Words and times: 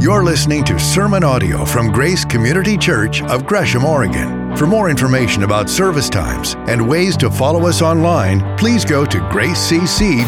You're 0.00 0.24
listening 0.24 0.64
to 0.64 0.78
sermon 0.78 1.22
audio 1.22 1.66
from 1.66 1.92
Grace 1.92 2.24
Community 2.24 2.78
Church 2.78 3.22
of 3.24 3.44
Gresham, 3.44 3.84
Oregon. 3.84 4.56
For 4.56 4.66
more 4.66 4.88
information 4.88 5.42
about 5.42 5.68
service 5.68 6.08
times 6.08 6.54
and 6.68 6.88
ways 6.88 7.18
to 7.18 7.30
follow 7.30 7.66
us 7.66 7.82
online, 7.82 8.56
please 8.56 8.82
go 8.82 9.04
to 9.04 9.18
gracecc.net. 9.18 10.24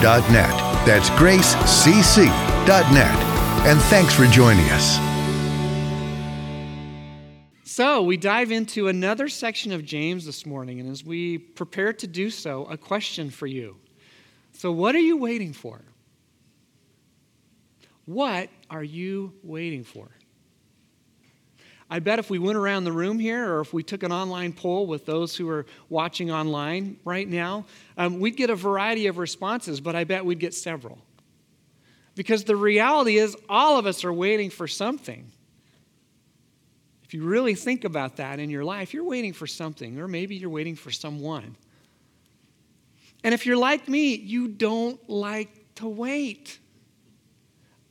That's 0.87 1.09
gracecc.net. 1.09 2.29
And 3.67 3.81
thanks 3.85 4.13
for 4.13 4.27
joining 4.27 4.67
us. 4.73 4.99
So, 7.65 8.03
we 8.03 8.19
dive 8.19 8.53
into 8.53 8.89
another 8.89 9.31
section 9.31 9.73
of 9.73 9.87
James 9.87 10.27
this 10.27 10.45
morning, 10.45 10.81
and 10.81 10.91
as 10.91 11.03
we 11.03 11.39
prepare 11.39 11.95
to 11.95 12.07
do 12.07 12.29
so, 12.29 12.67
a 12.67 12.77
question 12.77 13.31
for 13.31 13.47
you. 13.47 13.79
So, 14.53 14.71
what 14.71 14.95
are 14.95 15.01
you 15.01 15.17
waiting 15.17 15.55
for? 15.55 15.81
What 18.05 18.51
are 18.73 18.83
you 18.83 19.35
waiting 19.43 19.85
for? 19.85 20.09
I 21.91 21.99
bet 21.99 22.19
if 22.19 22.31
we 22.31 22.39
went 22.39 22.57
around 22.57 22.85
the 22.85 22.93
room 22.93 23.19
here 23.19 23.55
or 23.55 23.61
if 23.61 23.75
we 23.75 23.83
took 23.83 24.03
an 24.03 24.11
online 24.11 24.55
poll 24.55 24.87
with 24.87 25.05
those 25.05 25.37
who 25.37 25.47
are 25.51 25.67
watching 25.91 26.31
online 26.31 26.97
right 27.05 27.29
now, 27.29 27.67
um, 27.99 28.19
we'd 28.19 28.35
get 28.35 28.49
a 28.49 28.57
variety 28.57 29.09
of 29.09 29.19
responses, 29.19 29.79
but 29.79 29.95
I 29.95 30.05
bet 30.05 30.25
we'd 30.25 30.39
get 30.39 30.55
several. 30.55 30.99
Because 32.15 32.45
the 32.45 32.57
reality 32.57 33.19
is, 33.19 33.37
all 33.47 33.79
of 33.79 33.85
us 33.85 34.05
are 34.05 34.13
waiting 34.13 34.49
for 34.49 34.67
something. 34.67 35.31
If 37.05 37.13
you 37.13 37.25
really 37.25 37.55
think 37.55 37.85
about 37.85 38.17
that 38.17 38.41
in 38.41 38.49
your 38.49 38.65
life, 38.65 38.95
you're 38.95 39.05
waiting 39.05 39.35
for 39.35 39.47
something, 39.47 40.01
or 40.01 40.09
maybe 40.09 40.35
you're 40.35 40.49
waiting 40.49 40.77
for 40.77 40.91
someone. 40.91 41.57
And 43.23 43.35
if 43.35 43.45
you're 43.45 43.59
like 43.59 43.87
me, 43.87 44.15
you 44.15 44.49
don't 44.49 44.99
like 45.11 45.75
to 45.75 45.89
wait. 45.89 46.59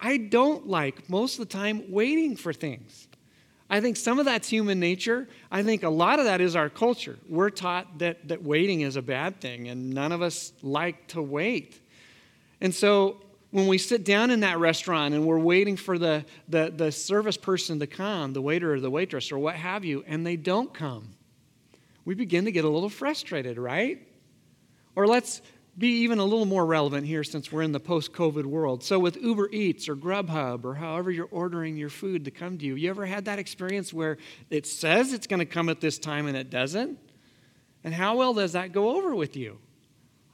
I 0.02 0.18
don't 0.18 0.68
like 0.68 1.08
most 1.10 1.40
of 1.40 1.48
the 1.48 1.54
time 1.54 1.91
waiting 1.91 2.36
for 2.36 2.52
things. 2.52 3.08
I 3.70 3.80
think 3.80 3.96
some 3.96 4.20
of 4.20 4.26
that's 4.26 4.50
human 4.50 4.80
nature. 4.80 5.30
I 5.50 5.64
think 5.64 5.84
a 5.84 5.89
lot 5.89 6.20
of 6.20 6.25
that 6.25 6.42
is 6.42 6.58
our 6.58 6.70
culture. 6.70 7.17
We're 7.30 7.52
taught 7.52 8.00
that, 8.00 8.28
that 8.28 8.44
waiting 8.44 8.81
is 8.81 8.98
a 8.98 9.02
bad 9.02 9.40
thing, 9.40 9.70
and 9.70 9.92
none 9.92 10.12
of 10.12 10.22
us 10.22 10.52
like 10.62 11.08
to 11.09 11.22
wait. 11.22 11.80
And 12.59 12.75
so 12.75 13.22
when 13.52 13.67
we 13.67 13.78
sit 13.78 14.03
down 14.03 14.31
in 14.31 14.42
that 14.42 14.59
restaurant 14.59 15.14
and 15.14 15.25
we're 15.25 15.40
waiting 15.40 15.78
for 15.78 15.98
the, 15.98 16.25
the, 16.50 16.73
the 16.75 16.92
service 16.92 17.38
person 17.38 17.80
to 17.80 17.88
come, 17.88 18.34
the 18.34 18.42
waiter 18.42 18.73
or 18.73 18.80
the 18.80 18.92
waitress 18.92 19.31
or 19.31 19.40
what 19.40 19.56
have 19.56 19.86
you, 19.86 20.03
and 20.08 20.25
they 20.25 20.36
don't 20.36 20.73
come, 20.73 21.09
we 22.03 22.16
begin 22.16 22.45
to 22.45 22.52
get 22.52 22.66
a 22.66 22.70
little 22.70 22.90
frustrated, 22.90 23.58
right? 23.58 24.06
Or 24.95 25.08
let's 25.08 25.42
be 25.82 26.04
even 26.04 26.20
a 26.20 26.24
little 26.24 26.46
more 26.46 26.66
relevant 26.66 27.08
here 27.08 27.24
since 27.24 27.52
we're 27.52 27.64
in 27.64 27.72
the 27.72 27.80
post 27.80 28.14
COVID 28.14 28.46
world. 28.46 28.84
So, 28.84 29.00
with 29.00 29.18
Uber 29.18 29.50
Eats 29.52 29.90
or 29.90 29.96
Grubhub 29.96 30.64
or 30.64 30.76
however 30.76 31.10
you're 31.10 31.28
ordering 31.32 31.76
your 31.76 31.90
food 31.90 32.24
to 32.26 32.32
come 32.32 32.60
to 32.60 32.66
you, 32.66 32.76
you 32.76 32.90
ever 32.90 33.06
had 33.06 33.26
that 33.26 33.40
experience 33.40 33.92
where 33.92 34.18
it 34.52 34.68
says 34.68 35.12
it's 35.12 35.26
going 35.26 35.40
to 35.40 35.46
come 35.46 35.68
at 35.70 35.82
this 35.82 35.98
time 35.98 36.28
and 36.28 36.38
it 36.38 36.52
doesn't? 36.52 37.00
And 37.84 37.94
how 37.94 38.16
well 38.16 38.36
does 38.36 38.54
that 38.54 38.72
go 38.72 38.96
over 38.96 39.16
with 39.16 39.36
you? 39.36 39.58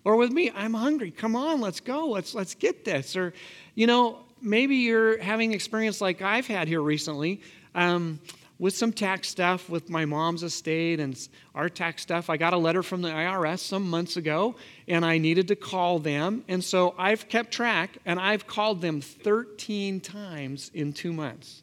Or 0.04 0.18
with 0.18 0.32
me, 0.32 0.52
I'm 0.54 0.74
hungry. 0.74 1.12
Come 1.12 1.36
on, 1.36 1.62
let's 1.62 1.80
go. 1.80 2.08
Let's 2.08 2.36
let's 2.36 2.54
get 2.54 2.84
this. 2.84 3.16
Or, 3.16 3.34
you 3.74 3.88
know, 3.88 4.20
maybe 4.42 4.76
you're 4.76 5.18
having 5.18 5.54
experience 5.54 6.02
like 6.02 6.22
I've 6.22 6.48
had 6.48 6.68
here 6.68 6.82
recently. 6.82 7.42
Um, 7.74 8.20
with 8.60 8.76
some 8.76 8.92
tax 8.92 9.30
stuff 9.30 9.70
with 9.70 9.90
my 9.90 10.06
mom's 10.06 10.44
estate 10.44 11.00
and 11.00 11.28
our 11.54 11.70
tax 11.70 12.02
stuff. 12.02 12.30
I 12.30 12.38
got 12.38 12.54
a 12.54 12.58
letter 12.58 12.82
from 12.82 13.02
the 13.02 13.10
IRS 13.10 13.60
some 13.60 13.90
months 13.90 14.18
ago 14.18 14.56
and 14.88 15.06
I 15.06 15.18
needed 15.18 15.48
to 15.50 15.56
call 15.56 16.00
them. 16.00 16.44
And 16.48 16.64
so 16.64 16.96
I've 16.98 17.30
kept 17.30 17.52
track 17.52 17.98
and 18.06 18.20
I've 18.20 18.48
called 18.48 18.82
them 18.82 19.02
13 19.02 20.00
times 20.00 20.72
in 20.74 20.94
two 20.94 21.14
months. 21.14 21.62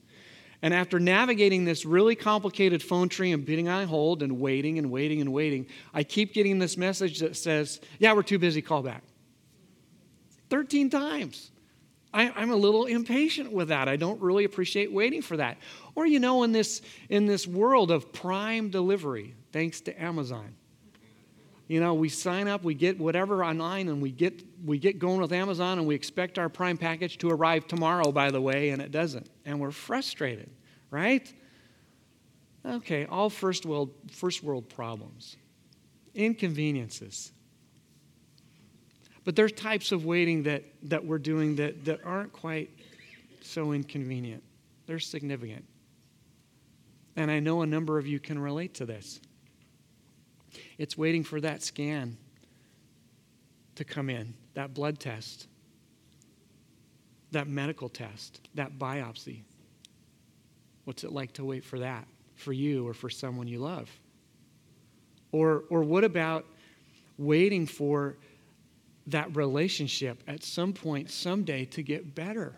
And 0.62 0.72
after 0.72 0.98
navigating 0.98 1.66
this 1.66 1.84
really 1.84 2.14
complicated 2.14 2.82
phone 2.82 3.10
tree 3.10 3.32
and 3.32 3.44
being 3.44 3.68
on 3.68 3.86
hold 3.86 4.22
and 4.22 4.40
waiting 4.40 4.78
and 4.78 4.90
waiting 4.90 5.20
and 5.20 5.30
waiting, 5.32 5.66
I 5.92 6.04
keep 6.04 6.32
getting 6.32 6.58
this 6.58 6.78
message 6.78 7.18
that 7.18 7.36
says, 7.36 7.80
Yeah, 7.98 8.14
we're 8.14 8.22
too 8.22 8.38
busy, 8.38 8.62
call 8.62 8.82
back. 8.82 9.02
13 10.48 10.88
times. 10.88 11.50
I, 12.14 12.42
am 12.42 12.50
a 12.50 12.56
little 12.56 12.84
impatient 12.84 13.52
with 13.52 13.68
that. 13.68 13.88
I 13.88 13.96
don't 13.96 14.20
really 14.22 14.44
appreciate 14.44 14.92
waiting 14.92 15.20
for 15.20 15.36
that. 15.36 15.58
Or, 15.96 16.06
you 16.06 16.20
know, 16.20 16.44
in 16.44 16.52
this, 16.52 16.80
in 17.08 17.26
this 17.26 17.46
world 17.46 17.90
of 17.90 18.12
prime 18.12 18.70
delivery, 18.70 19.34
thanks 19.52 19.80
to 19.82 20.02
Amazon, 20.02 20.54
you 21.66 21.80
know, 21.80 21.94
we 21.94 22.08
sign 22.08 22.46
up, 22.46 22.62
we 22.62 22.74
get 22.74 23.00
whatever 23.00 23.44
online, 23.44 23.88
and 23.88 24.00
we 24.00 24.12
get, 24.12 24.44
we 24.64 24.78
get 24.78 24.98
going 24.98 25.20
with 25.20 25.32
Amazon, 25.32 25.78
and 25.78 25.88
we 25.88 25.94
expect 25.94 26.38
our 26.38 26.48
prime 26.48 26.76
package 26.76 27.18
to 27.18 27.30
arrive 27.30 27.66
tomorrow, 27.66 28.12
by 28.12 28.30
the 28.30 28.40
way, 28.40 28.68
and 28.68 28.80
it 28.80 28.92
doesn't. 28.92 29.28
And 29.44 29.58
we're 29.58 29.72
frustrated, 29.72 30.50
right? 30.90 31.32
Okay, 32.64 33.06
all 33.06 33.28
first 33.28 33.66
world, 33.66 33.90
first 34.12 34.42
world 34.42 34.68
problems, 34.68 35.36
inconveniences. 36.14 37.32
But 39.24 39.36
there's 39.36 39.52
types 39.52 39.90
of 39.90 40.04
waiting 40.04 40.42
that, 40.44 40.64
that 40.84 41.04
we're 41.04 41.18
doing 41.18 41.56
that, 41.56 41.84
that 41.86 42.00
aren't 42.04 42.32
quite 42.32 42.70
so 43.40 43.72
inconvenient. 43.72 44.42
They're 44.86 44.98
significant. 44.98 45.64
And 47.16 47.30
I 47.30 47.40
know 47.40 47.62
a 47.62 47.66
number 47.66 47.98
of 47.98 48.06
you 48.06 48.20
can 48.20 48.38
relate 48.38 48.74
to 48.74 48.86
this. 48.86 49.20
It's 50.78 50.98
waiting 50.98 51.24
for 51.24 51.40
that 51.40 51.62
scan 51.62 52.16
to 53.76 53.84
come 53.84 54.10
in, 54.10 54.34
that 54.54 54.74
blood 54.74 54.98
test, 54.98 55.48
that 57.30 57.48
medical 57.48 57.88
test, 57.88 58.40
that 58.54 58.78
biopsy. 58.78 59.42
What's 60.84 61.02
it 61.02 61.12
like 61.12 61.32
to 61.34 61.44
wait 61.44 61.64
for 61.64 61.78
that 61.78 62.06
for 62.36 62.52
you 62.52 62.86
or 62.86 62.94
for 62.94 63.08
someone 63.08 63.48
you 63.48 63.58
love? 63.58 63.90
Or, 65.32 65.64
or 65.70 65.82
what 65.82 66.04
about 66.04 66.44
waiting 67.16 67.66
for 67.66 68.16
that 69.06 69.34
relationship 69.36 70.22
at 70.26 70.42
some 70.42 70.72
point, 70.72 71.10
someday, 71.10 71.64
to 71.66 71.82
get 71.82 72.14
better. 72.14 72.56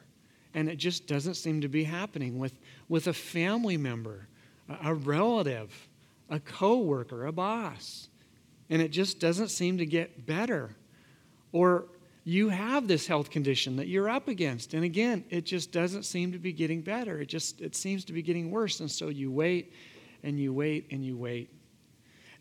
And 0.54 0.68
it 0.68 0.76
just 0.76 1.06
doesn't 1.06 1.34
seem 1.34 1.60
to 1.60 1.68
be 1.68 1.84
happening 1.84 2.38
with, 2.38 2.54
with 2.88 3.08
a 3.08 3.12
family 3.12 3.76
member, 3.76 4.28
a, 4.82 4.94
relative, 4.94 5.88
a 6.30 6.40
coworker, 6.40 7.26
a 7.26 7.32
boss. 7.32 8.08
And 8.70 8.80
it 8.80 8.90
just 8.90 9.20
doesn't 9.20 9.48
seem 9.48 9.78
to 9.78 9.86
get 9.86 10.26
better. 10.26 10.74
Or 11.52 11.86
you 12.24 12.48
have 12.48 12.88
this 12.88 13.06
health 13.06 13.30
condition 13.30 13.76
that 13.76 13.86
you're 13.86 14.08
up 14.08 14.26
against. 14.26 14.74
And 14.74 14.82
again, 14.82 15.24
it 15.30 15.44
just 15.44 15.70
doesn't 15.70 16.04
seem 16.04 16.32
to 16.32 16.38
be 16.38 16.52
getting 16.52 16.80
better. 16.80 17.20
It 17.20 17.26
just 17.26 17.60
it 17.60 17.76
seems 17.76 18.04
to 18.06 18.12
be 18.12 18.20
getting 18.20 18.50
worse. 18.50 18.80
And 18.80 18.90
so 18.90 19.10
you 19.10 19.30
wait 19.30 19.72
and 20.24 20.38
you 20.38 20.52
wait 20.52 20.88
and 20.90 21.04
you 21.04 21.16
wait. 21.16 21.50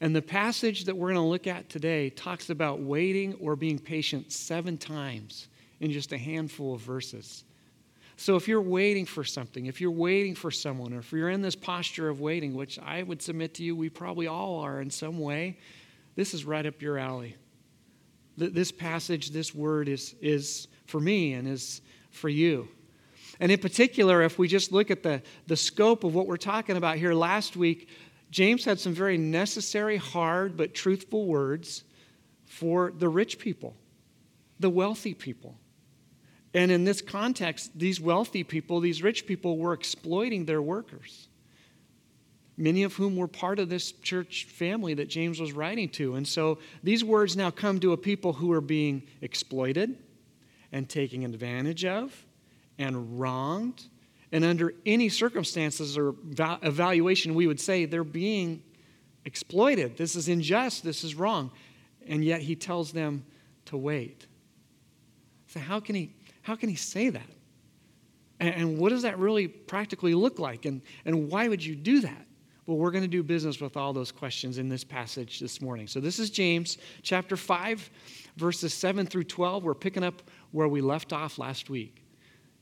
And 0.05 0.16
the 0.16 0.21
passage 0.21 0.83
that 0.83 0.95
we're 0.95 1.07
going 1.07 1.16
to 1.16 1.27
look 1.27 1.47
at 1.47 1.67
today 1.67 2.11
talks 2.11 2.51
about 2.51 2.79
waiting 2.79 3.33
or 3.41 3.55
being 3.55 3.79
patient 3.79 4.31
seven 4.31 4.77
times 4.77 5.47
in 5.79 5.91
just 5.91 6.11
a 6.11 6.17
handful 6.19 6.75
of 6.75 6.81
verses. 6.81 7.43
So 8.15 8.35
if 8.35 8.47
you're 8.47 8.61
waiting 8.61 9.07
for 9.07 9.23
something, 9.23 9.65
if 9.65 9.81
you're 9.81 9.89
waiting 9.89 10.35
for 10.35 10.51
someone, 10.51 10.94
or 10.94 10.99
if 10.99 11.11
you're 11.11 11.31
in 11.31 11.41
this 11.41 11.55
posture 11.55 12.07
of 12.07 12.21
waiting, 12.21 12.53
which 12.53 12.77
I 12.77 13.01
would 13.01 13.19
submit 13.19 13.55
to 13.55 13.63
you, 13.63 13.75
we 13.75 13.89
probably 13.89 14.27
all 14.27 14.59
are 14.59 14.79
in 14.79 14.91
some 14.91 15.17
way, 15.17 15.57
this 16.15 16.35
is 16.35 16.45
right 16.45 16.67
up 16.67 16.83
your 16.83 16.99
alley. 16.99 17.35
This 18.38 18.71
passage, 18.71 19.31
this 19.31 19.55
word 19.55 19.89
is, 19.89 20.13
is 20.21 20.67
for 20.85 20.99
me 20.99 21.33
and 21.33 21.47
is 21.47 21.81
for 22.11 22.29
you. 22.29 22.67
And 23.39 23.51
in 23.51 23.59
particular, 23.59 24.21
if 24.21 24.38
we 24.38 24.47
just 24.47 24.71
look 24.71 24.91
at 24.91 25.03
the, 25.03 25.21
the 25.47 25.57
scope 25.57 26.03
of 26.03 26.15
what 26.15 26.27
we're 26.27 26.38
talking 26.38 26.77
about 26.77 26.97
here 26.97 27.13
last 27.13 27.57
week, 27.57 27.89
James 28.31 28.66
had 28.66 28.80
some 28.80 28.94
very 28.94 29.18
necessary, 29.18 29.97
hard, 29.97 30.58
but 30.58 30.74
truthful 30.74 31.25
words 31.25 31.84
for 32.46 32.91
the 32.91 33.09
rich 33.09 33.40
people, 33.40 33.75
the 34.59 34.69
wealthy 34.69 35.13
people. 35.13 35.58
And 36.53 36.72
in 36.72 36.86
this 36.86 37.02
context, 37.02 37.72
these 37.75 38.00
wealthy 38.00 38.44
people, 38.44 38.80
these 38.80 39.03
rich 39.03 39.28
people, 39.28 39.58
were 39.58 39.74
exploiting 39.74 40.45
their 40.45 40.62
workers, 40.62 41.27
many 42.57 42.83
of 42.83 42.94
whom 42.94 43.18
were 43.18 43.27
part 43.27 43.60
of 43.60 43.68
this 43.68 43.92
church 43.92 44.45
family 44.45 44.94
that 44.94 45.10
James 45.10 45.39
was 45.39 45.51
writing 45.51 45.89
to. 45.89 46.16
And 46.16 46.28
so 46.28 46.60
these 46.81 47.04
words 47.04 47.36
now 47.36 47.51
come 47.51 47.80
to 47.81 47.92
a 47.92 47.98
people 47.98 48.33
who 48.33 48.51
are 48.54 48.62
being 48.62 49.04
exploited 49.21 49.98
and 50.71 50.88
taken 50.88 51.24
advantage 51.24 51.83
of 51.83 52.25
and 52.78 53.19
wronged 53.19 53.86
and 54.35 54.43
under 54.43 54.73
any 54.85 55.07
circumstances 55.07 55.97
or 55.97 56.13
evaluation, 56.61 57.35
we 57.35 57.47
would 57.47 57.57
say 57.61 57.85
they're 57.85 58.03
being 58.03 58.61
exploited. 59.23 59.95
This 59.95 60.17
is 60.17 60.27
unjust. 60.27 60.83
This 60.83 61.05
is 61.05 61.15
wrong. 61.15 61.51
And 62.05 62.21
yet 62.21 62.41
he 62.41 62.53
tells 62.53 62.91
them 62.91 63.25
to 63.67 63.77
wait. 63.77 64.27
So, 65.47 65.61
how 65.61 65.79
can 65.79 65.95
he, 65.95 66.13
how 66.41 66.57
can 66.57 66.67
he 66.67 66.75
say 66.75 67.07
that? 67.11 67.29
And, 68.41 68.77
what 68.77 68.89
does 68.89 69.03
that 69.03 69.17
really 69.17 69.47
practically 69.47 70.13
look 70.13 70.37
like? 70.37 70.65
And, 70.65 70.81
and 71.05 71.31
why 71.31 71.47
would 71.47 71.63
you 71.63 71.73
do 71.73 72.01
that? 72.01 72.27
Well, 72.65 72.75
we're 72.75 72.91
going 72.91 73.05
to 73.05 73.07
do 73.07 73.23
business 73.23 73.61
with 73.61 73.77
all 73.77 73.93
those 73.93 74.11
questions 74.11 74.57
in 74.57 74.67
this 74.67 74.83
passage 74.83 75.39
this 75.39 75.61
morning. 75.61 75.87
So, 75.87 76.01
this 76.01 76.19
is 76.19 76.29
James 76.29 76.77
chapter 77.03 77.37
5, 77.37 77.89
verses 78.35 78.73
7 78.73 79.05
through 79.05 79.23
12. 79.23 79.63
We're 79.63 79.75
picking 79.75 80.03
up 80.03 80.23
where 80.51 80.67
we 80.67 80.81
left 80.81 81.13
off 81.13 81.39
last 81.39 81.69
week. 81.69 82.03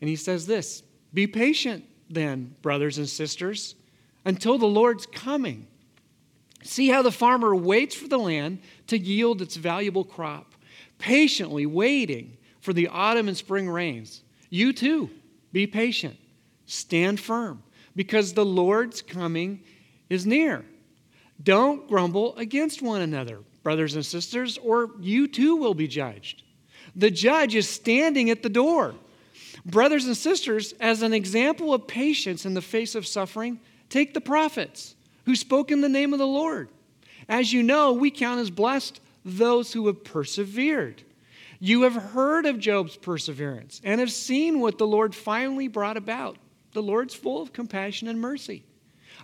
And 0.01 0.07
he 0.07 0.15
says 0.15 0.45
this 0.45 0.83
be 1.13 1.27
patient, 1.27 1.85
then, 2.09 2.55
brothers 2.61 2.97
and 2.97 3.07
sisters, 3.07 3.75
until 4.25 4.57
the 4.57 4.65
Lord's 4.65 5.05
coming. 5.05 5.67
See 6.63 6.89
how 6.89 7.01
the 7.01 7.11
farmer 7.11 7.55
waits 7.55 7.95
for 7.95 8.07
the 8.07 8.17
land 8.17 8.59
to 8.87 8.97
yield 8.97 9.41
its 9.41 9.55
valuable 9.55 10.05
crop, 10.05 10.55
patiently 10.97 11.65
waiting 11.65 12.37
for 12.61 12.73
the 12.73 12.87
autumn 12.87 13.27
and 13.27 13.35
spring 13.35 13.69
rains. 13.69 14.21
You 14.49 14.71
too, 14.71 15.09
be 15.51 15.67
patient, 15.67 16.15
stand 16.65 17.19
firm, 17.19 17.63
because 17.95 18.33
the 18.33 18.45
Lord's 18.45 19.01
coming 19.01 19.61
is 20.09 20.25
near. 20.25 20.63
Don't 21.41 21.87
grumble 21.89 22.35
against 22.37 22.81
one 22.81 23.01
another, 23.01 23.39
brothers 23.63 23.95
and 23.95 24.05
sisters, 24.05 24.57
or 24.59 24.91
you 24.99 25.27
too 25.27 25.57
will 25.57 25.73
be 25.73 25.87
judged. 25.87 26.43
The 26.95 27.11
judge 27.11 27.55
is 27.55 27.67
standing 27.67 28.29
at 28.29 28.43
the 28.43 28.49
door. 28.49 28.95
Brothers 29.65 30.05
and 30.05 30.17
sisters, 30.17 30.73
as 30.79 31.01
an 31.01 31.13
example 31.13 31.73
of 31.73 31.87
patience 31.87 32.45
in 32.45 32.53
the 32.53 32.61
face 32.61 32.95
of 32.95 33.07
suffering, 33.07 33.59
take 33.89 34.13
the 34.13 34.21
prophets 34.21 34.95
who 35.25 35.35
spoke 35.35 35.71
in 35.71 35.81
the 35.81 35.89
name 35.89 36.13
of 36.13 36.19
the 36.19 36.27
Lord. 36.27 36.69
As 37.29 37.53
you 37.53 37.63
know, 37.63 37.93
we 37.93 38.11
count 38.11 38.39
as 38.39 38.49
blessed 38.49 38.99
those 39.23 39.71
who 39.73 39.87
have 39.87 40.03
persevered. 40.03 41.03
You 41.59 41.83
have 41.83 41.95
heard 41.95 42.45
of 42.45 42.59
Job's 42.59 42.97
perseverance 42.97 43.79
and 43.83 44.01
have 44.01 44.11
seen 44.11 44.59
what 44.59 44.77
the 44.77 44.87
Lord 44.87 45.15
finally 45.15 45.67
brought 45.67 45.95
about. 45.95 46.37
The 46.73 46.83
Lord's 46.83 47.13
full 47.13 47.41
of 47.41 47.53
compassion 47.53 48.07
and 48.07 48.19
mercy. 48.19 48.63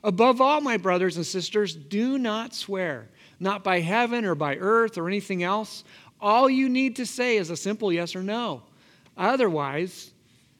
Above 0.03 0.39
all, 0.39 0.61
my 0.61 0.77
brothers 0.77 1.17
and 1.17 1.25
sisters, 1.25 1.75
do 1.75 2.17
not 2.17 2.55
swear, 2.55 3.09
not 3.39 3.63
by 3.63 3.81
heaven 3.81 4.23
or 4.23 4.35
by 4.35 4.55
earth 4.55 4.97
or 4.97 5.07
anything 5.07 5.43
else. 5.43 5.83
All 6.21 6.49
you 6.49 6.69
need 6.69 6.95
to 6.97 7.05
say 7.05 7.37
is 7.37 7.49
a 7.49 7.57
simple 7.57 7.91
yes 7.91 8.15
or 8.15 8.23
no. 8.23 8.63
Otherwise, 9.17 10.11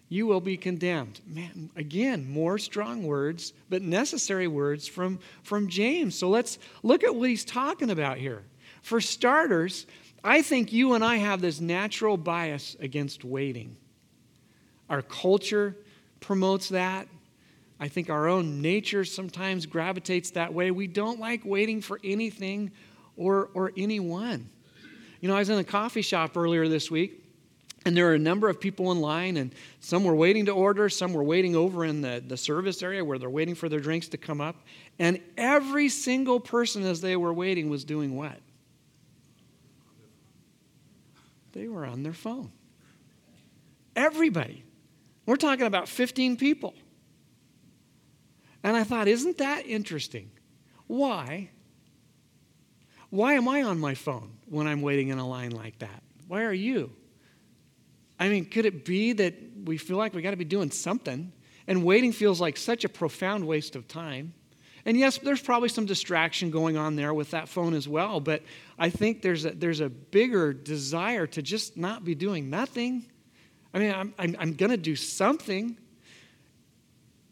you 0.10 0.26
will 0.26 0.42
be 0.42 0.58
condemned. 0.58 1.22
Man, 1.28 1.70
again, 1.76 2.30
more 2.30 2.58
strong 2.58 3.04
words, 3.04 3.54
but 3.70 3.84
necessary 3.84 4.48
words 4.48 4.88
from, 4.88 5.20
from 5.44 5.70
James. 5.70 6.16
So 6.16 6.30
let's 6.30 6.58
look 6.82 7.04
at 7.04 7.14
what 7.14 7.30
he's 7.30 7.46
talking 7.46 7.92
about 7.92 8.18
here. 8.18 8.44
For 8.82 9.00
starters, 9.00 9.86
I 10.24 10.42
think 10.42 10.74
you 10.74 10.94
and 10.94 11.06
I 11.06 11.18
have 11.18 11.42
this 11.42 11.62
natural 11.62 12.18
bias 12.18 12.76
against 12.80 13.24
waiting. 13.24 13.78
Our 14.90 15.04
culture 15.04 15.78
promotes 16.20 16.70
that. 16.70 17.08
I 17.80 17.88
think 17.88 18.10
our 18.10 18.28
own 18.28 18.62
nature 18.62 19.06
sometimes 19.06 19.66
gravitates 19.68 20.32
that 20.32 20.54
way. 20.54 20.72
We 20.72 20.88
don't 20.88 21.20
like 21.20 21.46
waiting 21.46 21.82
for 21.82 22.00
anything 22.04 22.72
or, 23.16 23.50
or 23.54 23.72
anyone. 23.78 24.50
You 25.22 25.30
know, 25.30 25.36
I 25.36 25.40
was 25.40 25.50
in 25.50 25.60
a 25.60 25.64
coffee 25.64 26.02
shop 26.02 26.36
earlier 26.36 26.68
this 26.68 26.90
week, 26.90 27.19
and 27.86 27.96
there 27.96 28.06
were 28.06 28.14
a 28.14 28.20
number 28.20 28.50
of 28.50 28.60
people 28.60 28.92
in 28.92 29.00
line, 29.00 29.38
and 29.38 29.54
some 29.80 30.04
were 30.04 30.16
waiting 30.16 30.46
to 30.46 30.52
order, 30.52 30.90
some 30.90 31.14
were 31.14 31.24
waiting 31.24 31.56
over 31.56 31.86
in 31.86 32.02
the, 32.02 32.22
the 32.26 32.36
service 32.36 32.84
area 32.84 33.04
where 33.04 33.18
they're 33.18 33.30
waiting 33.30 33.56
for 33.56 33.70
their 33.70 33.80
drinks 33.80 34.10
to 34.10 34.18
come 34.18 34.42
up. 34.42 34.56
And 34.98 35.22
every 35.38 35.88
single 35.88 36.40
person 36.40 36.84
as 36.84 37.00
they 37.00 37.16
were 37.16 37.34
waiting 37.34 37.70
was 37.70 37.86
doing 37.86 38.16
what? 38.16 38.38
They 41.54 41.68
were 41.68 41.86
on 41.86 42.04
their 42.04 42.14
phone. 42.14 42.52
Everybody. 43.96 44.64
We're 45.26 45.38
talking 45.38 45.66
about 45.66 45.88
15 45.88 46.38
people. 46.38 46.74
And 48.64 48.76
I 48.76 48.84
thought, 48.84 49.08
isn't 49.08 49.38
that 49.38 49.66
interesting? 49.66 50.32
Why? 50.88 51.50
Why 53.10 53.34
am 53.34 53.48
I 53.48 53.64
on 53.64 53.80
my 53.80 53.94
phone 53.94 54.38
when 54.48 54.68
I'm 54.68 54.82
waiting 54.82 55.10
in 55.10 55.18
a 55.18 55.28
line 55.28 55.52
like 55.52 55.80
that? 55.80 56.04
Why 56.28 56.44
are 56.44 56.54
you? 56.54 56.92
I 58.20 58.30
mean, 58.30 58.46
could 58.46 58.66
it 58.66 58.84
be 58.84 59.14
that 59.14 59.36
we 59.64 59.78
feel 59.78 59.98
like 59.98 60.14
we 60.14 60.22
got 60.22 60.32
to 60.32 60.38
be 60.38 60.46
doing 60.46 60.72
something 60.72 61.32
and 61.68 61.84
waiting 61.84 62.12
feels 62.12 62.42
like 62.42 62.58
such 62.58 62.84
a 62.84 62.90
profound 62.90 63.48
waste 63.48 63.76
of 63.76 63.88
time? 63.88 64.34
And 64.86 64.98
yes, 64.98 65.18
there's 65.18 65.42
probably 65.42 65.70
some 65.70 65.86
distraction 65.86 66.52
going 66.52 66.78
on 66.78 66.96
there 66.96 67.14
with 67.14 67.32
that 67.32 67.50
phone 67.50 67.74
as 67.74 67.88
well, 67.88 68.20
but 68.20 68.44
I 68.78 68.90
think 68.90 69.22
there's 69.22 69.46
a, 69.46 69.52
there's 69.52 69.82
a 69.82 69.90
bigger 69.90 70.54
desire 70.54 71.28
to 71.28 71.42
just 71.42 71.78
not 71.78 72.04
be 72.04 72.16
doing 72.16 72.50
nothing. 72.50 73.06
I 73.74 73.80
mean, 73.80 73.94
I'm, 73.94 74.14
I'm, 74.18 74.36
I'm 74.40 74.54
going 74.54 74.72
to 74.72 74.78
do 74.78 74.96
something. 74.96 75.78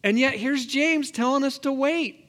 And 0.04 0.19
yet, 0.19 0.36
here's 0.36 0.66
James 0.66 1.10
telling 1.10 1.44
us 1.44 1.57
to 1.60 1.72
wait. 1.72 2.25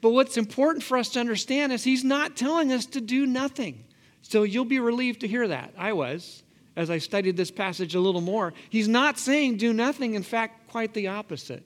But 0.00 0.10
what's 0.10 0.36
important 0.36 0.82
for 0.82 0.96
us 0.96 1.10
to 1.10 1.20
understand 1.20 1.72
is 1.72 1.84
he's 1.84 2.04
not 2.04 2.36
telling 2.36 2.72
us 2.72 2.86
to 2.86 3.00
do 3.00 3.26
nothing. 3.26 3.84
So 4.22 4.44
you'll 4.44 4.64
be 4.64 4.80
relieved 4.80 5.20
to 5.20 5.28
hear 5.28 5.48
that. 5.48 5.74
I 5.76 5.92
was, 5.92 6.42
as 6.76 6.90
I 6.90 6.98
studied 6.98 7.36
this 7.36 7.50
passage 7.50 7.94
a 7.94 8.00
little 8.00 8.20
more. 8.20 8.52
He's 8.68 8.88
not 8.88 9.18
saying 9.18 9.56
do 9.56 9.72
nothing, 9.72 10.14
in 10.14 10.22
fact, 10.22 10.68
quite 10.68 10.94
the 10.94 11.08
opposite. 11.08 11.64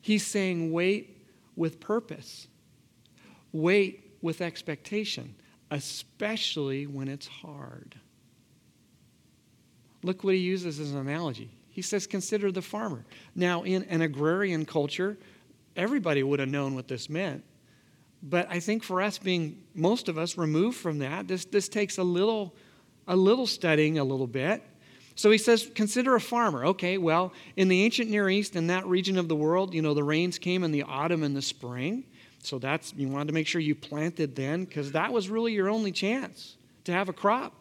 He's 0.00 0.26
saying 0.26 0.72
wait 0.72 1.26
with 1.56 1.80
purpose, 1.80 2.48
wait 3.52 4.16
with 4.22 4.40
expectation, 4.40 5.34
especially 5.70 6.86
when 6.86 7.08
it's 7.08 7.26
hard. 7.26 7.96
Look 10.02 10.24
what 10.24 10.34
he 10.34 10.40
uses 10.40 10.80
as 10.80 10.92
an 10.92 10.98
analogy. 10.98 11.50
He 11.68 11.82
says, 11.82 12.06
Consider 12.06 12.50
the 12.50 12.62
farmer. 12.62 13.04
Now, 13.34 13.62
in 13.62 13.84
an 13.84 14.02
agrarian 14.02 14.64
culture, 14.64 15.18
everybody 15.76 16.22
would 16.22 16.40
have 16.40 16.48
known 16.48 16.74
what 16.74 16.88
this 16.88 17.08
meant. 17.08 17.44
But 18.22 18.48
I 18.50 18.60
think 18.60 18.82
for 18.82 19.00
us, 19.00 19.18
being 19.18 19.62
most 19.74 20.08
of 20.08 20.18
us 20.18 20.36
removed 20.36 20.78
from 20.78 20.98
that, 20.98 21.28
this, 21.28 21.44
this 21.46 21.68
takes 21.68 21.96
a 21.98 22.02
little, 22.02 22.54
a 23.08 23.16
little 23.16 23.46
studying, 23.46 23.98
a 23.98 24.04
little 24.04 24.26
bit. 24.26 24.62
So 25.14 25.30
he 25.30 25.38
says, 25.38 25.70
consider 25.74 26.14
a 26.14 26.20
farmer. 26.20 26.64
Okay, 26.66 26.96
well, 26.96 27.32
in 27.56 27.68
the 27.68 27.82
ancient 27.82 28.10
Near 28.10 28.30
East, 28.30 28.56
in 28.56 28.68
that 28.68 28.86
region 28.86 29.18
of 29.18 29.28
the 29.28 29.36
world, 29.36 29.74
you 29.74 29.82
know, 29.82 29.92
the 29.92 30.04
rains 30.04 30.38
came 30.38 30.64
in 30.64 30.72
the 30.72 30.84
autumn 30.84 31.22
and 31.22 31.36
the 31.36 31.42
spring. 31.42 32.04
So 32.42 32.58
that's, 32.58 32.94
you 32.96 33.08
wanted 33.08 33.26
to 33.26 33.34
make 33.34 33.46
sure 33.46 33.60
you 33.60 33.74
planted 33.74 34.34
then, 34.34 34.64
because 34.64 34.92
that 34.92 35.12
was 35.12 35.28
really 35.28 35.52
your 35.52 35.68
only 35.68 35.92
chance 35.92 36.56
to 36.84 36.92
have 36.92 37.08
a 37.08 37.12
crop. 37.12 37.52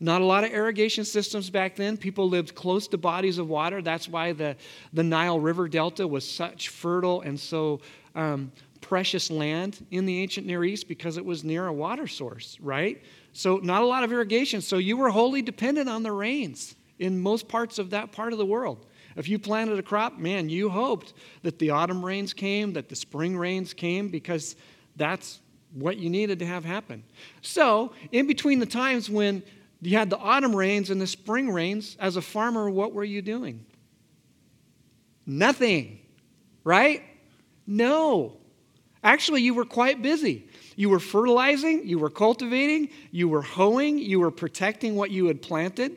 Not 0.00 0.22
a 0.22 0.24
lot 0.24 0.44
of 0.44 0.50
irrigation 0.50 1.04
systems 1.04 1.50
back 1.50 1.76
then. 1.76 1.96
People 1.96 2.28
lived 2.28 2.54
close 2.54 2.88
to 2.88 2.98
bodies 2.98 3.38
of 3.38 3.48
water. 3.48 3.82
That's 3.82 4.08
why 4.08 4.32
the, 4.32 4.56
the 4.92 5.02
Nile 5.02 5.38
River 5.38 5.68
Delta 5.68 6.06
was 6.06 6.28
such 6.28 6.70
fertile 6.70 7.20
and 7.20 7.38
so 7.38 7.80
um, 8.14 8.50
precious 8.80 9.30
land 9.30 9.84
in 9.90 10.04
the 10.06 10.20
ancient 10.20 10.46
Near 10.46 10.64
East 10.64 10.88
because 10.88 11.16
it 11.16 11.24
was 11.24 11.44
near 11.44 11.66
a 11.66 11.72
water 11.72 12.06
source, 12.06 12.58
right? 12.60 13.02
So, 13.34 13.58
not 13.58 13.82
a 13.82 13.86
lot 13.86 14.02
of 14.02 14.12
irrigation. 14.12 14.62
So, 14.62 14.78
you 14.78 14.96
were 14.96 15.10
wholly 15.10 15.42
dependent 15.42 15.90
on 15.90 16.02
the 16.02 16.12
rains 16.12 16.74
in 16.98 17.20
most 17.20 17.48
parts 17.48 17.78
of 17.78 17.90
that 17.90 18.12
part 18.12 18.32
of 18.32 18.38
the 18.38 18.46
world. 18.46 18.86
If 19.16 19.28
you 19.28 19.38
planted 19.38 19.78
a 19.78 19.82
crop, 19.82 20.18
man, 20.18 20.48
you 20.48 20.70
hoped 20.70 21.12
that 21.42 21.58
the 21.58 21.70
autumn 21.70 22.04
rains 22.04 22.32
came, 22.32 22.72
that 22.72 22.88
the 22.88 22.96
spring 22.96 23.36
rains 23.36 23.74
came, 23.74 24.08
because 24.08 24.56
that's 24.96 25.40
what 25.74 25.98
you 25.98 26.08
needed 26.08 26.38
to 26.38 26.46
have 26.46 26.64
happen. 26.64 27.04
So, 27.42 27.92
in 28.10 28.26
between 28.26 28.58
the 28.60 28.66
times 28.66 29.10
when 29.10 29.42
you 29.86 29.98
had 29.98 30.08
the 30.08 30.18
autumn 30.18 30.56
rains 30.56 30.90
and 30.90 31.00
the 31.00 31.06
spring 31.06 31.50
rains. 31.50 31.96
As 32.00 32.16
a 32.16 32.22
farmer, 32.22 32.70
what 32.70 32.92
were 32.92 33.04
you 33.04 33.20
doing? 33.20 33.64
Nothing, 35.26 36.00
right? 36.64 37.02
No. 37.66 38.38
Actually, 39.02 39.42
you 39.42 39.52
were 39.52 39.64
quite 39.64 40.00
busy. 40.00 40.48
You 40.76 40.90
were 40.90 40.98
fertilizing, 40.98 41.86
you 41.86 41.98
were 41.98 42.10
cultivating, 42.10 42.90
you 43.10 43.28
were 43.28 43.42
hoeing, 43.42 43.98
you 43.98 44.20
were 44.20 44.30
protecting 44.30 44.96
what 44.96 45.10
you 45.10 45.26
had 45.26 45.40
planted. 45.42 45.96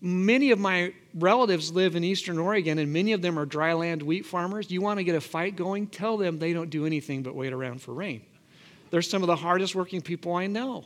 Many 0.00 0.50
of 0.50 0.58
my 0.58 0.94
relatives 1.14 1.72
live 1.72 1.96
in 1.96 2.04
eastern 2.04 2.38
Oregon, 2.38 2.78
and 2.78 2.92
many 2.92 3.12
of 3.12 3.20
them 3.20 3.38
are 3.38 3.44
dry 3.44 3.72
land 3.72 4.02
wheat 4.02 4.24
farmers. 4.24 4.70
You 4.70 4.80
want 4.80 4.98
to 4.98 5.04
get 5.04 5.14
a 5.14 5.20
fight 5.20 5.56
going? 5.56 5.88
Tell 5.88 6.16
them 6.16 6.38
they 6.38 6.52
don't 6.52 6.70
do 6.70 6.86
anything 6.86 7.22
but 7.22 7.34
wait 7.34 7.52
around 7.52 7.82
for 7.82 7.92
rain. 7.92 8.22
They're 8.90 9.02
some 9.02 9.22
of 9.22 9.26
the 9.26 9.36
hardest 9.36 9.74
working 9.74 10.00
people 10.00 10.34
I 10.34 10.46
know. 10.46 10.84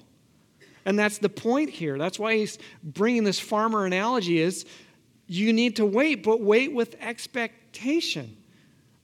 And 0.85 0.99
that's 0.99 1.19
the 1.19 1.29
point 1.29 1.71
here. 1.71 1.99
That's 1.99 2.19
why 2.19 2.37
he's 2.37 2.59
bringing 2.83 3.23
this 3.23 3.39
farmer 3.39 3.87
analogy 3.87 4.41
is 4.41 4.67
you 5.29 5.53
need 5.53 5.77
to 5.77 5.87
wait, 5.87 6.25
but 6.25 6.41
wait 6.41 6.73
with 6.73 6.97
expectation. 7.01 8.37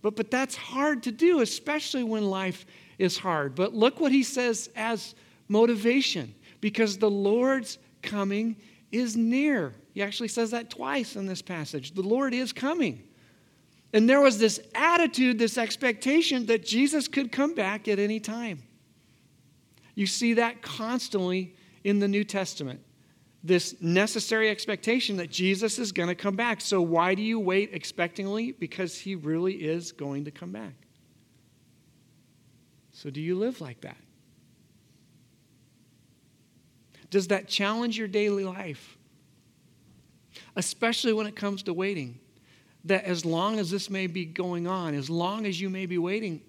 But, 0.02 0.17
but 0.17 0.31
that's 0.31 0.57
hard 0.57 1.02
to 1.05 1.12
do, 1.12 1.40
especially 1.40 2.05
when 2.05 2.25
life 2.25 2.67
is 2.99 3.19
hard. 3.19 3.55
But 3.55 3.75
look 3.75 4.00
what 4.00 4.12
he 4.12 4.23
says 4.23 4.71
as 4.76 5.14
motivation 5.49 6.35
because 6.61 6.99
the 6.99 7.11
Lord's 7.11 7.78
coming 8.02 8.57
is 8.93 9.17
near. 9.17 9.75
He 9.93 10.02
actually 10.02 10.28
says 10.28 10.50
that 10.52 10.71
twice 10.71 11.17
in 11.17 11.26
this 11.26 11.43
passage. 11.43 11.93
The 11.93 12.02
Lord 12.02 12.35
is 12.35 12.52
coming. 12.52 13.02
And 13.93 14.09
there 14.09 14.21
was 14.21 14.38
this 14.38 14.61
attitude, 14.75 15.38
this 15.38 15.59
expectation 15.59 16.47
that 16.47 16.64
Jesus 16.64 17.09
could 17.09 17.33
come 17.33 17.55
back 17.55 17.88
at 17.88 17.99
any 17.99 18.21
time. 18.21 18.62
You 19.95 20.07
see 20.07 20.35
that 20.35 20.62
constantly 20.62 21.57
in 21.85 21.99
the 21.99 22.09
New 22.09 22.23
Testament. 22.23 22.81
This 23.45 23.80
necessary 23.80 24.50
expectation 24.50 25.16
that 25.18 25.30
Jesus 25.30 25.78
is 25.78 25.92
going 25.92 26.09
to 26.09 26.14
come 26.14 26.35
back. 26.35 26.61
So, 26.61 26.83
why 26.83 27.14
do 27.14 27.23
you 27.23 27.38
wait 27.38 27.73
expectingly? 27.73 28.59
Because 28.59 28.99
he 28.99 29.14
really 29.14 29.54
is 29.54 29.92
going 29.92 30.25
to 30.25 30.30
come 30.30 30.50
back. 30.50 30.75
So, 32.92 33.11
do 33.11 33.21
you 33.21 33.37
live 33.37 33.61
like 33.61 33.80
that? 33.83 33.97
Does 37.11 37.28
that 37.28 37.49
challenge 37.49 37.97
your 37.97 38.09
daily 38.09 38.45
life? 38.45 38.99
Especially 40.57 41.12
when 41.12 41.26
it 41.26 41.37
comes 41.37 41.62
to 41.64 41.73
waiting. 41.73 42.18
that 42.85 43.04
as 43.04 43.25
long 43.25 43.59
as 43.59 43.71
this 43.71 43.90
may 43.90 44.07
be 44.07 44.25
going 44.25 44.66
on, 44.66 44.95
as 44.95 45.11
long 45.11 45.47
as 45.47 45.61
you 45.61 45.68
may 45.68 45.87
be 45.87 45.99
waiting, 45.99 46.40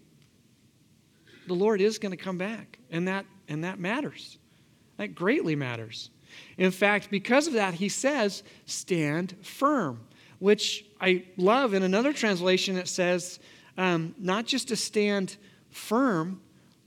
the 1.47 1.53
Lord 1.53 1.81
is 1.81 1.97
going 1.97 2.11
to 2.11 2.23
come 2.23 2.37
back. 2.37 2.79
And 2.91 3.07
that, 3.07 3.25
and 3.47 3.63
that 3.63 3.79
matters. 3.79 4.37
That 4.97 5.15
greatly 5.15 5.55
matters. 5.55 6.09
In 6.57 6.71
fact, 6.71 7.09
because 7.09 7.47
of 7.47 7.53
that, 7.53 7.75
he 7.75 7.89
says, 7.89 8.43
stand 8.65 9.35
firm, 9.41 10.01
which 10.39 10.85
I 10.99 11.25
love. 11.37 11.73
In 11.73 11.83
another 11.83 12.13
translation, 12.13 12.77
it 12.77 12.87
says, 12.87 13.39
um, 13.77 14.15
not 14.17 14.45
just 14.45 14.67
to 14.69 14.75
stand 14.75 15.37
firm, 15.69 16.41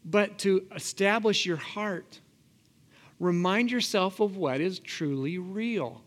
but 0.05 0.39
to 0.41 0.67
establish 0.75 1.47
your 1.47 1.57
heart. 1.57 2.21
Remind 3.21 3.71
yourself 3.71 4.21
of 4.21 4.37
what 4.37 4.61
is 4.61 4.79
truly 4.79 5.39
real. 5.39 6.03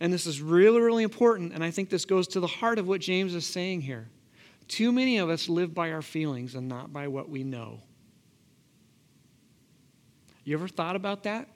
And 0.00 0.12
this 0.12 0.26
is 0.26 0.40
really, 0.40 0.80
really 0.80 1.04
important. 1.04 1.52
And 1.52 1.62
I 1.62 1.70
think 1.70 1.90
this 1.90 2.04
goes 2.04 2.26
to 2.28 2.40
the 2.40 2.46
heart 2.46 2.78
of 2.78 2.88
what 2.88 3.00
James 3.00 3.34
is 3.34 3.46
saying 3.46 3.82
here. 3.82 4.08
Too 4.66 4.90
many 4.90 5.18
of 5.18 5.28
us 5.28 5.48
live 5.48 5.74
by 5.74 5.92
our 5.92 6.02
feelings 6.02 6.54
and 6.54 6.68
not 6.68 6.92
by 6.92 7.08
what 7.08 7.28
we 7.28 7.44
know. 7.44 7.80
You 10.44 10.56
ever 10.56 10.68
thought 10.68 10.96
about 10.96 11.22
that? 11.24 11.48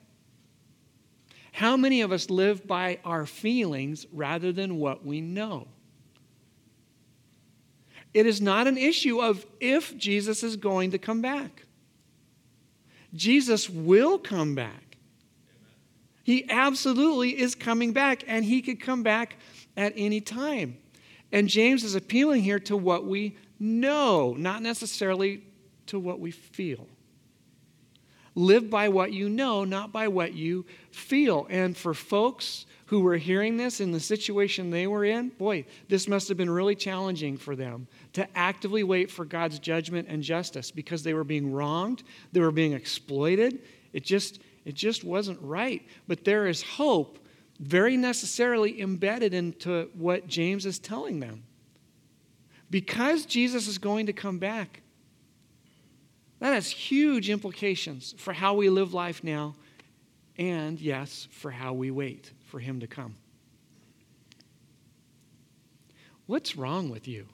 How 1.59 1.75
many 1.75 1.99
of 1.99 2.13
us 2.13 2.29
live 2.29 2.65
by 2.65 2.99
our 3.03 3.25
feelings 3.25 4.05
rather 4.13 4.53
than 4.53 4.77
what 4.77 5.05
we 5.05 5.19
know? 5.19 5.67
It 8.13 8.25
is 8.25 8.39
not 8.39 8.65
an 8.65 8.77
issue 8.77 9.19
of 9.19 9.45
if 9.59 9.97
Jesus 9.97 10.41
is 10.41 10.55
going 10.55 10.91
to 10.91 10.97
come 10.97 11.21
back. 11.21 11.65
Jesus 13.13 13.69
will 13.69 14.17
come 14.17 14.55
back. 14.55 14.95
He 16.23 16.49
absolutely 16.49 17.37
is 17.37 17.55
coming 17.55 17.91
back, 17.91 18.23
and 18.25 18.45
he 18.45 18.61
could 18.61 18.79
come 18.79 19.03
back 19.03 19.35
at 19.75 19.91
any 19.97 20.21
time. 20.21 20.77
And 21.33 21.49
James 21.49 21.83
is 21.83 21.93
appealing 21.93 22.41
here 22.41 22.59
to 22.59 22.77
what 22.77 23.05
we 23.05 23.35
know, 23.59 24.33
not 24.37 24.61
necessarily 24.61 25.43
to 25.87 25.99
what 25.99 26.21
we 26.21 26.31
feel. 26.31 26.87
Live 28.35 28.69
by 28.69 28.89
what 28.89 29.11
you 29.11 29.29
know, 29.29 29.63
not 29.63 29.91
by 29.91 30.07
what 30.07 30.33
you 30.33 30.65
feel. 30.91 31.47
And 31.49 31.75
for 31.75 31.93
folks 31.93 32.65
who 32.87 33.01
were 33.01 33.17
hearing 33.17 33.57
this 33.57 33.79
in 33.81 33.91
the 33.91 33.99
situation 33.99 34.69
they 34.69 34.87
were 34.87 35.05
in, 35.05 35.29
boy, 35.29 35.65
this 35.87 36.07
must 36.07 36.27
have 36.27 36.37
been 36.37 36.49
really 36.49 36.75
challenging 36.75 37.37
for 37.37 37.55
them 37.55 37.87
to 38.13 38.27
actively 38.37 38.83
wait 38.83 39.11
for 39.11 39.25
God's 39.25 39.59
judgment 39.59 40.07
and 40.09 40.23
justice 40.23 40.71
because 40.71 41.03
they 41.03 41.13
were 41.13 41.23
being 41.23 41.51
wronged, 41.51 42.03
they 42.31 42.39
were 42.39 42.51
being 42.51 42.73
exploited. 42.73 43.61
It 43.93 44.03
just 44.03 44.39
it 44.65 44.75
just 44.75 45.03
wasn't 45.03 45.41
right. 45.41 45.87
But 46.07 46.25
there 46.25 46.47
is 46.47 46.61
hope 46.61 47.19
very 47.59 47.97
necessarily 47.97 48.81
embedded 48.81 49.33
into 49.33 49.89
what 49.93 50.27
James 50.27 50.65
is 50.65 50.79
telling 50.79 51.19
them. 51.19 51.43
Because 52.69 53.25
Jesus 53.25 53.67
is 53.67 53.77
going 53.77 54.05
to 54.05 54.13
come 54.13 54.37
back, 54.37 54.81
that 56.39 56.53
has 56.53 56.69
huge 56.69 57.29
implications 57.29 58.15
for 58.17 58.33
how 58.33 58.53
we 58.53 58.69
live 58.69 58.93
life 58.93 59.23
now 59.23 59.55
and, 60.37 60.79
yes, 60.79 61.27
for 61.31 61.51
how 61.51 61.73
we 61.73 61.91
wait 61.91 62.31
for 62.45 62.59
Him 62.59 62.79
to 62.79 62.87
come. 62.87 63.15
What's 66.25 66.55
wrong 66.55 66.89
with 66.89 67.07
you? 67.07 67.27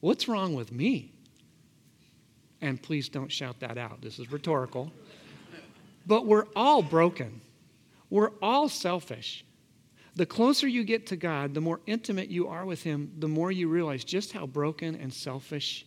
What's 0.00 0.28
wrong 0.28 0.54
with 0.54 0.70
me? 0.70 1.12
And 2.60 2.82
please 2.82 3.08
don't 3.08 3.32
shout 3.32 3.60
that 3.60 3.78
out. 3.78 4.02
This 4.02 4.18
is 4.18 4.30
rhetorical. 4.30 4.92
But 6.06 6.26
we're 6.26 6.46
all 6.54 6.82
broken. 6.82 7.40
We're 8.10 8.32
all 8.42 8.68
selfish. 8.68 9.44
The 10.16 10.26
closer 10.26 10.68
you 10.68 10.84
get 10.84 11.06
to 11.06 11.16
God, 11.16 11.54
the 11.54 11.60
more 11.60 11.80
intimate 11.86 12.28
you 12.28 12.48
are 12.48 12.66
with 12.66 12.82
Him, 12.82 13.12
the 13.18 13.28
more 13.28 13.50
you 13.50 13.68
realize 13.68 14.04
just 14.04 14.32
how 14.32 14.46
broken 14.46 14.94
and 14.94 15.12
selfish 15.12 15.86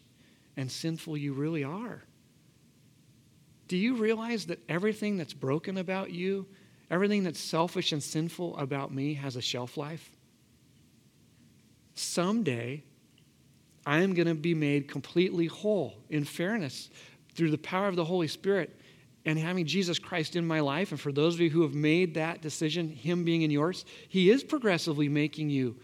and 0.57 0.71
sinful 0.71 1.15
you 1.15 1.33
really 1.33 1.63
are. 1.63 2.03
Do 3.67 3.77
you 3.77 3.95
realize 3.95 4.47
that 4.47 4.59
everything 4.67 5.17
that's 5.17 5.33
broken 5.33 5.77
about 5.77 6.11
you, 6.11 6.47
everything 6.89 7.23
that's 7.23 7.39
selfish 7.39 7.91
and 7.91 8.01
sinful 8.01 8.57
about 8.57 8.93
me, 8.93 9.13
has 9.13 9.35
a 9.35 9.41
shelf 9.41 9.77
life? 9.77 10.09
Someday, 11.93 12.83
I 13.85 13.99
am 13.99 14.13
going 14.13 14.27
to 14.27 14.35
be 14.35 14.53
made 14.53 14.87
completely 14.87 15.45
whole 15.45 15.95
in 16.09 16.23
fairness 16.23 16.89
through 17.33 17.51
the 17.51 17.57
power 17.57 17.87
of 17.87 17.95
the 17.95 18.05
Holy 18.05 18.27
Spirit 18.27 18.79
and 19.25 19.37
having 19.37 19.65
Jesus 19.65 19.99
Christ 19.99 20.35
in 20.35 20.47
my 20.47 20.61
life. 20.61 20.91
And 20.91 20.99
for 20.99 21.11
those 21.11 21.35
of 21.35 21.41
you 21.41 21.49
who 21.49 21.61
have 21.61 21.73
made 21.73 22.13
that 22.13 22.41
decision, 22.41 22.89
Him 22.89 23.23
being 23.23 23.41
in 23.41 23.51
yours, 23.51 23.85
He 24.07 24.29
is 24.29 24.43
progressively 24.43 25.09
making 25.09 25.49
you 25.49 25.75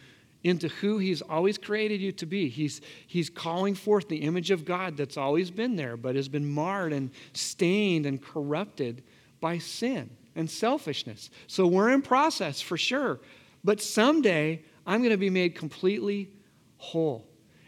into 0.43 0.67
who 0.67 0.97
He's 0.97 1.21
always 1.21 1.57
created 1.57 2.01
you 2.01 2.12
to 2.13 2.25
be. 2.25 2.50
He's, 2.50 2.81
he's 3.07 3.29
calling 3.29 3.75
forth 3.75 4.09
the 4.09 4.17
image 4.17 4.51
of 4.51 4.65
God 4.65 4.97
that's 4.97 5.17
always 5.17 5.51
been 5.51 5.75
there, 5.75 5.95
but 5.97 6.15
has 6.15 6.27
been 6.27 6.45
marred 6.45 6.93
and 6.93 7.12
stained 7.33 8.05
and 8.05 8.21
corrupted 8.21 9.03
by 9.39 9.57
sin 9.57 10.09
and 10.35 10.50
selfishness. 10.50 11.29
So 11.47 11.67
we're 11.67 11.91
in 11.91 12.01
process 12.01 12.62
for 12.62 12.77
sure. 12.77 13.19
But 13.63 13.81
someday, 13.81 14.62
I'm 14.85 15.00
going 15.00 15.12
to 15.12 15.17
be 15.17 15.29
made 15.29 15.55
completely 15.55 16.29
whole. 16.77 17.25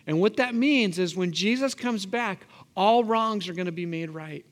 And 0.08 0.20
what 0.20 0.38
that 0.38 0.53
means 0.53 1.00
is 1.00 1.15
when 1.15 1.32
Jesus 1.32 1.74
comes 1.74 2.05
back, 2.05 2.46
all 2.75 3.03
wrongs 3.03 3.48
are 3.48 3.53
going 3.53 3.65
to 3.65 3.72
be 3.72 3.86
made 3.86 4.10
right. 4.10 4.46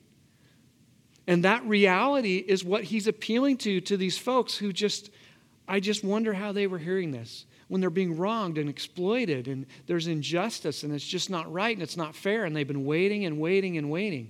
And 1.27 1.44
that 1.44 1.63
reality 1.65 2.38
is 2.38 2.63
what 2.63 2.86
he's 2.86 3.08
appealing 3.08 3.58
to 3.58 3.82
to 3.82 3.98
these 3.98 4.18
folks 4.18 4.56
who 4.56 4.74
just, 4.74 5.10
I 5.68 5.80
just 5.80 6.03
wonder 6.03 6.34
how 6.34 6.51
they 6.51 6.68
were 6.68 6.77
hearing 6.80 7.12
this 7.12 7.46
when 7.74 7.82
they're 7.82 7.89
being 7.89 8.15
wronged 8.15 8.60
and 8.60 8.70
exploited 8.70 9.48
and 9.48 9.65
there's 9.88 10.06
injustice 10.06 10.84
and 10.84 10.94
it's 10.94 11.03
just 11.03 11.32
not 11.32 11.51
right 11.51 11.75
and 11.75 11.82
it's 11.82 11.98
not 11.98 12.15
fair 12.15 12.46
and 12.46 12.56
they've 12.56 12.68
been 12.68 12.86
waiting 12.86 13.25
and 13.25 13.39
waiting 13.39 13.80
and 13.80 13.89
waiting. 13.89 14.30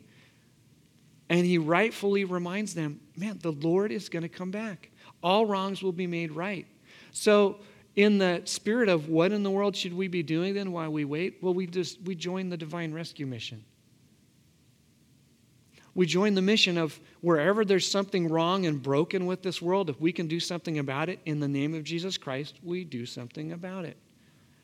And 1.27 1.45
he 1.45 1.57
rightfully 1.57 2.23
reminds 2.23 2.73
them, 2.73 3.01
man, 3.17 3.39
the 3.41 3.51
Lord 3.51 3.91
is 3.91 4.07
going 4.07 4.23
to 4.23 4.29
come 4.29 4.49
back. 4.49 4.91
All 5.21 5.45
wrongs 5.45 5.83
will 5.83 5.91
be 5.91 6.07
made 6.07 6.31
right. 6.31 6.65
So, 7.11 7.57
in 7.97 8.17
the 8.17 8.43
spirit 8.45 8.87
of 8.87 9.09
what 9.09 9.33
in 9.33 9.43
the 9.43 9.51
world 9.51 9.75
should 9.75 9.93
we 9.93 10.07
be 10.07 10.23
doing 10.23 10.53
then 10.53 10.71
while 10.71 10.89
we 10.89 11.03
wait? 11.03 11.39
Well, 11.41 11.53
we 11.53 11.67
just 11.67 12.01
we 12.03 12.15
join 12.15 12.47
the 12.47 12.55
divine 12.55 12.93
rescue 12.93 13.25
mission. 13.25 13.65
We 15.95 16.05
join 16.07 16.33
the 16.33 16.41
mission 16.41 16.77
of 16.77 16.99
wherever 17.21 17.63
there's 17.63 17.89
something 17.89 18.27
wrong 18.27 18.65
and 18.65 18.81
broken 18.81 19.25
with 19.25 19.43
this 19.43 19.61
world, 19.61 19.89
if 19.89 20.01
we 20.01 20.11
can 20.11 20.27
do 20.27 20.39
something 20.39 20.79
about 20.79 21.09
it 21.09 21.19
in 21.25 21.39
the 21.39 21.47
name 21.47 21.75
of 21.75 21.83
Jesus 21.83 22.17
Christ, 22.17 22.55
we 22.63 22.83
do 22.83 23.05
something 23.05 23.51
about 23.51 23.85
it. 23.85 23.97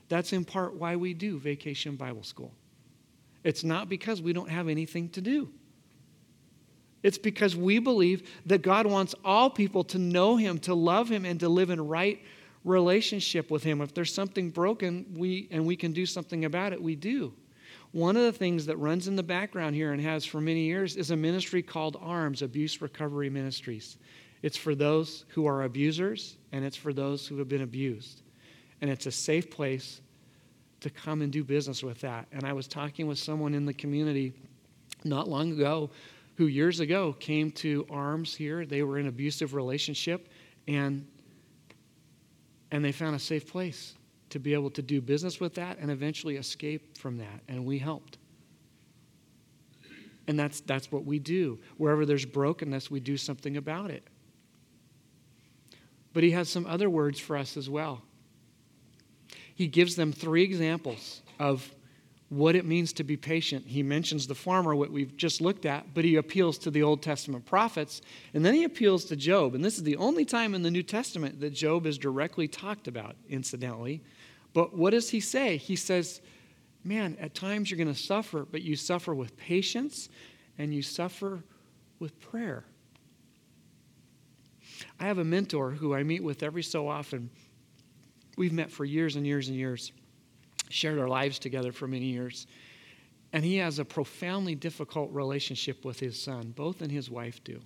That's 0.08 0.34
in 0.34 0.44
part 0.44 0.76
why 0.76 0.96
we 0.96 1.14
do 1.14 1.38
Vacation 1.38 1.96
Bible 1.96 2.24
School. 2.24 2.52
It's 3.44 3.64
not 3.64 3.90
because 3.90 4.22
we 4.22 4.34
don't 4.34 4.50
have 4.50 4.68
anything 4.68 5.10
to 5.10 5.22
do. 5.22 5.50
It's 7.04 7.18
because 7.18 7.56
we 7.56 7.80
believe 7.80 8.30
that 8.48 8.62
God 8.62 8.86
wants 8.86 9.16
all 9.24 9.50
people 9.50 9.84
to 9.86 9.98
know 9.98 10.36
Him, 10.36 10.58
to 10.60 10.74
love 10.74 11.10
Him, 11.10 11.26
and 11.26 11.40
to 11.40 11.48
live 11.48 11.70
in 11.70 11.88
right 11.88 12.20
relationship 12.66 13.50
with 13.50 13.64
Him. 13.64 13.82
If 13.82 13.94
there's 13.94 14.14
something 14.14 14.50
broken, 14.50 15.06
we 15.16 15.48
and 15.52 15.66
we 15.66 15.76
can 15.76 15.94
do 15.94 16.06
something 16.06 16.44
about 16.44 16.74
it, 16.74 16.82
we 16.82 16.96
do. 16.96 17.34
One 17.92 18.16
of 18.16 18.24
the 18.24 18.34
things 18.34 18.68
that 18.68 18.78
runs 18.78 19.08
in 19.08 19.16
the 19.16 19.24
background 19.24 19.76
here 19.76 19.94
and 19.94 20.02
has 20.02 20.24
for 20.24 20.40
many 20.40 20.62
years 20.62 20.96
is 20.96 21.10
a 21.10 21.16
ministry 21.16 21.64
called 21.64 21.98
ARMS, 22.00 22.44
Abuse 22.44 22.82
Recovery 22.82 23.30
Ministries. 23.32 23.98
It's 24.44 24.58
for 24.58 24.76
those 24.76 25.26
who 25.30 25.48
are 25.48 25.64
abusers 25.64 26.38
and 26.52 26.64
it's 26.64 26.78
for 26.78 26.94
those 26.94 27.28
who 27.28 27.38
have 27.40 27.50
been 27.50 27.64
abused. 27.64 28.22
And 28.82 28.92
it's 28.92 29.08
a 29.08 29.12
safe 29.12 29.50
place 29.50 30.02
to 30.82 30.90
come 30.90 31.22
and 31.22 31.32
do 31.32 31.44
business 31.44 31.84
with 31.84 32.00
that. 32.02 32.28
And 32.32 32.44
I 32.44 32.54
was 32.54 32.68
talking 32.68 33.08
with 33.08 33.18
someone 33.18 33.54
in 33.54 33.66
the 33.66 33.74
community 33.74 34.34
not 35.04 35.28
long 35.28 35.52
ago 35.52 35.90
who 36.36 36.46
years 36.46 36.80
ago 36.80 37.14
came 37.20 37.52
to 37.52 37.86
ARMS 37.90 38.36
here. 38.36 38.66
They 38.66 38.84
were 38.84 39.00
in 39.00 39.06
an 39.06 39.10
abusive 39.10 39.54
relationship 39.54 40.30
and 40.68 41.06
and 42.72 42.86
they 42.86 42.92
found 42.92 43.16
a 43.16 43.20
safe 43.20 43.52
place 43.52 43.96
to 44.30 44.40
be 44.40 44.54
able 44.54 44.70
to 44.72 44.82
do 44.82 45.02
business 45.02 45.40
with 45.40 45.56
that 45.56 45.78
and 45.80 45.90
eventually 45.90 46.38
escape 46.38 46.98
from 46.98 47.18
that. 47.18 47.42
And 47.48 47.66
we 47.66 47.80
helped. 47.80 48.18
And 50.28 50.38
that's, 50.38 50.62
that's 50.62 50.92
what 50.92 51.06
we 51.06 51.18
do. 51.18 51.60
Wherever 51.78 52.06
there's 52.06 52.26
brokenness, 52.26 52.92
we 52.92 53.00
do 53.00 53.18
something 53.18 53.58
about 53.58 53.90
it. 53.90 54.04
But 56.14 56.24
he 56.24 56.32
has 56.32 56.50
some 56.50 56.66
other 56.68 56.90
words 56.90 57.20
for 57.20 57.36
us 57.36 57.58
as 57.58 57.70
well. 57.70 58.02
He 59.56 59.68
gives 59.68 59.96
them 59.96 60.12
three 60.12 60.44
examples 60.44 61.22
of 61.40 61.74
what 62.30 62.56
it 62.56 62.64
means 62.64 62.94
to 62.94 63.04
be 63.04 63.18
patient. 63.18 63.66
He 63.66 63.82
mentions 63.82 64.28
the 64.28 64.36
farmer, 64.36 64.76
what 64.76 64.92
we've 64.92 65.18
just 65.18 65.42
looked 65.42 65.66
at, 65.66 65.94
but 65.96 66.06
he 66.06 66.16
appeals 66.16 66.60
to 66.60 66.72
the 66.72 66.84
Old 66.84 67.02
Testament 67.02 67.46
prophets, 67.46 68.02
and 68.34 68.46
then 68.46 68.54
he 68.54 68.64
appeals 68.64 69.06
to 69.06 69.16
Job. 69.16 69.56
And 69.56 69.66
this 69.66 69.78
is 69.78 69.84
the 69.84 69.98
only 69.98 70.26
time 70.26 70.54
in 70.54 70.62
the 70.62 70.70
New 70.70 70.84
Testament 70.84 71.40
that 71.40 71.50
Job 71.54 71.88
is 71.88 71.98
directly 71.98 72.48
talked 72.48 72.88
about, 72.88 73.16
incidentally. 73.30 74.04
But 74.54 74.76
what 74.76 74.92
does 74.92 75.10
he 75.10 75.20
say? 75.20 75.58
He 75.58 75.76
says, 75.76 76.22
Man, 76.84 77.18
at 77.20 77.36
times 77.36 77.70
you're 77.70 77.78
going 77.78 77.94
to 77.94 78.00
suffer, 78.00 78.46
but 78.50 78.62
you 78.62 78.76
suffer 78.76 79.14
with 79.14 79.36
patience 79.36 80.10
and 80.58 80.74
you 80.74 80.82
suffer 80.82 81.44
with 82.00 82.20
prayer. 82.20 82.64
I 85.00 85.06
have 85.06 85.18
a 85.18 85.24
mentor 85.24 85.72
who 85.72 85.94
I 85.94 86.04
meet 86.04 86.24
with 86.24 86.42
every 86.42 86.64
so 86.64 86.88
often, 86.88 87.30
we've 88.38 88.54
met 88.54 88.72
for 88.72 88.86
years 88.86 89.18
and 89.18 89.28
years 89.28 89.50
and 89.50 89.58
years, 89.58 89.92
shared 90.70 91.00
our 91.00 91.08
lives 91.08 91.40
together 91.40 91.72
for 91.72 91.88
many 91.88 92.06
years. 92.06 92.48
And 93.34 93.44
he 93.44 93.58
has 93.58 93.80
a 93.80 93.86
profoundly 93.86 94.56
difficult 94.56 95.12
relationship 95.12 95.86
with 95.86 96.00
his 96.00 96.20
son. 96.20 96.54
Both 96.56 96.82
and 96.82 96.92
his 96.92 97.10
wife 97.10 97.44
do. 97.44 97.60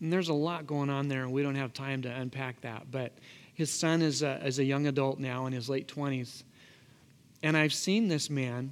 And 0.00 0.12
there's 0.12 0.28
a 0.28 0.34
lot 0.34 0.66
going 0.66 0.90
on 0.90 1.08
there, 1.08 1.22
and 1.22 1.32
we 1.32 1.42
don't 1.42 1.56
have 1.56 1.72
time 1.72 2.02
to 2.02 2.08
unpack 2.08 2.60
that. 2.60 2.90
But 2.90 3.18
his 3.58 3.72
son 3.72 4.02
is 4.02 4.22
a, 4.22 4.40
is 4.46 4.60
a 4.60 4.64
young 4.64 4.86
adult 4.86 5.18
now 5.18 5.46
in 5.46 5.52
his 5.52 5.68
late 5.68 5.88
20s. 5.88 6.44
And 7.42 7.56
I've 7.56 7.72
seen 7.72 8.06
this 8.06 8.30
man 8.30 8.70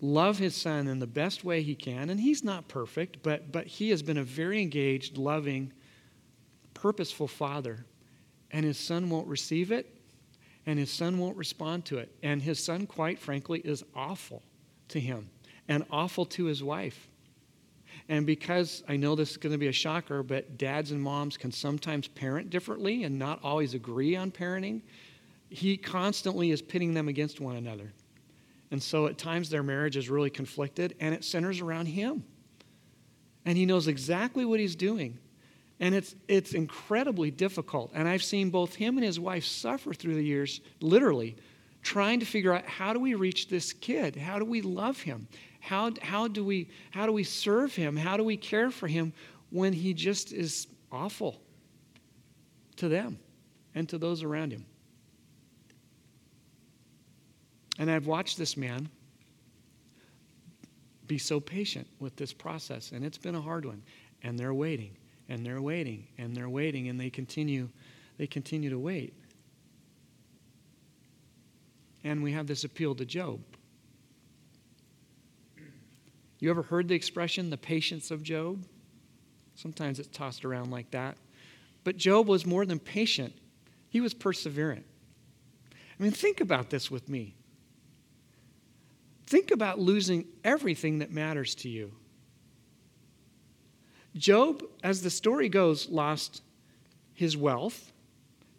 love 0.00 0.38
his 0.38 0.56
son 0.56 0.88
in 0.88 0.98
the 0.98 1.06
best 1.06 1.44
way 1.44 1.60
he 1.60 1.74
can. 1.74 2.08
And 2.08 2.18
he's 2.18 2.42
not 2.42 2.68
perfect, 2.68 3.22
but, 3.22 3.52
but 3.52 3.66
he 3.66 3.90
has 3.90 4.02
been 4.02 4.16
a 4.16 4.24
very 4.24 4.62
engaged, 4.62 5.18
loving, 5.18 5.74
purposeful 6.72 7.28
father. 7.28 7.84
And 8.50 8.64
his 8.64 8.78
son 8.78 9.10
won't 9.10 9.26
receive 9.26 9.70
it, 9.70 9.94
and 10.64 10.78
his 10.78 10.90
son 10.90 11.18
won't 11.18 11.36
respond 11.36 11.84
to 11.84 11.98
it. 11.98 12.10
And 12.22 12.40
his 12.40 12.64
son, 12.64 12.86
quite 12.86 13.18
frankly, 13.18 13.60
is 13.60 13.84
awful 13.94 14.42
to 14.88 14.98
him 14.98 15.28
and 15.68 15.84
awful 15.90 16.24
to 16.24 16.46
his 16.46 16.62
wife. 16.62 17.08
And 18.08 18.24
because 18.24 18.82
I 18.88 18.96
know 18.96 19.14
this 19.14 19.32
is 19.32 19.36
going 19.36 19.52
to 19.52 19.58
be 19.58 19.68
a 19.68 19.72
shocker, 19.72 20.22
but 20.22 20.56
dads 20.56 20.92
and 20.92 21.02
moms 21.02 21.36
can 21.36 21.52
sometimes 21.52 22.08
parent 22.08 22.48
differently 22.48 23.04
and 23.04 23.18
not 23.18 23.40
always 23.42 23.74
agree 23.74 24.16
on 24.16 24.30
parenting, 24.30 24.80
he 25.50 25.76
constantly 25.76 26.50
is 26.50 26.62
pitting 26.62 26.94
them 26.94 27.08
against 27.08 27.40
one 27.40 27.56
another. 27.56 27.92
And 28.70 28.82
so 28.82 29.06
at 29.06 29.18
times 29.18 29.50
their 29.50 29.62
marriage 29.62 29.96
is 29.96 30.08
really 30.08 30.30
conflicted 30.30 30.94
and 31.00 31.14
it 31.14 31.24
centers 31.24 31.60
around 31.60 31.86
him. 31.86 32.24
And 33.44 33.56
he 33.56 33.66
knows 33.66 33.88
exactly 33.88 34.44
what 34.44 34.60
he's 34.60 34.76
doing. 34.76 35.18
And 35.80 35.94
it's, 35.94 36.14
it's 36.26 36.54
incredibly 36.54 37.30
difficult. 37.30 37.92
And 37.94 38.08
I've 38.08 38.22
seen 38.22 38.50
both 38.50 38.74
him 38.74 38.96
and 38.96 39.04
his 39.04 39.20
wife 39.20 39.44
suffer 39.44 39.94
through 39.94 40.16
the 40.16 40.24
years, 40.24 40.60
literally, 40.80 41.36
trying 41.82 42.20
to 42.20 42.26
figure 42.26 42.52
out 42.52 42.64
how 42.66 42.92
do 42.92 42.98
we 42.98 43.14
reach 43.14 43.48
this 43.48 43.72
kid? 43.72 44.16
How 44.16 44.38
do 44.38 44.44
we 44.44 44.60
love 44.60 45.00
him? 45.00 45.28
How, 45.60 45.92
how, 46.00 46.28
do 46.28 46.44
we, 46.44 46.68
how 46.90 47.06
do 47.06 47.12
we 47.12 47.24
serve 47.24 47.74
him? 47.74 47.96
How 47.96 48.16
do 48.16 48.24
we 48.24 48.36
care 48.36 48.70
for 48.70 48.86
him 48.86 49.12
when 49.50 49.72
he 49.72 49.92
just 49.92 50.32
is 50.32 50.66
awful 50.90 51.40
to 52.76 52.88
them 52.88 53.18
and 53.74 53.88
to 53.88 53.98
those 53.98 54.22
around 54.22 54.52
him? 54.52 54.64
And 57.78 57.90
I've 57.90 58.06
watched 58.06 58.38
this 58.38 58.56
man 58.56 58.88
be 61.06 61.18
so 61.18 61.40
patient 61.40 61.86
with 62.00 62.14
this 62.16 62.32
process, 62.32 62.92
and 62.92 63.04
it's 63.04 63.18
been 63.18 63.34
a 63.34 63.40
hard 63.40 63.64
one. 63.64 63.82
And 64.22 64.38
they're 64.38 64.54
waiting, 64.54 64.96
and 65.28 65.46
they're 65.46 65.62
waiting, 65.62 66.06
and 66.18 66.36
they're 66.36 66.48
waiting, 66.48 66.88
and 66.88 67.00
they 67.00 67.08
continue, 67.08 67.68
they 68.18 68.26
continue 68.26 68.68
to 68.68 68.78
wait. 68.78 69.14
And 72.04 72.22
we 72.22 72.32
have 72.32 72.46
this 72.46 72.64
appeal 72.64 72.94
to 72.96 73.04
Job. 73.04 73.40
You 76.38 76.50
ever 76.50 76.62
heard 76.62 76.88
the 76.88 76.94
expression, 76.94 77.50
the 77.50 77.56
patience 77.56 78.10
of 78.10 78.22
Job? 78.22 78.64
Sometimes 79.54 79.98
it's 79.98 80.08
tossed 80.08 80.44
around 80.44 80.70
like 80.70 80.90
that. 80.92 81.16
But 81.84 81.96
Job 81.96 82.28
was 82.28 82.46
more 82.46 82.64
than 82.64 82.78
patient, 82.78 83.34
he 83.88 84.00
was 84.00 84.14
perseverant. 84.14 84.84
I 85.72 86.02
mean, 86.02 86.12
think 86.12 86.40
about 86.40 86.70
this 86.70 86.90
with 86.90 87.08
me. 87.08 87.34
Think 89.26 89.50
about 89.50 89.78
losing 89.78 90.26
everything 90.44 91.00
that 91.00 91.10
matters 91.10 91.54
to 91.56 91.68
you. 91.68 91.92
Job, 94.16 94.62
as 94.82 95.02
the 95.02 95.10
story 95.10 95.48
goes, 95.48 95.88
lost 95.88 96.42
his 97.14 97.36
wealth, 97.36 97.92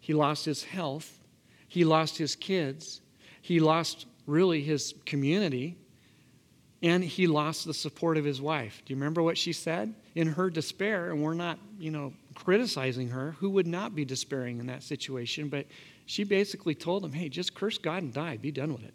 he 0.00 0.14
lost 0.14 0.44
his 0.44 0.64
health, 0.64 1.18
he 1.66 1.84
lost 1.84 2.18
his 2.18 2.36
kids, 2.36 3.00
he 3.40 3.58
lost 3.58 4.06
really 4.26 4.62
his 4.62 4.94
community, 5.06 5.76
and 6.82 7.04
he 7.04 7.26
lost 7.26 7.66
the 7.66 7.74
support 7.74 8.16
of 8.16 8.24
his 8.24 8.40
wife. 8.40 8.82
Do 8.84 8.92
you 8.92 8.96
remember 8.96 9.22
what 9.22 9.36
she 9.36 9.52
said? 9.52 9.94
In 10.14 10.28
her 10.28 10.48
despair, 10.48 11.10
and 11.10 11.22
we're 11.22 11.34
not, 11.34 11.58
you 11.78 11.90
know, 11.90 12.12
criticizing 12.34 13.08
her, 13.08 13.32
who 13.32 13.50
would 13.50 13.66
not 13.66 13.94
be 13.94 14.04
despairing 14.04 14.60
in 14.60 14.66
that 14.66 14.82
situation, 14.82 15.48
but 15.48 15.66
she 16.06 16.24
basically 16.24 16.74
told 16.74 17.04
him, 17.04 17.12
hey, 17.12 17.28
just 17.28 17.54
curse 17.54 17.78
God 17.78 18.02
and 18.02 18.12
die, 18.12 18.36
be 18.38 18.50
done 18.50 18.72
with 18.72 18.84
it. 18.84 18.94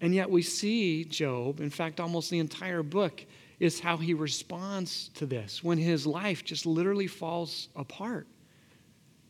And 0.00 0.14
yet 0.14 0.30
we 0.30 0.40
see 0.42 1.04
Job, 1.04 1.60
in 1.60 1.68
fact, 1.68 2.00
almost 2.00 2.30
the 2.30 2.38
entire 2.38 2.82
book 2.82 3.24
is 3.58 3.78
how 3.78 3.98
he 3.98 4.14
responds 4.14 5.10
to 5.14 5.26
this. 5.26 5.62
When 5.62 5.76
his 5.76 6.06
life 6.06 6.42
just 6.42 6.64
literally 6.64 7.06
falls 7.06 7.68
apart, 7.76 8.26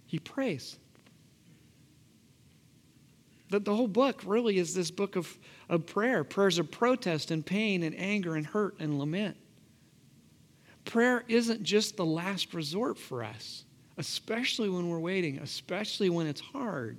he 0.07 0.21
prays. 0.21 0.79
The, 3.51 3.59
the 3.59 3.75
whole 3.75 3.89
book 3.89 4.23
really 4.25 4.59
is 4.59 4.75
this 4.75 4.91
book 4.91 5.17
of, 5.17 5.39
of 5.69 5.87
prayer 5.87 6.25
prayers 6.25 6.59
of 6.59 6.71
protest 6.71 7.31
and 7.31 7.45
pain 7.45 7.83
and 7.83 7.95
anger 7.99 8.37
and 8.37 8.47
hurt 8.47 8.77
and 8.79 8.99
lament. 8.99 9.37
Prayer 10.85 11.25
isn't 11.29 11.63
just 11.63 11.97
the 11.97 12.07
last 12.07 12.55
resort 12.55 12.97
for 12.99 13.23
us, 13.23 13.65
especially 13.99 14.71
when 14.71 14.89
we're 14.89 15.01
waiting, 15.01 15.39
especially 15.39 16.09
when 16.09 16.27
it's 16.27 16.41
hard. 16.41 16.99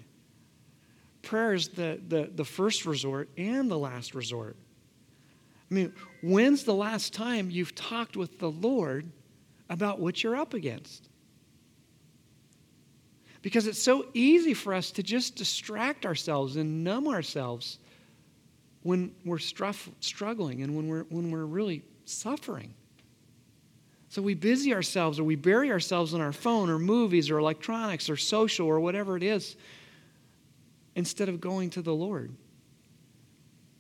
Prayer 1.24 1.54
is 1.54 1.70
the, 1.70 2.00
the, 2.08 2.30
the 2.34 2.46
first 2.46 2.86
resort 2.86 3.30
and 3.38 3.70
the 3.70 3.78
last 3.78 4.14
resort. 4.14 4.56
I 5.70 5.74
mean, 5.74 5.94
when's 6.22 6.64
the 6.64 6.74
last 6.74 7.14
time 7.14 7.50
you've 7.50 7.76
talked 7.76 8.18
with 8.18 8.40
the 8.40 8.52
Lord 8.52 9.10
about 9.70 10.00
what 10.00 10.22
you're 10.22 10.36
up 10.36 10.54
against? 10.54 11.08
Because 13.42 13.68
it's 13.68 13.82
so 13.82 14.06
easy 14.14 14.54
for 14.54 14.74
us 14.74 14.92
to 14.92 15.04
just 15.04 15.36
distract 15.36 16.06
ourselves 16.06 16.58
and 16.58 16.84
numb 16.84 17.08
ourselves 17.08 17.80
when 18.84 19.12
we're 19.26 19.40
struggling 19.40 20.62
and 20.62 20.76
when 20.76 20.88
we're, 20.88 21.04
when 21.04 21.32
we're 21.32 21.46
really 21.46 21.84
suffering. 22.06 22.74
So 24.10 24.22
we 24.22 24.34
busy 24.34 24.74
ourselves 24.74 25.20
or 25.20 25.24
we 25.24 25.36
bury 25.36 25.72
ourselves 25.72 26.14
in 26.14 26.22
our 26.22 26.34
phone 26.34 26.70
or 26.70 26.78
movies 26.78 27.30
or 27.30 27.38
electronics 27.38 28.10
or 28.10 28.18
social 28.18 28.68
or 28.68 28.80
whatever 28.80 29.16
it 29.16 29.24
is 29.24 29.56
instead 30.96 31.30
of 31.30 31.40
going 31.40 31.70
to 31.72 31.82
the 31.82 31.94
Lord. 31.94 32.36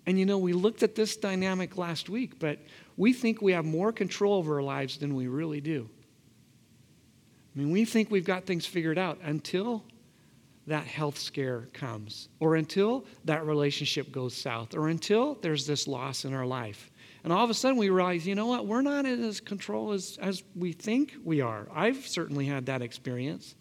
And 0.05 0.17
you 0.17 0.25
know, 0.25 0.37
we 0.37 0.53
looked 0.53 0.83
at 0.83 0.95
this 0.95 1.17
dynamic 1.17 1.77
last 1.77 2.09
week, 2.09 2.39
but 2.39 2.59
we 2.97 3.13
think 3.13 3.41
we 3.41 3.51
have 3.51 3.65
more 3.65 3.91
control 3.91 4.35
over 4.35 4.55
our 4.55 4.63
lives 4.63 4.97
than 4.97 5.15
we 5.15 5.27
really 5.27 5.61
do. 5.61 5.89
I 7.53 7.59
mean, 7.59 7.71
we 7.71 7.85
think 7.85 8.09
we've 8.09 8.25
got 8.25 8.45
things 8.45 8.65
figured 8.65 8.97
out 8.97 9.19
until 9.23 9.83
that 10.67 10.85
health 10.85 11.17
scare 11.17 11.67
comes, 11.73 12.29
or 12.39 12.55
until 12.55 13.05
that 13.25 13.45
relationship 13.45 14.11
goes 14.11 14.35
south, 14.35 14.75
or 14.75 14.87
until 14.89 15.35
there's 15.41 15.65
this 15.65 15.87
loss 15.87 16.23
in 16.23 16.33
our 16.33 16.45
life. 16.45 16.91
And 17.23 17.33
all 17.33 17.43
of 17.43 17.49
a 17.49 17.53
sudden 17.53 17.77
we 17.77 17.89
realize, 17.89 18.25
you 18.25 18.35
know 18.35 18.47
what, 18.47 18.67
we're 18.67 18.81
not 18.81 19.05
in 19.05 19.23
as 19.23 19.41
control 19.41 19.91
as, 19.91 20.17
as 20.21 20.43
we 20.55 20.71
think 20.71 21.13
we 21.23 21.41
are. 21.41 21.67
I've 21.73 22.07
certainly 22.07 22.45
had 22.45 22.67
that 22.67 22.81
experience. 22.81 23.55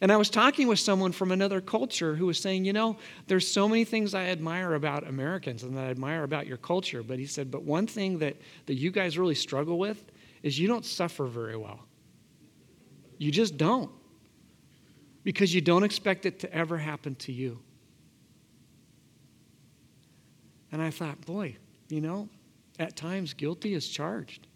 And 0.00 0.12
I 0.12 0.16
was 0.16 0.30
talking 0.30 0.68
with 0.68 0.80
someone 0.80 1.12
from 1.12 1.32
another 1.32 1.60
culture 1.60 2.14
who 2.16 2.26
was 2.26 2.40
saying, 2.40 2.64
you 2.64 2.72
know, 2.72 2.98
there's 3.28 3.46
so 3.46 3.68
many 3.68 3.84
things 3.84 4.14
I 4.14 4.26
admire 4.26 4.74
about 4.74 5.06
Americans 5.06 5.62
and 5.62 5.76
that 5.76 5.86
I 5.86 5.90
admire 5.90 6.24
about 6.24 6.46
your 6.46 6.56
culture. 6.56 7.02
But 7.02 7.18
he 7.18 7.26
said, 7.26 7.50
but 7.50 7.62
one 7.62 7.86
thing 7.86 8.18
that, 8.18 8.36
that 8.66 8.74
you 8.74 8.90
guys 8.90 9.16
really 9.16 9.36
struggle 9.36 9.78
with 9.78 10.04
is 10.42 10.58
you 10.58 10.68
don't 10.68 10.84
suffer 10.84 11.26
very 11.26 11.56
well. 11.56 11.85
You 13.18 13.30
just 13.30 13.56
don't. 13.56 13.90
Because 15.24 15.54
you 15.54 15.60
don't 15.60 15.82
expect 15.82 16.26
it 16.26 16.40
to 16.40 16.54
ever 16.54 16.78
happen 16.78 17.14
to 17.16 17.32
you. 17.32 17.58
And 20.70 20.80
I 20.80 20.90
thought, 20.90 21.20
boy, 21.22 21.56
you 21.88 22.00
know, 22.00 22.28
at 22.78 22.96
times 22.96 23.32
guilty 23.34 23.74
is 23.74 23.88
charged. 23.88 24.46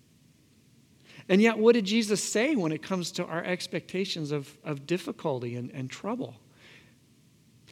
And 1.28 1.40
yet, 1.40 1.58
what 1.58 1.74
did 1.74 1.84
Jesus 1.84 2.22
say 2.22 2.56
when 2.56 2.72
it 2.72 2.82
comes 2.82 3.12
to 3.12 3.24
our 3.24 3.44
expectations 3.44 4.32
of, 4.32 4.56
of 4.64 4.86
difficulty 4.86 5.56
and, 5.56 5.70
and 5.70 5.88
trouble? 5.88 6.36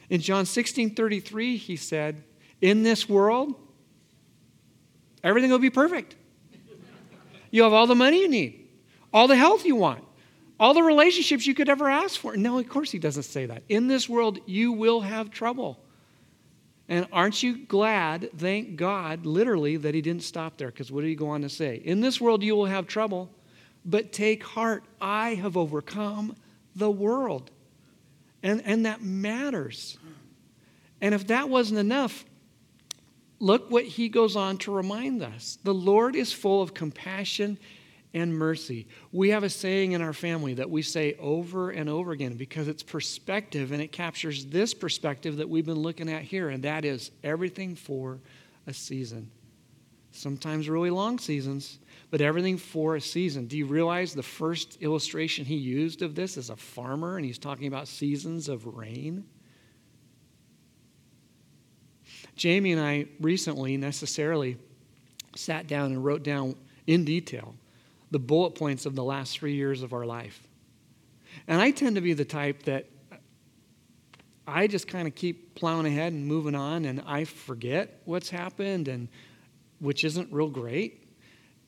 In 0.09 0.21
John 0.21 0.45
16 0.45 0.95
33, 0.95 1.57
he 1.57 1.75
said, 1.75 2.23
In 2.61 2.83
this 2.83 3.07
world, 3.07 3.55
everything 5.23 5.51
will 5.51 5.59
be 5.59 5.69
perfect. 5.69 6.15
You 7.51 7.63
have 7.63 7.73
all 7.73 7.87
the 7.87 7.95
money 7.95 8.21
you 8.21 8.27
need, 8.27 8.67
all 9.13 9.27
the 9.27 9.35
health 9.35 9.65
you 9.65 9.75
want, 9.75 10.03
all 10.59 10.73
the 10.73 10.83
relationships 10.83 11.47
you 11.47 11.53
could 11.53 11.69
ever 11.69 11.89
ask 11.89 12.19
for. 12.19 12.35
No, 12.35 12.59
of 12.59 12.67
course 12.67 12.91
he 12.91 12.99
doesn't 12.99 13.23
say 13.23 13.45
that. 13.45 13.63
In 13.69 13.87
this 13.87 14.09
world, 14.09 14.39
you 14.45 14.71
will 14.71 15.01
have 15.01 15.31
trouble. 15.31 15.79
And 16.89 17.07
aren't 17.11 17.43
you 17.43 17.65
glad, 17.65 18.29
thank 18.35 18.75
God, 18.75 19.25
literally, 19.25 19.77
that 19.77 19.93
he 19.93 20.01
didn't 20.01 20.23
stop 20.23 20.57
there? 20.57 20.69
Because 20.69 20.91
what 20.91 21.01
did 21.01 21.07
he 21.07 21.15
go 21.15 21.29
on 21.29 21.43
to 21.43 21.49
say? 21.49 21.75
In 21.85 22.01
this 22.01 22.19
world, 22.19 22.43
you 22.43 22.55
will 22.55 22.65
have 22.65 22.87
trouble, 22.87 23.29
but 23.85 24.11
take 24.11 24.43
heart. 24.43 24.83
I 24.99 25.35
have 25.35 25.55
overcome 25.55 26.35
the 26.75 26.89
world. 26.89 27.51
And, 28.41 28.63
and 28.65 28.85
that 28.85 29.03
matters. 29.03 29.97
And 30.99 31.13
if 31.13 31.27
that 31.27 31.47
wasn't 31.47 31.79
enough, 31.79 32.25
look 33.39 33.69
what 33.69 33.85
he 33.85 34.09
goes 34.09 34.35
on 34.35 34.57
to 34.59 34.71
remind 34.73 35.21
us. 35.21 35.59
The 35.63 35.73
Lord 35.73 36.15
is 36.15 36.33
full 36.33 36.61
of 36.61 36.73
compassion 36.73 37.59
and 38.13 38.35
mercy. 38.35 38.87
We 39.11 39.29
have 39.29 39.43
a 39.43 39.49
saying 39.49 39.91
in 39.91 40.01
our 40.01 40.13
family 40.13 40.55
that 40.55 40.69
we 40.69 40.81
say 40.81 41.15
over 41.19 41.69
and 41.69 41.89
over 41.89 42.11
again 42.11 42.35
because 42.35 42.67
it's 42.67 42.81
perspective 42.81 43.71
and 43.71 43.81
it 43.81 43.91
captures 43.91 44.45
this 44.45 44.73
perspective 44.73 45.37
that 45.37 45.49
we've 45.49 45.65
been 45.65 45.79
looking 45.79 46.09
at 46.09 46.23
here, 46.23 46.49
and 46.49 46.63
that 46.63 46.85
is 46.85 47.11
everything 47.23 47.75
for 47.75 48.19
a 48.65 48.73
season. 48.73 49.29
Sometimes 50.11 50.67
really 50.67 50.89
long 50.89 51.19
seasons, 51.19 51.77
but 52.09 52.19
everything 52.19 52.57
for 52.57 52.95
a 52.95 53.01
season. 53.01 53.45
Do 53.45 53.57
you 53.57 53.67
realize 53.67 54.13
the 54.13 54.23
first 54.23 54.81
illustration 54.81 55.45
he 55.45 55.55
used 55.55 56.01
of 56.01 56.15
this 56.15 56.35
is 56.35 56.49
a 56.49 56.55
farmer 56.55 57.17
and 57.17 57.25
he's 57.25 57.37
talking 57.37 57.67
about 57.67 57.87
seasons 57.87 58.49
of 58.49 58.65
rain? 58.65 59.23
Jamie 62.35 62.71
and 62.71 62.81
I 62.81 63.05
recently 63.19 63.77
necessarily 63.77 64.57
sat 65.35 65.67
down 65.67 65.91
and 65.91 66.03
wrote 66.03 66.23
down 66.23 66.55
in 66.87 67.05
detail 67.05 67.53
the 68.11 68.19
bullet 68.19 68.51
points 68.51 68.85
of 68.85 68.95
the 68.95 69.03
last 69.03 69.37
three 69.37 69.55
years 69.55 69.83
of 69.83 69.93
our 69.93 70.05
life. 70.05 70.47
And 71.47 71.61
I 71.61 71.71
tend 71.71 71.95
to 71.95 72.01
be 72.01 72.13
the 72.13 72.25
type 72.25 72.63
that 72.63 72.87
I 74.47 74.65
just 74.67 74.87
kind 74.87 75.07
of 75.07 75.13
keep 75.13 75.53
plowing 75.53 75.85
ahead 75.85 76.11
and 76.11 76.25
moving 76.25 76.55
on, 76.55 76.85
and 76.85 77.03
I 77.05 77.25
forget 77.25 78.01
what's 78.05 78.29
happened, 78.29 78.87
and 78.87 79.07
which 79.79 80.03
isn't 80.03 80.33
real 80.33 80.49
great. 80.49 81.05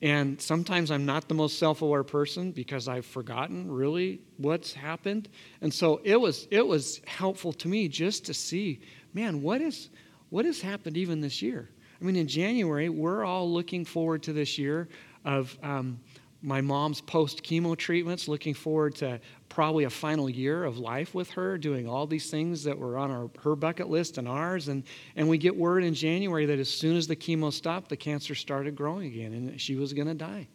And 0.02 0.40
sometimes 0.40 0.90
I'm 0.90 1.06
not 1.06 1.28
the 1.28 1.34
most 1.34 1.60
self-aware 1.60 2.02
person 2.02 2.50
because 2.50 2.88
I've 2.88 3.06
forgotten 3.06 3.70
really 3.70 4.20
what's 4.36 4.72
happened. 4.72 5.28
And 5.60 5.72
so 5.72 6.00
it 6.02 6.20
was 6.20 6.48
it 6.50 6.66
was 6.66 7.00
helpful 7.06 7.52
to 7.52 7.68
me 7.68 7.86
just 7.86 8.26
to 8.26 8.34
see, 8.34 8.80
man, 9.14 9.42
what 9.42 9.60
is 9.60 9.90
what 10.30 10.44
has 10.44 10.60
happened 10.60 10.96
even 10.96 11.20
this 11.20 11.40
year? 11.40 11.70
I 12.00 12.04
mean, 12.04 12.16
in 12.16 12.26
January, 12.26 12.88
we're 12.88 13.24
all 13.24 13.48
looking 13.48 13.84
forward 13.84 14.24
to 14.24 14.32
this 14.32 14.58
year 14.58 14.88
of 15.24 15.56
um, 15.62 16.00
my 16.42 16.60
mom's 16.60 17.00
post 17.00 17.42
chemo 17.42 17.76
treatments, 17.76 18.26
looking 18.28 18.54
forward 18.54 18.96
to 18.96 19.20
probably 19.48 19.84
a 19.84 19.90
final 19.90 20.28
year 20.28 20.64
of 20.64 20.78
life 20.78 21.14
with 21.14 21.30
her, 21.30 21.56
doing 21.56 21.86
all 21.86 22.06
these 22.06 22.30
things 22.30 22.64
that 22.64 22.76
were 22.76 22.98
on 22.98 23.10
our, 23.10 23.30
her 23.42 23.54
bucket 23.54 23.88
list 23.88 24.18
and 24.18 24.26
ours. 24.26 24.68
And, 24.68 24.82
and 25.14 25.28
we 25.28 25.38
get 25.38 25.54
word 25.54 25.84
in 25.84 25.94
January 25.94 26.46
that 26.46 26.58
as 26.58 26.68
soon 26.68 26.96
as 26.96 27.06
the 27.06 27.16
chemo 27.16 27.52
stopped, 27.52 27.88
the 27.88 27.96
cancer 27.96 28.34
started 28.34 28.74
growing 28.74 29.06
again 29.06 29.32
and 29.32 29.60
she 29.60 29.76
was 29.76 29.92
going 29.92 30.08
to 30.08 30.14
die. 30.14 30.48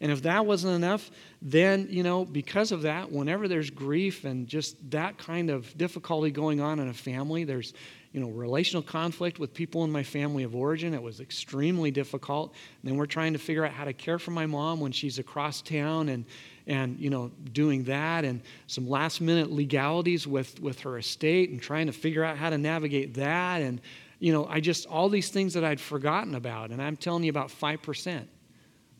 And 0.00 0.12
if 0.12 0.22
that 0.22 0.44
wasn't 0.44 0.74
enough, 0.74 1.10
then, 1.40 1.86
you 1.88 2.02
know, 2.02 2.24
because 2.24 2.70
of 2.70 2.82
that, 2.82 3.10
whenever 3.10 3.48
there's 3.48 3.70
grief 3.70 4.24
and 4.24 4.46
just 4.46 4.90
that 4.90 5.16
kind 5.16 5.48
of 5.48 5.76
difficulty 5.78 6.30
going 6.30 6.60
on 6.60 6.80
in 6.80 6.88
a 6.88 6.94
family, 6.94 7.44
there's, 7.44 7.72
you 8.16 8.22
know, 8.22 8.30
relational 8.30 8.82
conflict 8.82 9.38
with 9.38 9.52
people 9.52 9.84
in 9.84 9.92
my 9.92 10.02
family 10.02 10.42
of 10.42 10.56
origin. 10.56 10.94
It 10.94 11.02
was 11.02 11.20
extremely 11.20 11.90
difficult. 11.90 12.54
And 12.80 12.90
then 12.90 12.96
we're 12.96 13.04
trying 13.04 13.34
to 13.34 13.38
figure 13.38 13.62
out 13.62 13.72
how 13.72 13.84
to 13.84 13.92
care 13.92 14.18
for 14.18 14.30
my 14.30 14.46
mom 14.46 14.80
when 14.80 14.90
she's 14.90 15.18
across 15.18 15.60
town 15.60 16.08
and, 16.08 16.24
and 16.66 16.98
you 16.98 17.10
know, 17.10 17.30
doing 17.52 17.84
that 17.84 18.24
and 18.24 18.40
some 18.68 18.88
last 18.88 19.20
minute 19.20 19.50
legalities 19.52 20.26
with, 20.26 20.58
with 20.62 20.80
her 20.80 20.96
estate 20.96 21.50
and 21.50 21.60
trying 21.60 21.88
to 21.88 21.92
figure 21.92 22.24
out 22.24 22.38
how 22.38 22.48
to 22.48 22.56
navigate 22.56 23.12
that. 23.16 23.60
And, 23.60 23.82
you 24.18 24.32
know, 24.32 24.46
I 24.46 24.60
just, 24.60 24.86
all 24.86 25.10
these 25.10 25.28
things 25.28 25.52
that 25.52 25.62
I'd 25.62 25.78
forgotten 25.78 26.34
about. 26.34 26.70
And 26.70 26.80
I'm 26.80 26.96
telling 26.96 27.22
you 27.22 27.28
about 27.28 27.48
5% 27.48 28.24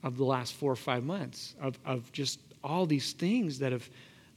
of 0.03 0.19
the 0.19 0.25
last 0.25 0.53
four 0.53 0.73
or 0.73 0.77
five 0.77 1.05
months 1.05 1.55
of, 1.59 1.79
of 1.87 2.13
just 2.13 2.39
all 2.63 2.85
these 2.85 3.15
things 3.15 3.61
that 3.61 3.73
have 3.73 3.89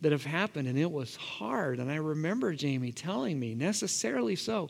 that 0.01 0.11
have 0.11 0.23
happened 0.23 0.67
and 0.67 0.77
it 0.77 0.91
was 0.91 1.15
hard. 1.15 1.79
And 1.79 1.91
i 1.91 1.95
remember 1.95 2.53
jamie 2.53 2.91
telling 2.91 3.39
me 3.39 3.55
necessarily 3.55 4.35
so. 4.35 4.69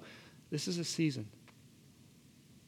This 0.49 0.67
is 0.67 0.79
a 0.79 0.83
season. 0.83 1.27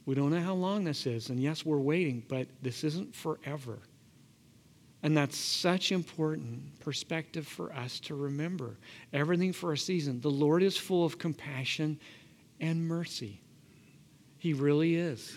We 0.05 0.15
don't 0.15 0.31
know 0.31 0.41
how 0.41 0.53
long 0.53 0.83
this 0.83 1.05
is 1.05 1.29
and 1.29 1.41
yes 1.41 1.65
we're 1.65 1.77
waiting 1.77 2.23
but 2.27 2.47
this 2.61 2.83
isn't 2.83 3.15
forever. 3.15 3.79
And 5.03 5.17
that's 5.17 5.35
such 5.35 5.91
important 5.91 6.79
perspective 6.79 7.47
for 7.47 7.73
us 7.73 7.99
to 8.01 8.15
remember. 8.15 8.77
Everything 9.13 9.51
for 9.51 9.73
a 9.73 9.77
season. 9.77 10.21
The 10.21 10.29
lord 10.29 10.61
is 10.61 10.77
full 10.77 11.03
of 11.03 11.17
compassion 11.17 11.99
and 12.59 12.87
mercy. 12.87 13.41
He 14.37 14.53
really 14.53 14.95
is. 14.95 15.35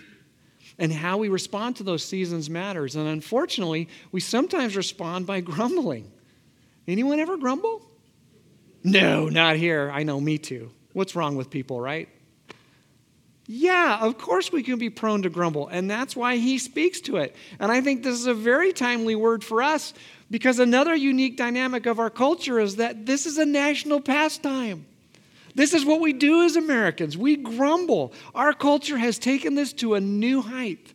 And 0.79 0.93
how 0.93 1.19
we 1.19 1.29
respond 1.29 1.77
to 1.77 1.83
those 1.83 2.05
seasons 2.05 2.51
matters. 2.51 2.97
And 2.97 3.09
unfortunately, 3.09 3.89
we 4.13 4.21
sometimes 4.21 4.77
respond 4.77 5.27
by 5.27 5.41
grumbling. 5.43 6.11
Anyone 6.87 7.21
ever 7.21 7.37
grumble? 7.37 7.83
No, 8.83 9.29
not 9.29 9.57
here. 9.57 9.91
I 9.93 10.03
know, 10.03 10.21
me 10.21 10.39
too. 10.39 10.71
What's 10.93 11.17
wrong 11.17 11.37
with 11.37 11.51
people, 11.51 11.81
right? 11.81 12.09
Yeah, 13.47 13.99
of 14.01 14.17
course 14.17 14.51
we 14.51 14.63
can 14.63 14.79
be 14.79 14.89
prone 14.89 15.23
to 15.23 15.31
grumble, 15.31 15.69
and 15.69 15.91
that's 15.91 16.17
why 16.17 16.37
he 16.37 16.57
speaks 16.59 17.01
to 17.03 17.19
it. 17.19 17.37
And 17.59 17.71
I 17.71 17.83
think 17.83 18.03
this 18.03 18.15
is 18.15 18.27
a 18.27 18.35
very 18.35 18.73
timely 18.73 19.15
word 19.15 19.45
for 19.45 19.63
us 19.63 19.93
because 20.31 20.59
another 20.59 20.95
unique 20.95 21.37
dynamic 21.37 21.85
of 21.87 21.99
our 21.99 22.09
culture 22.11 22.59
is 22.59 22.77
that 22.77 23.05
this 23.05 23.27
is 23.27 23.37
a 23.37 23.45
national 23.45 24.01
pastime. 24.01 24.87
This 25.55 25.75
is 25.75 25.85
what 25.85 26.01
we 26.01 26.13
do 26.13 26.43
as 26.43 26.57
Americans. 26.57 27.17
We 27.19 27.37
grumble. 27.37 28.13
Our 28.35 28.55
culture 28.55 28.97
has 28.99 29.19
taken 29.19 29.55
this 29.55 29.73
to 29.75 29.95
a 29.95 30.01
new 30.01 30.41
height. 30.41 30.93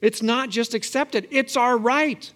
It's 0.00 0.22
not 0.22 0.48
just 0.48 0.72
accepted, 0.72 1.28
it's 1.30 1.56
our 1.56 1.76
right. 1.76 2.32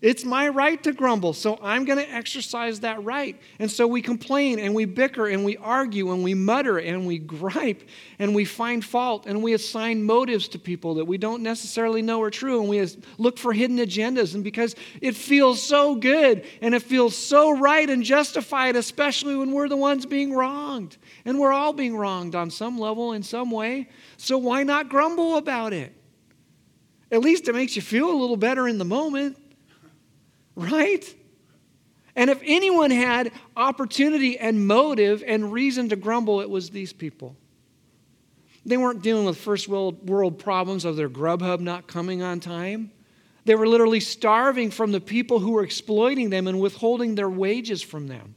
It's 0.00 0.24
my 0.24 0.46
right 0.46 0.80
to 0.84 0.92
grumble, 0.92 1.32
so 1.32 1.58
I'm 1.60 1.84
going 1.84 1.98
to 1.98 2.08
exercise 2.08 2.80
that 2.80 3.02
right. 3.02 3.36
And 3.58 3.68
so 3.68 3.88
we 3.88 4.00
complain 4.00 4.60
and 4.60 4.72
we 4.72 4.84
bicker 4.84 5.26
and 5.26 5.44
we 5.44 5.56
argue 5.56 6.12
and 6.12 6.22
we 6.22 6.34
mutter 6.34 6.78
and 6.78 7.04
we 7.04 7.18
gripe 7.18 7.82
and 8.20 8.32
we 8.32 8.44
find 8.44 8.84
fault 8.84 9.26
and 9.26 9.42
we 9.42 9.54
assign 9.54 10.04
motives 10.04 10.46
to 10.48 10.58
people 10.60 10.94
that 10.94 11.06
we 11.06 11.18
don't 11.18 11.42
necessarily 11.42 12.00
know 12.00 12.22
are 12.22 12.30
true 12.30 12.60
and 12.60 12.68
we 12.68 12.86
look 13.18 13.38
for 13.38 13.52
hidden 13.52 13.78
agendas. 13.78 14.36
And 14.36 14.44
because 14.44 14.76
it 15.00 15.16
feels 15.16 15.60
so 15.60 15.96
good 15.96 16.46
and 16.62 16.76
it 16.76 16.82
feels 16.82 17.16
so 17.16 17.58
right 17.58 17.90
and 17.90 18.04
justified, 18.04 18.76
especially 18.76 19.34
when 19.34 19.50
we're 19.50 19.68
the 19.68 19.76
ones 19.76 20.06
being 20.06 20.32
wronged. 20.32 20.96
And 21.24 21.40
we're 21.40 21.52
all 21.52 21.72
being 21.72 21.96
wronged 21.96 22.36
on 22.36 22.52
some 22.52 22.78
level, 22.78 23.14
in 23.14 23.24
some 23.24 23.50
way. 23.50 23.88
So 24.16 24.38
why 24.38 24.62
not 24.62 24.90
grumble 24.90 25.38
about 25.38 25.72
it? 25.72 25.92
At 27.10 27.20
least 27.20 27.48
it 27.48 27.52
makes 27.52 27.74
you 27.74 27.82
feel 27.82 28.08
a 28.08 28.14
little 28.14 28.36
better 28.36 28.68
in 28.68 28.78
the 28.78 28.84
moment. 28.84 29.36
Right? 30.58 31.14
And 32.16 32.30
if 32.30 32.40
anyone 32.44 32.90
had 32.90 33.30
opportunity 33.56 34.36
and 34.36 34.66
motive 34.66 35.22
and 35.24 35.52
reason 35.52 35.88
to 35.90 35.96
grumble, 35.96 36.40
it 36.40 36.50
was 36.50 36.70
these 36.70 36.92
people. 36.92 37.36
They 38.66 38.76
weren't 38.76 39.00
dealing 39.00 39.24
with 39.24 39.38
first 39.38 39.68
world, 39.68 40.08
world 40.08 40.40
problems 40.40 40.84
of 40.84 40.96
their 40.96 41.08
Grubhub 41.08 41.60
not 41.60 41.86
coming 41.86 42.22
on 42.22 42.40
time. 42.40 42.90
They 43.44 43.54
were 43.54 43.68
literally 43.68 44.00
starving 44.00 44.72
from 44.72 44.90
the 44.90 45.00
people 45.00 45.38
who 45.38 45.52
were 45.52 45.62
exploiting 45.62 46.30
them 46.30 46.48
and 46.48 46.58
withholding 46.58 47.14
their 47.14 47.30
wages 47.30 47.80
from 47.80 48.08
them 48.08 48.34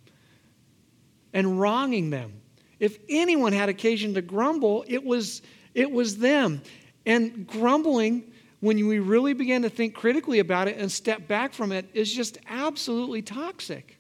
and 1.34 1.60
wronging 1.60 2.12
them. 2.12 2.40
If 2.80 3.00
anyone 3.10 3.52
had 3.52 3.68
occasion 3.68 4.14
to 4.14 4.22
grumble, 4.22 4.86
it 4.88 5.04
was, 5.04 5.42
it 5.74 5.92
was 5.92 6.18
them. 6.18 6.62
And 7.04 7.48
grumbling 7.48 8.31
when 8.62 8.88
we 8.88 9.00
really 9.00 9.34
begin 9.34 9.64
to 9.64 9.70
think 9.70 9.94
critically 9.96 10.40
about 10.40 10.68
it 10.68 10.78
and 10.78 10.92
step 10.92 11.28
back 11.28 11.52
from 11.52 11.72
it, 11.72 11.90
is 11.94 12.14
just 12.14 12.38
absolutely 12.48 13.22
toxic. 13.22 13.98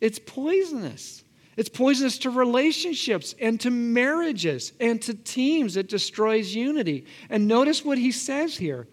It's 0.00 0.18
poisonous. 0.18 1.24
It's 1.56 1.70
poisonous 1.70 2.18
to 2.18 2.30
relationships 2.30 3.34
and 3.40 3.58
to 3.60 3.70
marriages 3.70 4.74
and 4.80 5.00
to 5.02 5.14
teams. 5.14 5.76
It 5.76 5.88
destroys 5.88 6.54
unity. 6.54 7.06
And 7.30 7.48
notice 7.48 7.84
what 7.84 7.98
he 7.98 8.12
says 8.12 8.56
here. 8.56 8.86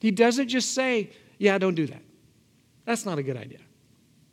He 0.00 0.12
doesn't 0.12 0.48
just 0.48 0.72
say, 0.72 1.10
Yeah, 1.38 1.58
don't 1.58 1.74
do 1.74 1.86
that. 1.86 2.02
That's 2.84 3.04
not 3.04 3.18
a 3.18 3.22
good 3.22 3.36
idea. 3.36 3.60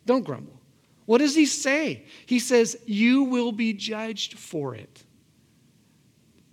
Don't 0.06 0.24
grumble. 0.24 0.60
What 1.06 1.20
does 1.20 1.36
he 1.36 1.46
say? 1.46 2.06
He 2.26 2.40
says, 2.40 2.78
You 2.86 3.24
will 3.24 3.52
be 3.52 3.74
judged 3.74 4.38
for 4.38 4.76
it. 4.76 5.04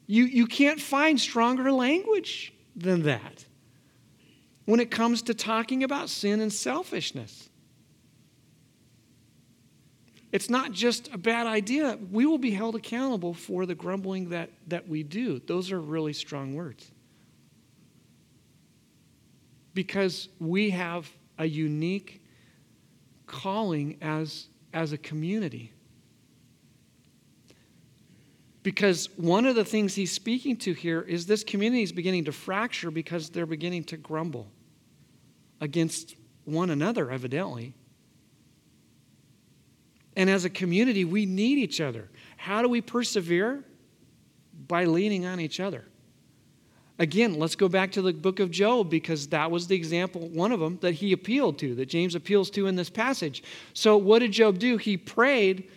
You, 0.06 0.24
you 0.24 0.46
can't 0.46 0.80
find 0.80 1.20
stronger 1.20 1.70
language 1.70 2.52
than 2.76 3.02
that 3.02 3.44
when 4.64 4.80
it 4.80 4.90
comes 4.90 5.22
to 5.22 5.34
talking 5.34 5.82
about 5.82 6.08
sin 6.08 6.40
and 6.40 6.52
selfishness. 6.52 7.48
It's 10.32 10.50
not 10.50 10.72
just 10.72 11.12
a 11.12 11.18
bad 11.18 11.46
idea. 11.46 11.98
We 12.10 12.26
will 12.26 12.38
be 12.38 12.50
held 12.50 12.74
accountable 12.74 13.34
for 13.34 13.66
the 13.66 13.74
grumbling 13.74 14.30
that, 14.30 14.50
that 14.66 14.88
we 14.88 15.02
do. 15.04 15.38
Those 15.38 15.70
are 15.70 15.80
really 15.80 16.12
strong 16.12 16.54
words. 16.54 16.90
Because 19.74 20.28
we 20.40 20.70
have 20.70 21.08
a 21.38 21.46
unique 21.46 22.24
calling 23.26 23.98
as, 24.00 24.48
as 24.72 24.92
a 24.92 24.98
community. 24.98 25.73
Because 28.64 29.10
one 29.18 29.44
of 29.44 29.54
the 29.54 29.64
things 29.64 29.94
he's 29.94 30.10
speaking 30.10 30.56
to 30.56 30.72
here 30.72 31.02
is 31.02 31.26
this 31.26 31.44
community 31.44 31.82
is 31.82 31.92
beginning 31.92 32.24
to 32.24 32.32
fracture 32.32 32.90
because 32.90 33.28
they're 33.28 33.46
beginning 33.46 33.84
to 33.84 33.98
grumble 33.98 34.48
against 35.60 36.16
one 36.46 36.70
another, 36.70 37.10
evidently. 37.10 37.74
And 40.16 40.30
as 40.30 40.46
a 40.46 40.50
community, 40.50 41.04
we 41.04 41.26
need 41.26 41.58
each 41.58 41.80
other. 41.80 42.08
How 42.38 42.62
do 42.62 42.68
we 42.68 42.80
persevere? 42.80 43.62
By 44.66 44.86
leaning 44.86 45.26
on 45.26 45.40
each 45.40 45.60
other. 45.60 45.84
Again, 46.98 47.38
let's 47.38 47.56
go 47.56 47.68
back 47.68 47.92
to 47.92 48.02
the 48.02 48.14
book 48.14 48.40
of 48.40 48.50
Job 48.50 48.88
because 48.88 49.26
that 49.28 49.50
was 49.50 49.66
the 49.66 49.76
example, 49.76 50.28
one 50.28 50.52
of 50.52 50.60
them, 50.60 50.78
that 50.80 50.92
he 50.92 51.12
appealed 51.12 51.58
to, 51.58 51.74
that 51.74 51.86
James 51.86 52.14
appeals 52.14 52.48
to 52.50 52.66
in 52.66 52.76
this 52.76 52.88
passage. 52.88 53.42
So, 53.74 53.98
what 53.98 54.20
did 54.20 54.32
Job 54.32 54.58
do? 54.58 54.78
He 54.78 54.96
prayed, 54.96 55.68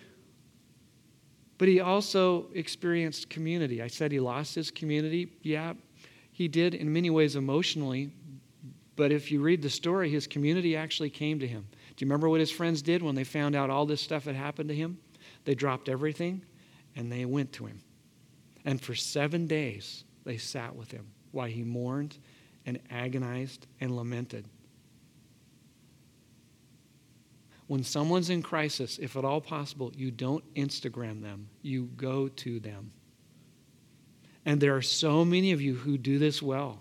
but 1.58 1.68
he 1.68 1.80
also 1.80 2.48
experienced 2.54 3.30
community. 3.30 3.82
I 3.82 3.88
said 3.88 4.12
he 4.12 4.20
lost 4.20 4.56
his 4.56 4.72
community. 4.72 5.32
Yeah, 5.42 5.74
he 6.32 6.48
did 6.48 6.76
in 6.76 6.92
many 6.92 7.10
ways 7.10 7.36
emotionally. 7.36 8.12
But 8.96 9.12
if 9.12 9.32
you 9.32 9.42
read 9.42 9.62
the 9.62 9.70
story, 9.70 10.10
his 10.10 10.28
community 10.28 10.76
actually 10.76 11.10
came 11.10 11.40
to 11.40 11.48
him. 11.48 11.68
Do 11.96 12.04
you 12.04 12.08
remember 12.08 12.30
what 12.30 12.40
his 12.40 12.52
friends 12.52 12.82
did 12.82 13.02
when 13.02 13.16
they 13.16 13.24
found 13.24 13.56
out 13.56 13.70
all 13.70 13.86
this 13.86 14.02
stuff 14.02 14.26
had 14.26 14.36
happened 14.36 14.70
to 14.70 14.76
him? 14.76 14.98
They 15.46 15.56
dropped 15.56 15.88
everything 15.88 16.44
and 16.96 17.12
they 17.12 17.26
went 17.26 17.54
to 17.54 17.66
him. 17.66 17.82
And 18.66 18.82
for 18.82 18.96
seven 18.96 19.48
days, 19.48 20.04
they 20.26 20.38
sat 20.38 20.76
with 20.76 20.92
him 20.92 21.08
while 21.32 21.48
he 21.48 21.64
mourned 21.64 22.18
and 22.66 22.80
agonized 22.90 23.66
and 23.80 23.96
lamented. 23.96 24.46
When 27.68 27.84
someone's 27.84 28.30
in 28.30 28.42
crisis, 28.42 28.98
if 28.98 29.16
at 29.18 29.26
all 29.26 29.42
possible, 29.42 29.92
you 29.96 30.10
don't 30.10 30.44
Instagram 30.56 31.22
them, 31.22 31.50
you 31.62 31.90
go 31.98 32.30
to 32.30 32.60
them. 32.60 32.92
And 34.46 34.62
there 34.62 34.76
are 34.76 34.82
so 34.82 35.26
many 35.26 35.52
of 35.52 35.62
you 35.62 35.76
who 35.76 35.98
do 35.98 36.18
this 36.18 36.42
well. 36.42 36.80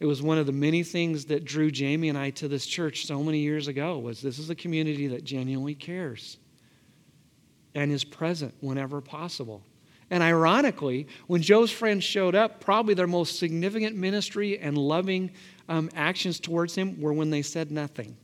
It 0.00 0.06
was 0.06 0.22
one 0.22 0.38
of 0.38 0.46
the 0.46 0.52
many 0.52 0.82
things 0.82 1.26
that 1.26 1.44
drew 1.44 1.70
Jamie 1.70 2.08
and 2.08 2.18
I 2.18 2.30
to 2.30 2.48
this 2.48 2.66
church 2.66 3.06
so 3.06 3.22
many 3.22 3.38
years 3.38 3.68
ago 3.68 3.98
was 3.98 4.20
this 4.20 4.38
is 4.38 4.50
a 4.50 4.54
community 4.54 5.06
that 5.08 5.22
genuinely 5.22 5.74
cares 5.74 6.38
and 7.74 7.92
is 7.92 8.02
present 8.02 8.54
whenever 8.60 9.00
possible. 9.00 9.62
And 10.10 10.22
ironically, 10.22 11.06
when 11.26 11.40
Job's 11.40 11.70
friends 11.70 12.04
showed 12.04 12.34
up, 12.34 12.60
probably 12.60 12.94
their 12.94 13.06
most 13.06 13.38
significant 13.38 13.96
ministry 13.96 14.58
and 14.58 14.76
loving 14.76 15.30
um, 15.68 15.88
actions 15.94 16.40
towards 16.40 16.74
him 16.74 17.00
were 17.00 17.12
when 17.12 17.30
they 17.30 17.42
said 17.42 17.70
nothing. 17.70 18.16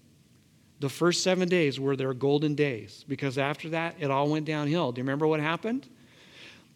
The 0.81 0.88
first 0.88 1.23
seven 1.23 1.49
days 1.49 1.81
were 1.81 1.97
their 1.97 2.14
golden 2.14 2.55
days 2.55 3.05
because 3.09 3.37
after 3.37 3.71
that, 3.71 3.97
it 3.99 4.11
all 4.11 4.29
went 4.29 4.47
downhill. 4.47 4.93
Do 4.93 5.01
you 5.01 5.05
remember 5.05 5.27
what 5.27 5.41
happened? 5.41 5.88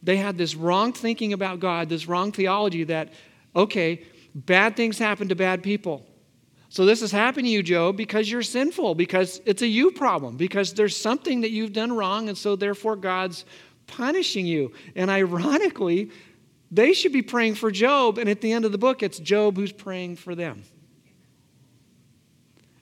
They 0.02 0.16
had 0.16 0.36
this 0.36 0.56
wrong 0.56 0.92
thinking 0.92 1.32
about 1.32 1.60
God, 1.60 1.88
this 1.88 2.08
wrong 2.08 2.32
theology 2.32 2.84
that, 2.84 3.12
okay, 3.54 4.02
bad 4.34 4.76
things 4.76 4.98
happen 4.98 5.28
to 5.28 5.36
bad 5.36 5.62
people. 5.62 6.04
So 6.68 6.86
this 6.86 7.02
has 7.02 7.12
happened 7.12 7.46
to 7.46 7.50
you, 7.50 7.62
Job, 7.62 7.96
because 7.96 8.30
you're 8.30 8.42
sinful, 8.42 8.94
because 8.94 9.40
it's 9.44 9.62
a 9.62 9.66
you 9.66 9.92
problem, 9.92 10.36
because 10.36 10.72
there's 10.72 10.96
something 10.96 11.42
that 11.42 11.50
you've 11.50 11.74
done 11.74 11.92
wrong, 11.92 12.30
and 12.30 12.36
so 12.36 12.56
therefore 12.56 12.96
God's 12.96 13.44
punishing 13.86 14.46
you. 14.46 14.72
And 14.96 15.10
ironically, 15.10 16.10
they 16.70 16.94
should 16.94 17.12
be 17.12 17.20
praying 17.20 17.56
for 17.56 17.70
Job, 17.70 18.16
and 18.16 18.28
at 18.28 18.40
the 18.40 18.50
end 18.50 18.64
of 18.64 18.72
the 18.72 18.78
book, 18.78 19.02
it's 19.02 19.18
Job 19.18 19.56
who's 19.56 19.70
praying 19.70 20.16
for 20.16 20.34
them. 20.34 20.62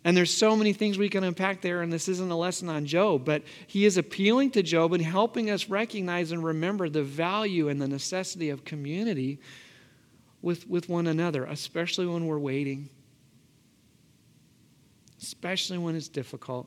And 0.02 0.16
there's 0.16 0.34
so 0.34 0.56
many 0.56 0.72
things 0.72 0.96
we 0.96 1.10
can 1.10 1.24
unpack 1.24 1.60
there, 1.60 1.82
and 1.82 1.92
this 1.92 2.08
isn't 2.08 2.30
a 2.30 2.36
lesson 2.36 2.70
on 2.70 2.86
Job, 2.86 3.24
but 3.24 3.42
he 3.66 3.84
is 3.84 3.98
appealing 3.98 4.50
to 4.52 4.62
Job 4.62 4.94
and 4.94 5.02
helping 5.02 5.50
us 5.50 5.68
recognize 5.68 6.32
and 6.32 6.42
remember 6.42 6.88
the 6.88 7.02
value 7.02 7.68
and 7.68 7.80
the 7.80 7.88
necessity 7.88 8.48
of 8.48 8.64
community 8.64 9.40
with, 10.40 10.66
with 10.68 10.88
one 10.88 11.06
another, 11.06 11.44
especially 11.44 12.06
when 12.06 12.26
we're 12.26 12.38
waiting, 12.38 12.88
especially 15.20 15.76
when 15.76 15.94
it's 15.94 16.08
difficult. 16.08 16.66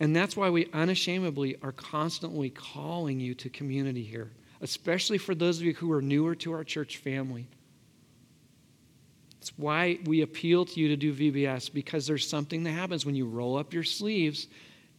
And 0.00 0.16
that's 0.16 0.36
why 0.36 0.48
we 0.48 0.70
unashamedly 0.72 1.56
are 1.62 1.72
constantly 1.72 2.48
calling 2.48 3.20
you 3.20 3.34
to 3.34 3.50
community 3.50 4.02
here, 4.02 4.30
especially 4.62 5.18
for 5.18 5.34
those 5.34 5.58
of 5.58 5.64
you 5.64 5.74
who 5.74 5.92
are 5.92 6.00
newer 6.00 6.34
to 6.36 6.52
our 6.52 6.64
church 6.64 6.96
family. 6.96 7.48
It's 9.44 9.52
why 9.58 9.98
we 10.06 10.22
appeal 10.22 10.64
to 10.64 10.80
you 10.80 10.88
to 10.88 10.96
do 10.96 11.12
VBS 11.12 11.70
because 11.70 12.06
there's 12.06 12.26
something 12.26 12.64
that 12.64 12.70
happens 12.70 13.04
when 13.04 13.14
you 13.14 13.26
roll 13.26 13.58
up 13.58 13.74
your 13.74 13.84
sleeves 13.84 14.46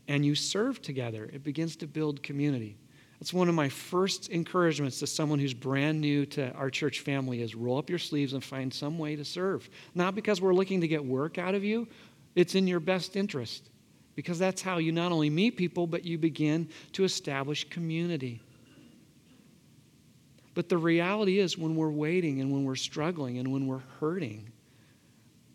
and 0.08 0.24
you 0.24 0.36
serve 0.36 0.84
together. 0.84 1.28
It 1.34 1.44
begins 1.44 1.76
to 1.78 1.88
build 1.88 2.22
community. 2.22 2.78
That's 3.20 3.34
one 3.34 3.50
of 3.50 3.56
my 3.56 3.70
first 3.70 4.30
encouragements 4.30 5.00
to 5.00 5.08
someone 5.08 5.40
who's 5.40 5.56
brand 5.56 6.00
new 6.00 6.28
to 6.28 6.52
our 6.52 6.70
church 6.70 7.00
family 7.00 7.42
is 7.42 7.56
roll 7.56 7.80
up 7.80 7.90
your 7.90 7.98
sleeves 7.98 8.34
and 8.34 8.44
find 8.44 8.72
some 8.72 9.00
way 9.00 9.16
to 9.16 9.26
serve. 9.26 9.68
Not 9.96 10.14
because 10.14 10.42
we're 10.42 10.54
looking 10.54 10.80
to 10.82 10.88
get 10.88 11.04
work 11.04 11.40
out 11.40 11.56
of 11.56 11.64
you, 11.64 11.88
it's 12.36 12.54
in 12.54 12.68
your 12.68 12.80
best 12.80 13.16
interest 13.16 13.72
because 14.14 14.38
that's 14.38 14.62
how 14.62 14.78
you 14.78 14.92
not 14.92 15.12
only 15.12 15.32
meet 15.32 15.58
people, 15.58 15.88
but 15.88 16.06
you 16.06 16.20
begin 16.20 16.70
to 16.92 17.04
establish 17.04 17.68
community. 17.68 18.44
But 20.56 20.70
the 20.70 20.78
reality 20.78 21.38
is, 21.40 21.58
when 21.58 21.76
we're 21.76 21.92
waiting 21.92 22.42
and 22.42 22.52
when 22.52 22.64
we're 22.64 22.76
struggling 22.76 23.38
and 23.38 23.52
when 23.52 23.68
we're 23.68 23.84
hurting, 24.00 24.52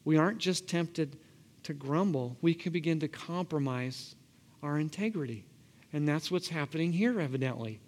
we 0.04 0.18
aren't 0.18 0.38
just 0.38 0.68
tempted 0.68 1.16
to 1.64 1.74
grumble, 1.74 2.36
we 2.40 2.54
can 2.54 2.72
begin 2.72 3.00
to 3.00 3.08
compromise 3.08 4.14
our 4.62 4.78
integrity. 4.78 5.44
And 5.92 6.06
that's 6.06 6.30
what's 6.30 6.48
happening 6.48 6.92
here, 6.92 7.20
evidently. 7.20 7.80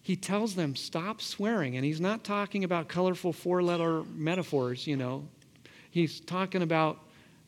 He 0.00 0.16
tells 0.16 0.54
them, 0.54 0.76
stop 0.76 1.20
swearing. 1.20 1.76
And 1.76 1.84
he's 1.84 2.00
not 2.00 2.24
talking 2.24 2.64
about 2.64 2.88
colorful 2.88 3.32
four 3.32 3.62
letter 3.62 4.02
metaphors, 4.14 4.86
you 4.86 4.96
know. 4.96 5.26
He's 5.90 6.20
talking 6.20 6.62
about 6.62 6.98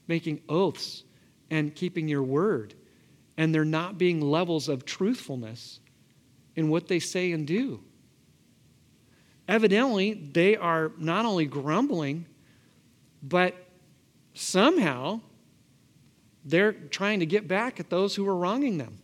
making 0.09 0.40
oaths 0.49 1.05
and 1.51 1.75
keeping 1.75 2.09
your 2.09 2.23
word, 2.23 2.75
and 3.37 3.55
there 3.55 3.64
not 3.64 3.99
being 3.99 4.21
levels 4.21 4.69
of 4.69 4.85
truthfulness 4.85 5.81
in 6.57 6.71
what 6.71 6.88
they 6.88 6.99
say 6.99 7.33
and 7.33 7.47
do. 7.47 7.81
Evidently, 9.49 10.15
they 10.15 10.57
are 10.57 10.93
not 10.99 11.25
only 11.25 11.47
grumbling, 11.47 12.27
but 13.23 13.55
somehow 14.35 15.21
they're 16.45 16.73
trying 16.73 17.21
to 17.21 17.27
get 17.27 17.47
back 17.49 17.81
at 17.81 17.91
those 17.91 18.15
who 18.15 18.27
are 18.29 18.37
wronging 18.37 18.79
them. 18.79 18.99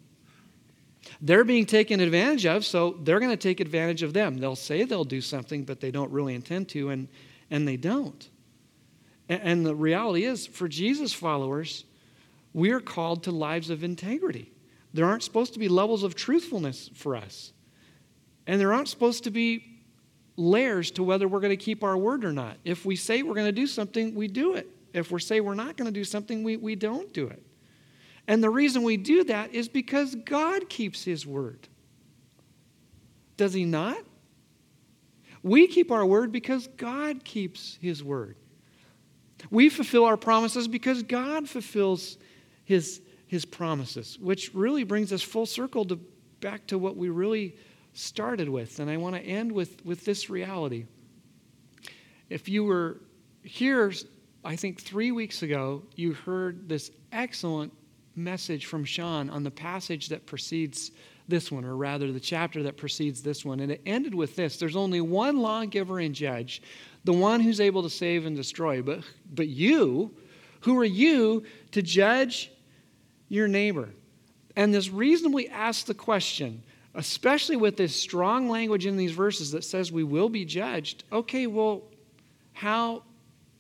They're 1.21 1.45
being 1.45 1.67
taken 1.67 2.01
advantage 2.01 2.47
of, 2.47 2.65
so 2.65 2.97
they're 3.03 3.19
going 3.19 3.31
to 3.31 3.37
take 3.37 3.61
advantage 3.61 4.03
of 4.03 4.13
them. 4.13 4.39
They'll 4.39 4.57
say 4.57 4.85
they'll 4.85 5.05
do 5.05 5.21
something, 5.21 5.65
but 5.65 5.81
they 5.81 5.91
don't 5.91 6.11
really 6.11 6.35
intend 6.35 6.69
to, 6.71 6.91
and, 6.91 7.09
and 7.51 7.67
they 7.67 7.77
don't. 7.77 8.29
And, 9.29 9.41
and 9.43 9.67
the 9.67 9.75
reality 9.75 10.25
is, 10.25 10.47
for 10.47 10.69
Jesus 10.69 11.13
followers, 11.13 11.85
we 12.53 12.71
are 12.71 12.81
called 12.81 13.25
to 13.25 13.31
lives 13.31 13.71
of 13.71 13.83
integrity. 13.83 14.53
There 14.95 15.07
aren't 15.07 15.23
supposed 15.23 15.55
to 15.55 15.59
be 15.59 15.69
levels 15.69 16.03
of 16.03 16.15
truthfulness 16.15 16.91
for 16.95 17.17
us. 17.17 17.53
And 18.47 18.61
there 18.61 18.73
aren't 18.73 18.89
supposed 18.89 19.25
to 19.25 19.31
be 19.31 19.72
layers 20.37 20.91
to 20.93 21.03
whether 21.03 21.29
we're 21.29 21.41
going 21.41 21.57
to 21.57 21.63
keep 21.63 21.85
our 21.85 21.97
word 21.97 22.25
or 22.25 22.33
not. 22.33 22.57
If 22.65 22.85
we 22.85 22.97
say 22.97 23.23
we're 23.23 23.35
going 23.35 23.47
to 23.47 23.53
do 23.53 23.67
something, 23.67 24.15
we 24.15 24.29
do 24.29 24.55
it. 24.55 24.69
If 24.93 25.11
we 25.11 25.21
say 25.21 25.41
we're 25.41 25.55
not 25.55 25.77
going 25.77 25.87
to 25.87 25.93
do 25.93 26.05
something, 26.05 26.43
we, 26.43 26.57
we 26.57 26.75
don't 26.75 27.13
do 27.13 27.27
it. 27.27 27.43
And 28.29 28.43
the 28.43 28.51
reason 28.51 28.83
we 28.83 28.97
do 28.97 29.25
that 29.25 29.53
is 29.53 29.69
because 29.69 30.15
God 30.15 30.69
keeps 30.69 31.05
his 31.05 31.27
word. 31.27 31.69
Does 33.37 33.53
he 33.53 33.65
not? 33.65 33.99
We 35.43 35.67
keep 35.67 35.91
our 35.91 36.07
word 36.07 36.31
because 36.31 36.69
God 36.77 37.25
keeps 37.25 37.79
his 37.81 38.05
word. 38.05 38.37
We 39.51 39.69
fulfill 39.69 40.05
our 40.05 40.17
promises 40.17 40.69
because 40.69 41.03
God 41.03 41.49
fulfills 41.49 42.17
his, 42.65 43.01
his 43.27 43.45
promises, 43.45 44.19
which 44.21 44.55
really 44.55 44.85
brings 44.85 45.13
us 45.13 45.21
full 45.21 45.47
circle 45.47 45.85
to 45.87 45.97
back 46.41 46.67
to 46.69 46.79
what 46.79 46.97
we 46.97 47.09
really 47.09 47.57
started 47.93 48.49
with. 48.49 48.79
And 48.81 48.91
I 48.91 48.97
want 48.97 49.17
to 49.17 49.23
end 49.23 49.53
with, 49.53 49.85
with 49.85 50.05
this 50.05 50.31
reality. 50.31 50.87
If 52.29 52.49
you 52.49 52.65
were 52.65 53.01
here, 53.43 53.93
I 54.45 54.57
think 54.57 54.81
three 54.81 55.13
weeks 55.13 55.43
ago, 55.43 55.83
you 55.95 56.13
heard 56.13 56.69
this 56.69 56.91
excellent 57.13 57.73
message 58.17 58.67
from 58.67 58.85
Sean 58.85 59.31
on 59.31 59.43
the 59.43 59.51
passage 59.51 60.09
that 60.09 60.27
precedes 60.27 60.93
this 61.29 61.53
one, 61.53 61.65
or 61.65 61.77
rather 61.77 62.13
the 62.13 62.21
chapter 62.21 62.63
that 62.65 62.77
precedes 62.77 63.23
this 63.23 63.45
one. 63.45 63.61
And 63.61 63.71
it 63.71 63.81
ended 63.87 64.15
with 64.15 64.37
this 64.37 64.57
there's 64.57 64.77
only 64.77 65.01
one 65.01 65.39
lawgiver 65.39 65.99
and 65.99 66.15
judge, 66.15 66.63
the 67.05 67.13
one 67.13 67.41
who's 67.41 67.61
able 67.61 67.83
to 67.83 67.91
save 67.91 68.27
and 68.27 68.37
destroy. 68.37 68.83
But, 68.83 69.01
but 69.33 69.49
you, 69.49 70.15
who 70.61 70.79
are 70.79 70.85
you 70.85 71.45
to 71.73 71.83
judge 71.83 72.51
your 73.29 73.49
neighbor? 73.49 73.89
And 74.57 74.75
this 74.75 74.91
reasonably 74.91 75.49
asks 75.49 75.85
the 75.85 75.95
question, 75.95 76.63
especially 76.95 77.57
with 77.57 77.77
this 77.77 77.95
strong 77.95 78.49
language 78.49 78.87
in 78.87 78.97
these 78.97 79.13
verses 79.13 79.53
that 79.53 79.65
says 79.65 79.91
we 79.91 80.05
will 80.05 80.29
be 80.29 80.45
judged. 80.45 81.05
Okay, 81.13 81.47
well, 81.47 81.83
how 82.53 83.03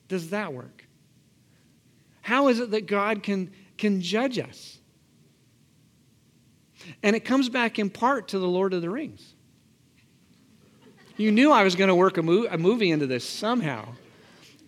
does 0.09 0.31
that 0.31 0.53
work? 0.53 0.87
How 2.21 2.49
is 2.49 2.61
it 2.61 2.71
that 2.71 2.87
God 2.87 3.23
can, 3.23 3.51
can 3.79 4.01
judge 4.01 4.38
us? 4.38 4.79
And 7.03 7.16
it 7.16 7.25
comes 7.25 7.49
back 7.49 7.79
in 7.79 7.90
part 7.90 8.29
to 8.29 8.38
the 8.38 8.47
Lord 8.47 8.75
of 8.75 8.83
the 8.83 8.90
Rings. 8.90 9.35
You 11.16 11.31
knew 11.31 11.53
I 11.53 11.62
was 11.62 11.77
going 11.77 11.88
to 11.88 11.95
work 11.95 12.16
a, 12.16 12.23
mo- 12.23 12.47
a 12.51 12.59
movie 12.59 12.90
into 12.90 13.07
this 13.07 13.29
somehow. 13.29 13.87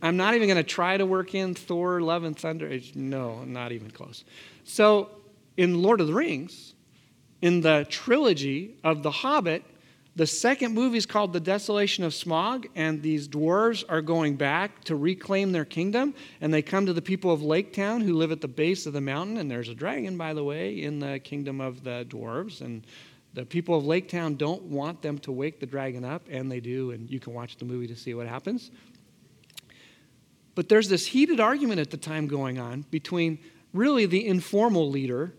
I'm 0.03 0.17
not 0.17 0.35
even 0.35 0.49
going 0.49 0.57
to 0.57 0.63
try 0.63 0.97
to 0.97 1.07
work 1.07 1.35
in 1.35 1.55
Thor, 1.55 2.01
Love 2.01 2.25
and 2.25 2.39
Thunder. 2.39 2.79
No, 2.95 3.43
not 3.45 3.73
even 3.73 3.91
close. 3.91 4.25
So, 4.65 5.11
in 5.57 5.83
Lord 5.83 6.01
of 6.01 6.09
the 6.09 6.15
Rings, 6.15 6.74
in 7.45 7.61
the 7.61 7.87
trilogy 7.91 8.75
of 8.83 9.03
The 9.03 9.11
Hobbit, 9.11 9.63
The 10.17 10.27
second 10.27 10.73
movie 10.73 10.97
is 10.97 11.05
called 11.05 11.35
The 11.35 11.41
Desolation 11.41 12.03
of 12.03 12.13
Smaug, 12.13 12.65
and 12.75 13.03
these 13.03 13.29
dwarves 13.29 13.85
are 13.87 14.01
going 14.01 14.37
back 14.37 14.83
to 14.85 14.97
reclaim 14.97 15.53
their 15.53 15.67
kingdom. 15.67 16.15
And 16.41 16.55
they 16.55 16.63
come 16.63 16.87
to 16.87 16.95
the 16.95 17.03
people 17.03 17.31
of 17.31 17.43
Lake 17.43 17.75
Town 17.75 18.01
who 18.01 18.15
live 18.15 18.33
at 18.33 18.41
the 18.41 18.49
base 18.49 18.87
of 18.87 18.95
the 18.95 19.03
mountain. 19.03 19.37
And 19.37 19.51
there's 19.51 19.69
a 19.69 19.75
dragon, 19.75 20.17
by 20.17 20.33
the 20.33 20.43
way, 20.43 20.81
in 20.81 21.01
the 21.01 21.19
kingdom 21.19 21.61
of 21.61 21.85
the 21.85 22.07
dwarves. 22.09 22.63
And 22.63 22.87
the 23.35 23.45
people 23.45 23.77
of 23.77 23.85
Lake 23.85 24.09
Town 24.09 24.37
don't 24.37 24.63
want 24.63 25.03
them 25.03 25.19
to 25.19 25.31
wake 25.31 25.61
the 25.61 25.67
dragon 25.67 26.03
up, 26.03 26.23
and 26.31 26.51
they 26.51 26.61
do. 26.61 26.93
And 26.93 27.11
you 27.11 27.21
can 27.21 27.35
watch 27.35 27.59
the 27.59 27.67
movie 27.67 27.89
to 27.89 27.97
see 27.97 28.15
what 28.15 28.27
happens. 28.27 28.71
But 30.55 30.71
there's 30.71 30.89
this 30.89 31.07
heated 31.07 31.41
argument 31.41 31.79
at 31.79 31.91
the 31.91 31.99
time 31.99 32.27
going 32.27 32.59
on 32.59 32.87
between 32.91 33.39
really 33.75 34.07
the 34.07 34.27
informal 34.27 34.89
leader, 34.89 35.35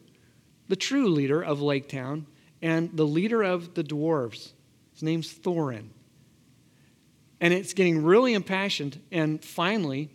the 0.67 0.75
true 0.75 1.09
leader 1.09 1.41
of 1.41 1.61
Lake 1.61 1.87
Town, 1.89 2.25
and 2.61 2.89
the 2.95 3.05
leader 3.05 3.43
of 3.43 3.73
the 3.73 3.83
dwarves. 3.83 4.51
His 4.93 5.03
name's 5.03 5.33
Thorin. 5.33 5.89
And 7.41 7.53
it's 7.53 7.73
getting 7.73 8.03
really 8.03 8.33
impassioned. 8.33 9.01
And 9.11 9.43
finally, 9.43 10.09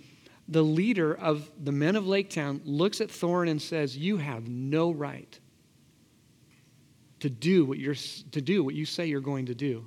the 0.48 0.62
leader 0.62 1.14
of 1.14 1.50
the 1.62 1.70
men 1.70 1.96
of 1.96 2.06
Lake 2.06 2.30
Town 2.30 2.60
looks 2.64 3.00
at 3.00 3.08
Thorin 3.08 3.50
and 3.50 3.60
says, 3.60 3.96
You 3.96 4.16
have 4.16 4.48
no 4.48 4.90
right 4.90 5.38
to 7.20 7.30
do 7.30 7.64
what, 7.64 7.78
you're, 7.78 7.94
to 7.94 8.40
do 8.40 8.64
what 8.64 8.74
you 8.74 8.86
say 8.86 9.06
you're 9.06 9.20
going 9.20 9.46
to 9.46 9.54
do. 9.54 9.86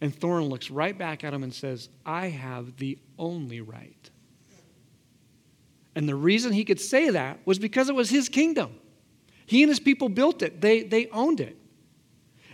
And 0.00 0.14
Thorin 0.14 0.48
looks 0.48 0.70
right 0.70 0.96
back 0.96 1.24
at 1.24 1.32
him 1.32 1.42
and 1.42 1.52
says, 1.52 1.88
I 2.04 2.28
have 2.28 2.76
the 2.76 2.98
only 3.18 3.62
right. 3.62 4.10
And 5.94 6.06
the 6.06 6.14
reason 6.14 6.52
he 6.52 6.66
could 6.66 6.80
say 6.80 7.10
that 7.10 7.38
was 7.46 7.58
because 7.58 7.88
it 7.88 7.94
was 7.94 8.10
his 8.10 8.28
kingdom. 8.28 8.78
He 9.46 9.62
and 9.62 9.70
his 9.70 9.80
people 9.80 10.08
built 10.08 10.42
it, 10.42 10.60
they, 10.60 10.82
they 10.82 11.08
owned 11.08 11.40
it. 11.40 11.56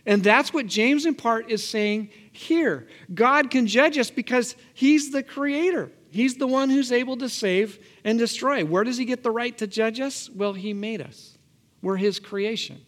And 0.04 0.22
that's 0.22 0.52
what 0.52 0.66
James, 0.66 1.06
in 1.06 1.14
part, 1.14 1.50
is 1.50 1.66
saying 1.66 2.10
here. 2.32 2.88
God 3.12 3.50
can 3.50 3.66
judge 3.66 3.98
us 3.98 4.10
because 4.10 4.56
He's 4.74 5.12
the 5.12 5.22
creator, 5.22 5.92
He's 6.10 6.36
the 6.36 6.46
one 6.46 6.70
who's 6.70 6.92
able 6.92 7.16
to 7.18 7.28
save 7.28 7.78
and 8.04 8.18
destroy. 8.18 8.64
Where 8.64 8.84
does 8.84 8.98
He 8.98 9.04
get 9.04 9.22
the 9.22 9.30
right 9.30 9.56
to 9.58 9.66
judge 9.66 10.00
us? 10.00 10.28
Well, 10.28 10.52
He 10.52 10.72
made 10.72 11.00
us, 11.00 11.38
we're 11.80 11.96
His 11.96 12.18
creation. 12.18 12.80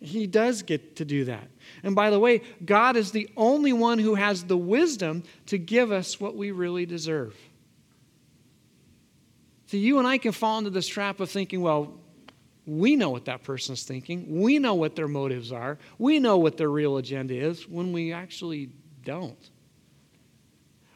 He 0.00 0.28
does 0.28 0.62
get 0.62 0.96
to 0.96 1.04
do 1.04 1.24
that. 1.24 1.48
And 1.82 1.96
by 1.96 2.10
the 2.10 2.20
way, 2.20 2.42
God 2.64 2.96
is 2.96 3.10
the 3.10 3.28
only 3.36 3.72
one 3.72 3.98
who 3.98 4.14
has 4.14 4.44
the 4.44 4.56
wisdom 4.56 5.24
to 5.46 5.58
give 5.58 5.90
us 5.90 6.20
what 6.20 6.36
we 6.36 6.52
really 6.52 6.86
deserve. 6.86 7.36
So 9.66 9.76
you 9.76 9.98
and 9.98 10.06
I 10.06 10.18
can 10.18 10.30
fall 10.30 10.58
into 10.58 10.70
this 10.70 10.86
trap 10.86 11.18
of 11.18 11.28
thinking, 11.28 11.62
well, 11.62 11.98
we 12.68 12.96
know 12.96 13.08
what 13.08 13.24
that 13.24 13.42
person's 13.42 13.82
thinking. 13.84 14.40
We 14.42 14.58
know 14.58 14.74
what 14.74 14.94
their 14.94 15.08
motives 15.08 15.52
are. 15.52 15.78
We 15.98 16.18
know 16.18 16.36
what 16.36 16.58
their 16.58 16.70
real 16.70 16.98
agenda 16.98 17.34
is 17.34 17.66
when 17.66 17.92
we 17.92 18.12
actually 18.12 18.68
don't. 19.04 19.50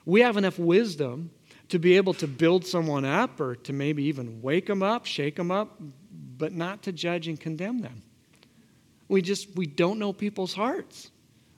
We 0.05 0.21
have 0.21 0.37
enough 0.37 0.59
wisdom 0.59 1.31
to 1.71 1.79
be 1.79 1.97
able 1.97 2.13
to 2.15 2.27
build 2.27 2.67
someone 2.67 3.07
up 3.07 3.41
or 3.41 3.57
to 3.57 3.73
maybe 3.73 4.05
even 4.05 4.43
wake 4.43 4.67
them 4.67 4.83
up, 4.83 5.07
shake 5.07 5.37
them 5.37 5.51
up, 5.51 5.81
but 6.37 6.53
not 6.53 6.83
to 6.83 6.93
judge 6.93 7.27
and 7.27 7.41
condemn 7.41 7.81
them. 7.81 8.03
We 9.09 9.23
just 9.23 9.57
we 9.57 9.67
don't 9.67 9.99
know 9.99 10.13
people's 10.13 10.53
hearts. 10.53 11.11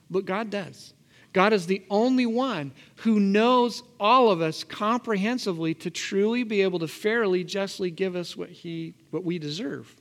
But 0.09 0.23
God 0.23 0.49
does. 0.49 0.93
God 1.33 1.51
is 1.51 1.67
the 1.67 1.83
only 1.89 2.25
one 2.25 2.71
who 2.97 3.19
knows 3.19 3.83
all 3.99 4.31
of 4.31 4.41
us 4.41 4.63
comprehensively 4.63 5.73
to 5.73 5.89
truly 5.89 6.43
be 6.43 6.61
able 6.61 6.79
to 6.79 6.87
fairly 6.87 7.43
justly 7.43 7.91
give 7.91 8.15
us 8.15 8.37
what 8.37 8.49
he 8.49 8.93
what 9.09 9.25
we 9.25 9.39
deserve. 9.39 9.93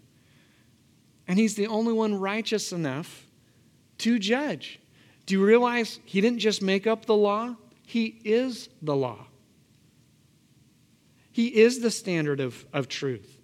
And 1.27 1.39
he's 1.39 1.55
the 1.55 1.67
only 1.67 1.93
one 1.93 2.15
righteous 2.19 2.73
enough 2.73 3.27
to 3.99 4.19
judge. 4.19 4.81
Do 5.27 5.35
you 5.35 5.45
realize 5.45 6.01
he 6.05 6.21
didn't 6.21 6.41
just 6.41 6.63
make 6.63 6.87
up 6.87 7.07
the 7.07 7.17
law? 7.17 7.57
He 7.87 8.21
is 8.25 8.69
the 8.83 8.97
law. 8.97 9.27
He 11.33 11.49
is 11.49 11.81
the 11.81 11.91
standard 11.91 12.41
of, 12.41 12.65
of 12.73 12.89
truth. 12.89 13.41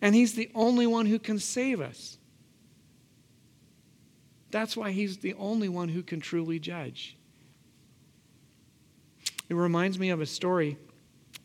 And 0.00 0.14
he's 0.14 0.34
the 0.34 0.50
only 0.54 0.86
one 0.86 1.06
who 1.06 1.18
can 1.18 1.38
save 1.38 1.80
us. 1.80 2.18
That's 4.50 4.76
why 4.76 4.92
he's 4.92 5.18
the 5.18 5.34
only 5.34 5.68
one 5.68 5.88
who 5.88 6.02
can 6.02 6.20
truly 6.20 6.58
judge. 6.58 7.16
It 9.48 9.54
reminds 9.54 9.98
me 9.98 10.10
of 10.10 10.20
a 10.20 10.26
story 10.26 10.78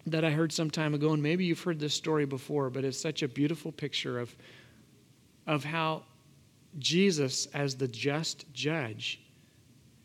that 0.05 0.23
I 0.23 0.31
heard 0.31 0.51
some 0.51 0.69
time 0.69 0.93
ago, 0.93 1.13
and 1.13 1.21
maybe 1.21 1.45
you've 1.45 1.61
heard 1.61 1.79
this 1.79 1.93
story 1.93 2.25
before, 2.25 2.69
but 2.69 2.83
it's 2.83 2.99
such 2.99 3.21
a 3.21 3.27
beautiful 3.27 3.71
picture 3.71 4.19
of 4.19 4.35
of 5.49 5.63
how 5.63 6.03
Jesus, 6.77 7.47
as 7.55 7.75
the 7.75 7.87
just 7.87 8.45
judge, 8.53 9.19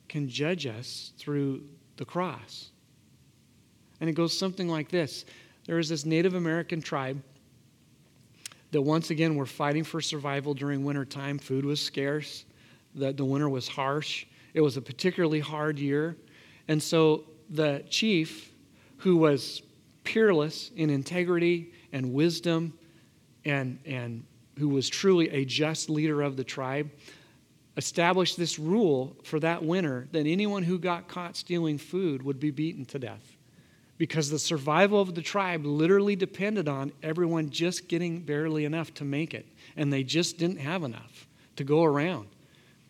can 0.09 0.27
judge 0.27 0.67
us 0.67 1.13
through 1.19 1.63
the 1.99 2.05
cross. 2.05 2.71
And 4.01 4.09
it 4.09 4.15
goes 4.15 4.37
something 4.37 4.69
like 4.69 4.89
this 4.89 5.27
There 5.67 5.79
is 5.79 5.91
this 5.91 6.07
Native 6.07 6.35
American 6.35 6.81
tribe 6.81 7.23
that 8.71 8.81
once 8.81 9.11
again 9.11 9.37
were 9.37 9.47
fighting 9.47 9.85
for 9.85 10.01
survival 10.01 10.55
during 10.55 10.83
winter 10.83 11.05
time. 11.05 11.39
Food 11.39 11.67
was 11.67 11.79
scarce, 11.79 12.47
the, 12.95 13.13
the 13.13 13.25
winter 13.25 13.49
was 13.51 13.69
harsh, 13.69 14.25
it 14.55 14.63
was 14.63 14.79
a 14.79 14.83
particularly 14.83 15.41
hard 15.41 15.79
year. 15.79 16.17
And 16.69 16.83
so 16.83 17.25
the 17.51 17.85
chief, 17.91 18.51
who 18.97 19.19
was 19.19 19.61
peerless 20.05 20.71
in 20.75 20.89
integrity 20.89 21.75
and 21.93 22.15
wisdom 22.15 22.73
and, 23.45 23.79
and 23.85 24.25
who 24.59 24.69
was 24.69 24.89
truly 24.89 25.31
a 25.31 25.45
just 25.45 25.91
leader 25.91 26.23
of 26.23 26.37
the 26.37 26.45
tribe, 26.45 26.91
established 27.77 28.37
this 28.37 28.59
rule 28.59 29.17
for 29.25 29.41
that 29.41 29.65
winter 29.65 30.07
that 30.13 30.27
anyone 30.27 30.63
who 30.63 30.79
got 30.79 31.09
caught 31.09 31.37
stealing 31.37 31.79
food 31.79 32.23
would 32.23 32.39
be 32.39 32.51
beaten 32.51 32.85
to 32.87 32.99
death. 32.99 33.37
Because 33.97 34.31
the 34.31 34.39
survival 34.39 35.01
of 35.01 35.15
the 35.15 35.23
tribe 35.23 35.65
literally 35.65 36.17
depended 36.17 36.69
on 36.69 36.93
everyone 37.03 37.51
just 37.51 37.89
getting 37.89 38.21
barely 38.21 38.65
enough 38.65 38.93
to 38.95 39.05
make 39.05 39.35
it. 39.35 39.47
And 39.77 39.93
they 39.93 40.03
just 40.03 40.39
didn't 40.39 40.59
have 40.59 40.83
enough 40.83 41.27
to 41.57 41.65
go 41.65 41.85
around. 41.85 42.29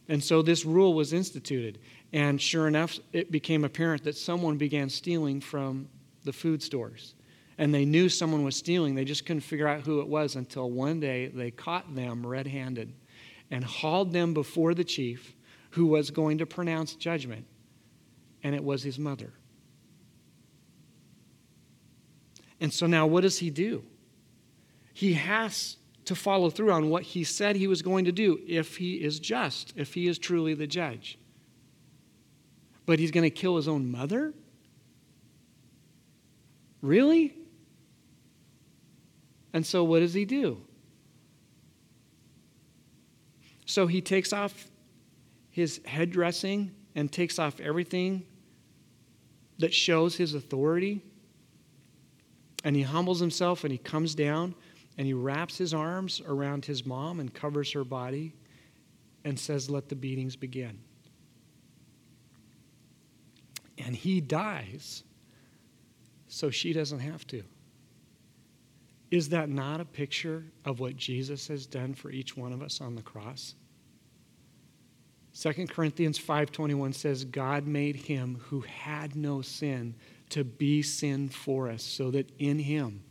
And 0.09 0.22
so 0.22 0.42
this 0.42 0.64
rule 0.64 0.94
was 0.94 1.12
instituted. 1.12 1.79
And 2.12 2.40
sure 2.40 2.68
enough, 2.68 2.98
it 3.12 3.31
became 3.31 3.64
apparent 3.64 4.05
that 4.05 4.16
someone 4.16 4.57
began 4.57 4.88
stealing 4.88 5.40
from 5.40 5.88
the 6.24 6.33
food 6.33 6.62
stores 6.62 7.14
and 7.58 7.72
they 7.72 7.84
knew 7.84 8.08
someone 8.08 8.44
was 8.44 8.56
stealing. 8.56 8.94
They 8.94 9.04
just 9.04 9.26
couldn't 9.26 9.42
figure 9.42 9.68
out 9.68 9.82
who 9.82 10.00
it 10.00 10.08
was 10.08 10.36
until 10.36 10.70
one 10.70 11.00
day 11.00 11.28
they 11.28 11.50
caught 11.50 11.94
them 11.94 12.26
red 12.26 12.46
handed 12.46 12.92
and 13.50 13.64
hauled 13.64 14.12
them 14.12 14.34
before 14.34 14.74
the 14.74 14.84
chief 14.84 15.34
who 15.70 15.86
was 15.86 16.10
going 16.10 16.38
to 16.38 16.46
pronounce 16.46 16.94
judgment, 16.94 17.46
and 18.42 18.54
it 18.54 18.62
was 18.62 18.82
his 18.82 18.98
mother. 18.98 19.32
And 22.60 22.72
so 22.72 22.86
now, 22.86 23.06
what 23.06 23.22
does 23.22 23.38
he 23.38 23.50
do? 23.50 23.84
He 24.92 25.14
has 25.14 25.76
to 26.04 26.14
follow 26.14 26.50
through 26.50 26.70
on 26.70 26.90
what 26.90 27.02
he 27.02 27.24
said 27.24 27.56
he 27.56 27.66
was 27.66 27.82
going 27.82 28.04
to 28.04 28.12
do 28.12 28.38
if 28.46 28.76
he 28.76 28.94
is 28.94 29.18
just, 29.18 29.72
if 29.76 29.94
he 29.94 30.06
is 30.06 30.18
truly 30.18 30.54
the 30.54 30.66
judge. 30.66 31.18
But 32.86 32.98
he's 32.98 33.10
going 33.10 33.24
to 33.24 33.30
kill 33.30 33.56
his 33.56 33.66
own 33.66 33.90
mother? 33.90 34.32
Really? 36.82 37.34
And 39.54 39.64
so, 39.64 39.84
what 39.84 40.00
does 40.00 40.12
he 40.12 40.24
do? 40.24 40.60
So, 43.64 43.86
he 43.86 44.02
takes 44.02 44.32
off 44.32 44.66
his 45.48 45.80
head 45.86 46.10
dressing 46.10 46.72
and 46.96 47.10
takes 47.10 47.38
off 47.38 47.60
everything 47.60 48.26
that 49.60 49.72
shows 49.72 50.16
his 50.16 50.34
authority. 50.34 51.00
And 52.64 52.74
he 52.74 52.82
humbles 52.82 53.20
himself 53.20 53.62
and 53.62 53.70
he 53.70 53.78
comes 53.78 54.16
down 54.16 54.56
and 54.98 55.06
he 55.06 55.14
wraps 55.14 55.56
his 55.56 55.72
arms 55.72 56.20
around 56.26 56.64
his 56.64 56.84
mom 56.84 57.20
and 57.20 57.32
covers 57.32 57.70
her 57.72 57.84
body 57.84 58.34
and 59.24 59.38
says, 59.38 59.70
Let 59.70 59.88
the 59.88 59.94
beatings 59.94 60.34
begin. 60.34 60.78
And 63.78 63.94
he 63.94 64.20
dies 64.20 65.04
so 66.26 66.50
she 66.50 66.72
doesn't 66.72 67.00
have 67.00 67.24
to. 67.28 67.44
Is 69.14 69.28
that 69.28 69.48
not 69.48 69.80
a 69.80 69.84
picture 69.84 70.42
of 70.64 70.80
what 70.80 70.96
Jesus 70.96 71.46
has 71.46 71.66
done 71.66 71.94
for 71.94 72.10
each 72.10 72.36
one 72.36 72.52
of 72.52 72.60
us 72.60 72.80
on 72.80 72.96
the 72.96 73.02
cross? 73.02 73.54
2 75.34 75.68
Corinthians 75.68 76.18
5:21 76.18 76.92
says 76.92 77.24
God 77.24 77.64
made 77.64 77.94
him 77.94 78.40
who 78.46 78.62
had 78.62 79.14
no 79.14 79.40
sin 79.40 79.94
to 80.30 80.42
be 80.42 80.82
sin 80.82 81.28
for 81.28 81.68
us 81.68 81.84
so 81.84 82.10
that 82.10 82.28
in 82.40 82.58
him 82.58 83.04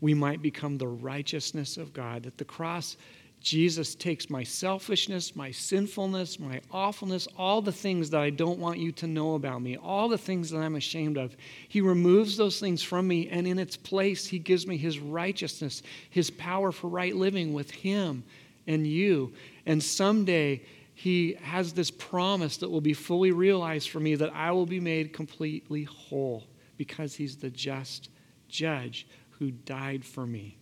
we 0.00 0.12
might 0.12 0.42
become 0.42 0.76
the 0.76 0.88
righteousness 0.88 1.76
of 1.76 1.92
God. 1.92 2.24
That 2.24 2.38
the 2.38 2.44
cross 2.44 2.96
Jesus 3.44 3.94
takes 3.94 4.30
my 4.30 4.42
selfishness, 4.42 5.36
my 5.36 5.50
sinfulness, 5.50 6.40
my 6.40 6.62
awfulness, 6.70 7.28
all 7.36 7.60
the 7.60 7.70
things 7.70 8.08
that 8.08 8.22
I 8.22 8.30
don't 8.30 8.58
want 8.58 8.78
you 8.78 8.90
to 8.92 9.06
know 9.06 9.34
about 9.34 9.60
me, 9.60 9.76
all 9.76 10.08
the 10.08 10.16
things 10.16 10.48
that 10.48 10.60
I'm 10.60 10.76
ashamed 10.76 11.18
of. 11.18 11.36
He 11.68 11.82
removes 11.82 12.38
those 12.38 12.58
things 12.58 12.82
from 12.82 13.06
me, 13.06 13.28
and 13.28 13.46
in 13.46 13.58
its 13.58 13.76
place, 13.76 14.26
He 14.26 14.38
gives 14.38 14.66
me 14.66 14.78
His 14.78 14.98
righteousness, 14.98 15.82
His 16.08 16.30
power 16.30 16.72
for 16.72 16.88
right 16.88 17.14
living 17.14 17.52
with 17.52 17.70
Him 17.70 18.24
and 18.66 18.86
you. 18.86 19.34
And 19.66 19.82
someday, 19.82 20.62
He 20.94 21.34
has 21.42 21.74
this 21.74 21.90
promise 21.90 22.56
that 22.56 22.70
will 22.70 22.80
be 22.80 22.94
fully 22.94 23.30
realized 23.30 23.90
for 23.90 24.00
me 24.00 24.14
that 24.14 24.34
I 24.34 24.52
will 24.52 24.64
be 24.64 24.80
made 24.80 25.12
completely 25.12 25.84
whole 25.84 26.44
because 26.78 27.14
He's 27.14 27.36
the 27.36 27.50
just 27.50 28.08
judge 28.48 29.06
who 29.32 29.50
died 29.50 30.02
for 30.02 30.26
me 30.26 30.56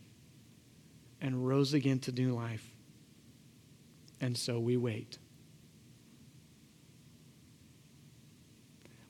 and 1.20 1.46
rose 1.46 1.74
again 1.74 2.00
to 2.00 2.10
new 2.10 2.34
life. 2.34 2.71
And 4.22 4.38
so 4.38 4.58
we 4.60 4.76
wait. 4.76 5.18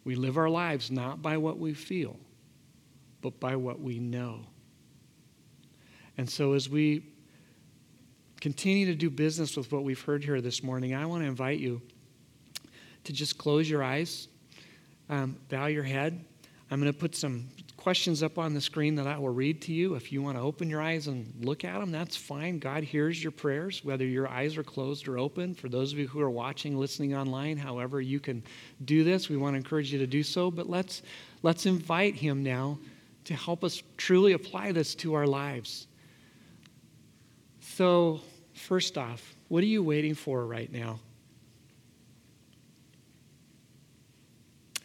We 0.04 0.16
live 0.16 0.36
our 0.36 0.48
lives 0.48 0.90
not 0.90 1.22
by 1.22 1.36
what 1.36 1.58
we 1.58 1.74
feel, 1.74 2.18
but 3.20 3.38
by 3.38 3.54
what 3.54 3.80
we 3.80 4.00
know. 4.00 4.40
And 6.18 6.28
so 6.28 6.54
as 6.54 6.68
we 6.68 7.04
continue 8.40 8.86
to 8.86 8.94
do 8.94 9.10
business 9.10 9.56
with 9.56 9.70
what 9.70 9.84
we've 9.84 10.00
heard 10.00 10.24
here 10.24 10.40
this 10.40 10.62
morning, 10.62 10.94
I 10.94 11.06
want 11.06 11.22
to 11.22 11.28
invite 11.28 11.60
you 11.60 11.80
to 13.04 13.12
just 13.12 13.38
close 13.38 13.68
your 13.68 13.84
eyes, 13.84 14.28
um, 15.08 15.36
bow 15.48 15.66
your 15.66 15.84
head. 15.84 16.24
I'm 16.70 16.80
going 16.80 16.92
to 16.92 16.98
put 16.98 17.14
some 17.14 17.48
questions 17.82 18.22
up 18.22 18.38
on 18.38 18.54
the 18.54 18.60
screen 18.60 18.94
that 18.94 19.08
I 19.08 19.18
will 19.18 19.30
read 19.34 19.60
to 19.62 19.72
you. 19.72 19.96
If 19.96 20.12
you 20.12 20.22
want 20.22 20.36
to 20.36 20.40
open 20.40 20.70
your 20.70 20.80
eyes 20.80 21.08
and 21.08 21.26
look 21.44 21.64
at 21.64 21.80
them, 21.80 21.90
that's 21.90 22.14
fine. 22.14 22.60
God 22.60 22.84
hears 22.84 23.20
your 23.20 23.32
prayers, 23.32 23.84
whether 23.84 24.04
your 24.04 24.28
eyes 24.28 24.56
are 24.56 24.62
closed 24.62 25.08
or 25.08 25.18
open. 25.18 25.52
For 25.52 25.68
those 25.68 25.92
of 25.92 25.98
you 25.98 26.06
who 26.06 26.20
are 26.20 26.30
watching, 26.30 26.78
listening 26.78 27.12
online, 27.12 27.56
however 27.56 28.00
you 28.00 28.20
can 28.20 28.44
do 28.84 29.02
this, 29.02 29.28
we 29.28 29.36
want 29.36 29.54
to 29.54 29.56
encourage 29.56 29.92
you 29.92 29.98
to 29.98 30.06
do 30.06 30.22
so. 30.22 30.48
But 30.48 30.70
let's, 30.70 31.02
let's 31.42 31.66
invite 31.66 32.14
Him 32.14 32.44
now 32.44 32.78
to 33.24 33.34
help 33.34 33.64
us 33.64 33.82
truly 33.96 34.34
apply 34.34 34.70
this 34.70 34.94
to 34.96 35.14
our 35.14 35.26
lives. 35.26 35.88
So, 37.62 38.20
first 38.54 38.96
off, 38.96 39.34
what 39.48 39.60
are 39.64 39.66
you 39.66 39.82
waiting 39.82 40.14
for 40.14 40.46
right 40.46 40.72
now? 40.72 41.00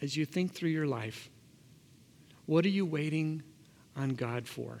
As 0.02 0.16
you 0.16 0.26
think 0.26 0.52
through 0.52 0.70
your 0.70 0.88
life, 0.88 1.30
what 2.48 2.64
are 2.64 2.70
you 2.70 2.86
waiting 2.86 3.42
on 3.94 4.14
God 4.14 4.48
for? 4.48 4.78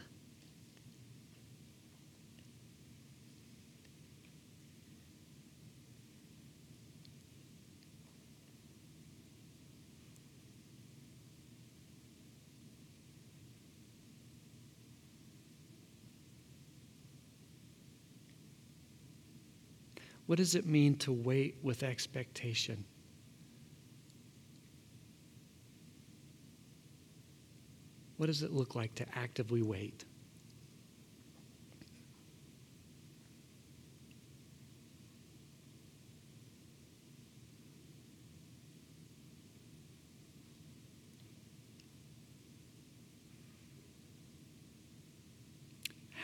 What 20.24 20.38
does 20.38 20.54
it 20.54 20.64
mean 20.64 20.96
to 21.00 21.12
wait 21.12 21.56
with 21.62 21.82
expectation? 21.82 22.86
What 28.18 28.26
does 28.26 28.42
it 28.42 28.52
look 28.52 28.74
like 28.74 28.94
to 28.96 29.06
actively 29.16 29.62
wait? 29.62 30.04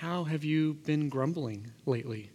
How 0.00 0.24
have 0.24 0.44
you 0.44 0.74
been 0.74 1.08
grumbling 1.08 1.70
lately? 1.86 2.33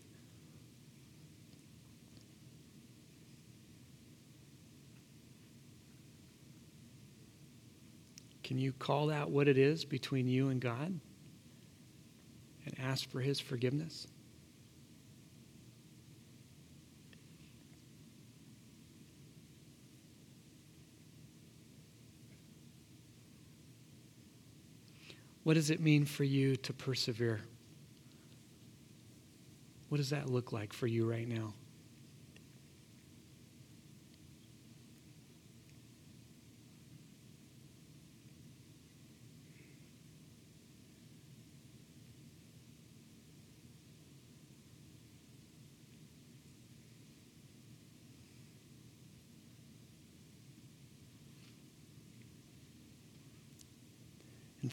Can 8.50 8.58
you 8.58 8.74
call 8.74 9.12
out 9.12 9.30
what 9.30 9.48
it 9.48 9.60
is 9.60 9.86
between 9.86 10.28
you 10.28 10.50
and 10.50 10.60
God 10.60 11.00
and 12.66 12.80
ask 12.80 13.08
for 13.08 13.22
His 13.22 13.40
forgiveness? 13.40 14.08
What 25.44 25.54
does 25.54 25.70
it 25.70 25.80
mean 25.80 26.06
for 26.06 26.24
you 26.24 26.56
to 26.56 26.74
persevere? 26.74 27.42
What 29.90 30.00
does 30.00 30.10
that 30.10 30.28
look 30.28 30.52
like 30.52 30.74
for 30.74 30.88
you 30.88 31.08
right 31.08 31.28
now? 31.28 31.54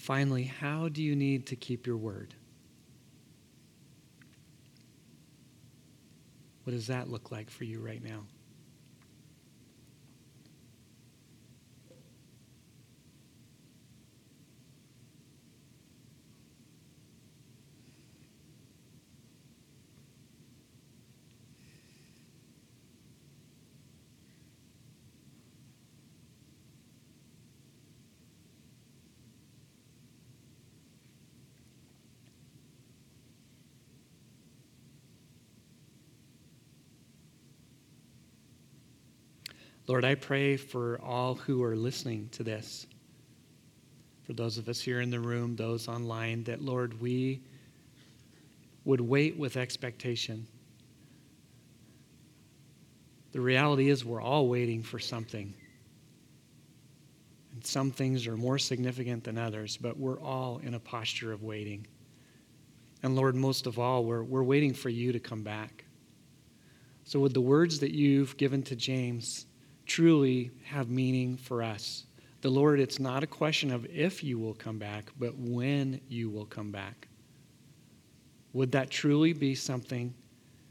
Finally, 0.07 0.45
how 0.45 0.89
do 0.89 1.03
you 1.03 1.17
need 1.17 1.47
to 1.47 1.57
keep 1.57 1.85
your 1.85 1.97
word? 1.97 2.33
What 6.63 6.75
does 6.75 6.87
that 6.87 7.11
look 7.11 7.33
like 7.33 7.51
for 7.51 7.65
you 7.65 7.81
right 7.81 8.01
now? 8.01 8.23
Lord, 39.87 40.05
I 40.05 40.16
pray 40.16 40.57
for 40.57 41.01
all 41.01 41.37
who 41.37 41.62
are 41.62 41.76
listening 41.76 42.28
to 42.32 42.43
this, 42.43 42.87
for 44.24 44.32
those 44.32 44.59
of 44.59 44.68
us 44.68 44.80
here 44.80 45.01
in 45.01 45.11
the 45.11 45.20
room, 45.20 45.55
those 45.55 45.87
online, 45.87 46.43
that, 46.45 46.61
Lord, 46.61 47.01
we 47.01 47.41
would 48.84 49.01
wait 49.01 49.37
with 49.37 49.57
expectation. 49.57 50.47
The 53.30 53.41
reality 53.41 53.89
is, 53.89 54.05
we're 54.05 54.20
all 54.20 54.49
waiting 54.49 54.82
for 54.82 54.99
something. 54.99 55.55
And 57.53 57.64
some 57.64 57.93
things 57.93 58.26
are 58.26 58.37
more 58.37 58.59
significant 58.59 59.22
than 59.22 59.39
others, 59.39 59.76
but 59.76 59.97
we're 59.97 60.20
all 60.20 60.61
in 60.64 60.74
a 60.74 60.80
posture 60.80 61.32
of 61.32 61.45
waiting. 61.45 61.87
And 63.05 63.14
Lord, 63.14 63.37
most 63.37 63.68
of 63.68 63.78
all, 63.78 64.05
we're, 64.05 64.24
we're 64.24 64.43
waiting 64.43 64.74
for 64.74 64.89
you 64.89 65.12
to 65.12 65.20
come 65.20 65.45
back. 65.45 65.84
So, 67.05 67.20
with 67.20 67.34
the 67.34 67.41
words 67.41 67.78
that 67.78 67.93
you've 67.93 68.37
given 68.37 68.64
to 68.64 68.74
James, 68.74 69.47
truly 69.87 70.51
have 70.64 70.91
meaning 70.91 71.37
for 71.37 71.62
us. 71.62 72.05
The 72.43 72.51
Lord, 72.51 72.80
it's 72.80 73.01
not 73.01 73.22
a 73.22 73.26
question 73.26 73.72
of 73.72 73.87
if 73.87 74.22
you 74.22 74.39
will 74.39 74.55
come 74.55 74.78
back, 74.78 75.11
but 75.18 75.37
when 75.37 76.01
you 76.09 76.28
will 76.28 76.45
come 76.45 76.70
back. 76.70 77.09
Would 78.53 78.72
that 78.72 78.91
truly 78.91 79.32
be 79.32 79.55
something 79.55 80.14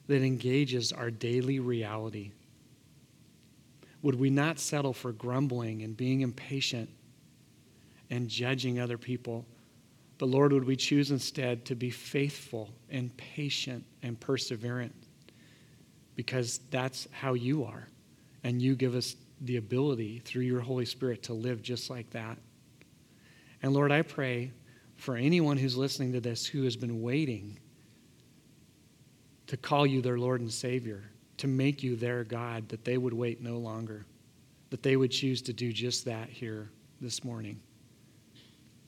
that 0.08 0.22
engages 0.22 0.92
our 0.92 1.12
daily 1.12 1.60
reality? 1.60 2.32
Would 4.02 4.16
we 4.16 4.30
not 4.30 4.60
settle 4.60 4.94
for 4.94 5.12
grumbling 5.12 5.82
and 5.82 5.98
being 5.98 6.22
impatient 6.22 6.90
and 8.10 8.30
judging 8.30 8.80
other 8.80 8.98
people? 8.98 9.46
But 10.18 10.28
Lord, 10.28 10.54
would 10.54 10.66
we 10.66 10.76
choose 10.76 11.12
instead 11.12 11.66
to 11.66 11.76
be 11.76 11.90
faithful 11.90 12.70
and 12.90 13.16
patient 13.18 13.84
and 14.04 14.20
perseverant? 14.20 14.94
Because 16.16 16.60
that's 16.70 17.08
how 17.12 17.34
you 17.34 17.66
are. 17.66 17.88
And 18.46 18.62
you 18.62 18.76
give 18.76 18.94
us 18.94 19.16
the 19.42 19.58
ability 19.58 20.20
through 20.20 20.44
your 20.44 20.62
Holy 20.62 20.86
Spirit 20.86 21.24
to 21.24 21.34
live 21.34 21.64
just 21.64 21.90
like 21.90 22.12
that. 22.12 22.38
And 23.64 23.74
Lord, 23.74 23.92
I 23.92 24.04
pray 24.04 24.52
for 24.98 25.16
anyone 25.16 25.58
who's 25.58 25.76
listening 25.76 26.14
to 26.14 26.22
this 26.22 26.46
who 26.46 26.62
has 26.62 26.76
been 26.76 27.02
waiting 27.02 27.58
to 29.48 29.58
call 29.58 29.88
you 29.88 30.00
their 30.00 30.20
Lord 30.20 30.42
and 30.42 30.52
Savior, 30.52 31.04
to 31.38 31.48
make 31.48 31.82
you 31.82 31.96
their 31.96 32.24
God, 32.24 32.70
that 32.70 32.86
they 32.86 33.00
would 33.00 33.14
wait 33.14 33.42
no 33.42 33.58
longer, 33.58 34.06
that 34.70 34.84
they 34.84 34.96
would 34.96 35.10
choose 35.10 35.42
to 35.42 35.52
do 35.52 35.74
just 35.74 36.06
that 36.06 36.30
here 36.30 36.70
this 37.02 37.24
morning. 37.24 37.60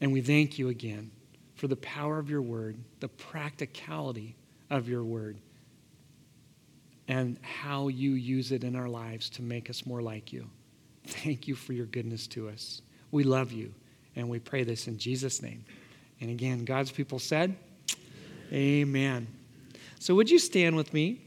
And 0.01 0.14
we 0.14 0.22
thank 0.22 0.60
you 0.60 0.70
again 0.70 1.10
for 1.55 1.68
the 1.68 1.78
power 1.78 2.20
of 2.20 2.30
your 2.30 2.43
word, 2.43 2.78
the 2.99 3.10
practicality 3.10 4.36
of 4.70 4.88
your 4.88 5.03
word, 5.03 5.39
and 7.08 7.38
how 7.41 7.88
you 7.88 8.12
use 8.12 8.51
it 8.51 8.64
in 8.64 8.76
our 8.76 8.89
lives 8.89 9.30
to 9.32 9.41
make 9.41 9.70
us 9.70 9.86
more 9.86 10.01
like 10.01 10.34
you. 10.34 10.49
Thank 11.05 11.47
you 11.47 11.55
for 11.55 11.74
your 11.74 11.86
goodness 11.86 12.28
to 12.28 12.49
us. 12.49 12.82
We 13.12 13.24
love 13.24 13.51
you, 13.51 13.74
and 14.16 14.28
we 14.30 14.39
pray 14.39 14.64
this 14.64 14.88
in 14.88 14.97
Jesus' 14.97 15.41
name. 15.41 15.64
And 16.20 16.30
again, 16.30 16.66
God's 16.66 16.91
people 16.91 17.20
said, 17.20 17.55
Amen. 18.51 19.28
So, 19.99 20.16
would 20.16 20.30
you 20.30 20.39
stand 20.39 20.76
with 20.76 20.93
me? 20.93 21.22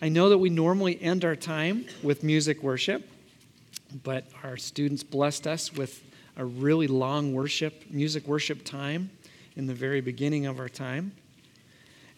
I 0.00 0.08
know 0.08 0.28
that 0.28 0.38
we 0.38 0.50
normally 0.50 1.00
end 1.00 1.24
our 1.24 1.36
time 1.36 1.86
with 2.02 2.22
music 2.22 2.62
worship, 2.62 3.08
but 4.04 4.26
our 4.44 4.56
students 4.56 5.02
blessed 5.02 5.46
us 5.46 5.72
with 5.72 6.02
a 6.36 6.44
really 6.44 6.86
long 6.86 7.32
worship, 7.32 7.84
music 7.90 8.26
worship 8.26 8.64
time 8.64 9.10
in 9.56 9.66
the 9.66 9.74
very 9.74 10.02
beginning 10.02 10.46
of 10.46 10.60
our 10.60 10.68
time. 10.68 11.12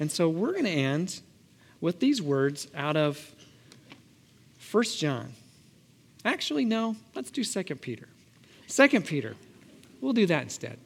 And 0.00 0.10
so 0.10 0.28
we're 0.28 0.52
going 0.52 0.64
to 0.64 0.70
end 0.70 1.20
with 1.80 2.00
these 2.00 2.20
words 2.20 2.68
out 2.74 2.96
of 2.96 3.34
1 4.70 4.84
John. 4.84 5.32
Actually, 6.24 6.64
no, 6.64 6.96
let's 7.14 7.30
do 7.30 7.44
2 7.44 7.62
Peter. 7.76 8.08
2 8.68 9.00
Peter. 9.00 9.34
We'll 10.00 10.12
do 10.12 10.26
that 10.26 10.42
instead. 10.42 10.78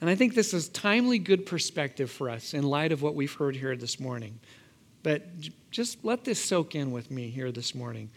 And 0.00 0.08
I 0.08 0.14
think 0.14 0.34
this 0.34 0.54
is 0.54 0.68
timely 0.68 1.18
good 1.18 1.44
perspective 1.44 2.10
for 2.10 2.30
us 2.30 2.54
in 2.54 2.62
light 2.62 2.92
of 2.92 3.02
what 3.02 3.14
we've 3.14 3.32
heard 3.32 3.56
here 3.56 3.76
this 3.76 3.98
morning. 3.98 4.38
But 5.02 5.24
just 5.70 6.04
let 6.04 6.24
this 6.24 6.42
soak 6.42 6.74
in 6.74 6.92
with 6.92 7.10
me 7.10 7.28
here 7.28 7.50
this 7.50 7.74
morning. 7.74 8.10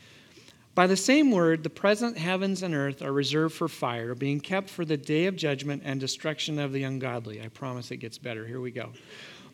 By 0.73 0.87
the 0.87 0.95
same 0.95 1.31
word, 1.31 1.63
the 1.63 1.69
present 1.69 2.17
heavens 2.17 2.63
and 2.63 2.73
earth 2.73 3.01
are 3.01 3.11
reserved 3.11 3.55
for 3.55 3.67
fire, 3.67 4.15
being 4.15 4.39
kept 4.39 4.69
for 4.69 4.85
the 4.85 4.95
day 4.95 5.25
of 5.25 5.35
judgment 5.35 5.81
and 5.85 5.99
destruction 5.99 6.59
of 6.59 6.71
the 6.71 6.83
ungodly. 6.83 7.41
I 7.41 7.49
promise 7.49 7.91
it 7.91 7.97
gets 7.97 8.17
better. 8.17 8.45
Here 8.45 8.61
we 8.61 8.71
go. 8.71 8.91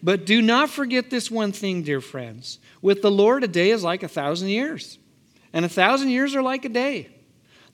But 0.01 0.25
do 0.25 0.41
not 0.41 0.69
forget 0.69 1.09
this 1.09 1.31
one 1.31 1.51
thing, 1.51 1.83
dear 1.83 2.01
friends. 2.01 2.59
With 2.81 3.01
the 3.01 3.11
Lord, 3.11 3.43
a 3.43 3.47
day 3.47 3.71
is 3.71 3.83
like 3.83 4.03
a 4.03 4.07
thousand 4.07 4.49
years, 4.49 4.99
and 5.53 5.65
a 5.65 5.69
thousand 5.69 6.09
years 6.09 6.35
are 6.35 6.43
like 6.43 6.65
a 6.65 6.69
day. 6.69 7.09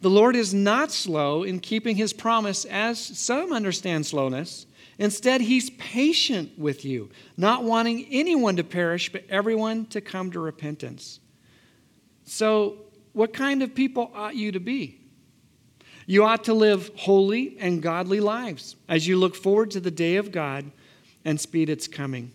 The 0.01 0.09
Lord 0.09 0.35
is 0.35 0.53
not 0.53 0.91
slow 0.91 1.43
in 1.43 1.59
keeping 1.59 1.95
his 1.95 2.13
promise, 2.13 2.65
as 2.65 2.99
some 2.99 3.53
understand 3.53 4.05
slowness. 4.05 4.65
Instead, 4.99 5.41
he's 5.41 5.69
patient 5.71 6.57
with 6.57 6.85
you, 6.85 7.09
not 7.35 7.63
wanting 7.63 8.05
anyone 8.11 8.55
to 8.57 8.63
perish, 8.63 9.11
but 9.11 9.23
everyone 9.29 9.85
to 9.87 10.01
come 10.01 10.31
to 10.31 10.39
repentance. 10.39 11.19
So, 12.25 12.77
what 13.13 13.33
kind 13.33 13.63
of 13.63 13.75
people 13.75 14.11
ought 14.13 14.35
you 14.35 14.51
to 14.51 14.59
be? 14.59 14.99
You 16.05 16.25
ought 16.25 16.43
to 16.45 16.53
live 16.53 16.91
holy 16.95 17.57
and 17.59 17.81
godly 17.81 18.19
lives 18.19 18.75
as 18.89 19.07
you 19.07 19.17
look 19.17 19.35
forward 19.35 19.71
to 19.71 19.79
the 19.79 19.91
day 19.91 20.17
of 20.17 20.31
God 20.31 20.71
and 21.25 21.39
speed 21.39 21.69
its 21.69 21.87
coming. 21.87 22.31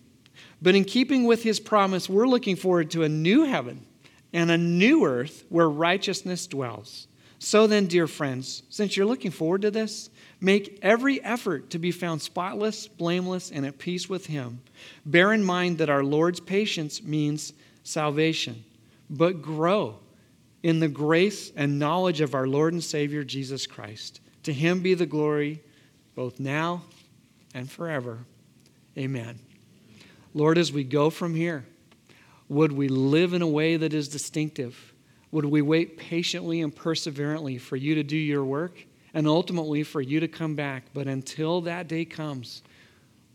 But 0.61 0.75
in 0.75 0.83
keeping 0.85 1.25
with 1.25 1.43
his 1.43 1.59
promise, 1.59 2.09
we're 2.09 2.27
looking 2.27 2.55
forward 2.55 2.91
to 2.91 3.03
a 3.03 3.09
new 3.09 3.43
heaven 3.43 3.85
and 4.33 4.51
a 4.51 4.57
new 4.57 5.05
earth 5.05 5.45
where 5.49 5.69
righteousness 5.69 6.47
dwells. 6.47 7.07
So 7.39 7.67
then, 7.67 7.87
dear 7.87 8.07
friends, 8.07 8.63
since 8.69 8.97
you're 8.97 9.05
looking 9.05 9.31
forward 9.31 9.61
to 9.61 9.71
this, 9.71 10.09
make 10.41 10.77
every 10.81 11.23
effort 11.23 11.69
to 11.69 11.79
be 11.79 11.91
found 11.91 12.21
spotless, 12.21 12.87
blameless, 12.87 13.49
and 13.49 13.65
at 13.65 13.77
peace 13.77 14.09
with 14.09 14.25
him. 14.25 14.61
Bear 15.05 15.31
in 15.31 15.43
mind 15.43 15.77
that 15.77 15.89
our 15.89 16.03
Lord's 16.03 16.41
patience 16.41 17.01
means 17.01 17.53
salvation, 17.83 18.65
but 19.09 19.41
grow 19.41 19.99
in 20.63 20.81
the 20.81 20.89
grace 20.89 21.51
and 21.55 21.79
knowledge 21.79 22.19
of 22.19 22.35
our 22.35 22.45
Lord 22.45 22.73
and 22.73 22.83
Savior 22.83 23.23
Jesus 23.23 23.65
Christ. 23.65 24.19
To 24.43 24.53
him 24.53 24.81
be 24.81 24.93
the 24.93 25.05
glory 25.05 25.61
both 26.15 26.41
now 26.41 26.83
and 27.53 27.71
forever. 27.71 28.19
Amen. 28.99 29.39
Lord, 30.33 30.57
as 30.57 30.73
we 30.73 30.83
go 30.83 31.09
from 31.09 31.33
here, 31.33 31.65
would 32.49 32.71
we 32.71 32.89
live 32.89 33.33
in 33.33 33.41
a 33.41 33.47
way 33.47 33.77
that 33.77 33.93
is 33.93 34.09
distinctive? 34.09 34.93
Would 35.31 35.45
we 35.45 35.61
wait 35.61 35.97
patiently 35.97 36.61
and 36.61 36.75
perseverantly 36.75 37.57
for 37.57 37.77
you 37.77 37.95
to 37.95 38.03
do 38.03 38.17
your 38.17 38.43
work 38.43 38.85
and 39.13 39.25
ultimately 39.25 39.83
for 39.83 40.01
you 40.01 40.19
to 40.19 40.27
come 40.27 40.55
back? 40.55 40.85
But 40.93 41.07
until 41.07 41.61
that 41.61 41.87
day 41.87 42.03
comes, 42.03 42.61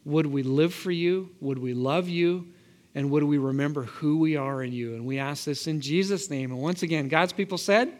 would 0.04 0.26
we 0.26 0.42
live 0.42 0.74
for 0.74 0.90
you? 0.90 1.30
Would 1.40 1.58
we 1.58 1.72
love 1.72 2.08
you? 2.08 2.48
And 2.94 3.10
would 3.10 3.24
we 3.24 3.38
remember 3.38 3.84
who 3.84 4.18
we 4.18 4.36
are 4.36 4.62
in 4.62 4.72
you? 4.72 4.94
And 4.94 5.06
we 5.06 5.18
ask 5.18 5.44
this 5.44 5.66
in 5.66 5.80
Jesus' 5.80 6.28
name. 6.28 6.52
And 6.52 6.60
once 6.60 6.82
again, 6.82 7.08
God's 7.08 7.32
people 7.32 7.58
said, 7.58 7.92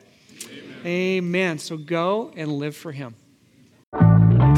Amen. 0.44 0.86
Amen. 0.86 1.58
So 1.58 1.76
go 1.76 2.32
and 2.36 2.52
live 2.52 2.76
for 2.76 2.92
him. 2.92 3.14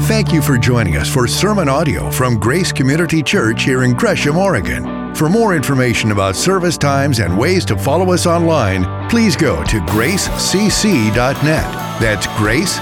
Thank 0.07 0.31
you 0.31 0.41
for 0.41 0.57
joining 0.57 0.95
us 0.95 1.13
for 1.13 1.27
sermon 1.27 1.67
audio 1.67 2.09
from 2.09 2.39
Grace 2.39 2.71
Community 2.71 3.21
Church 3.21 3.65
here 3.65 3.83
in 3.83 3.93
Gresham, 3.93 4.37
Oregon. 4.37 5.13
For 5.13 5.27
more 5.27 5.53
information 5.53 6.13
about 6.13 6.37
service 6.37 6.77
times 6.77 7.19
and 7.19 7.37
ways 7.37 7.65
to 7.65 7.77
follow 7.77 8.13
us 8.13 8.25
online, 8.25 9.09
please 9.09 9.35
go 9.35 9.65
to 9.65 9.79
gracecc.net. 9.81 11.11
That's 11.99 12.25
gracecc.net. 12.27 12.77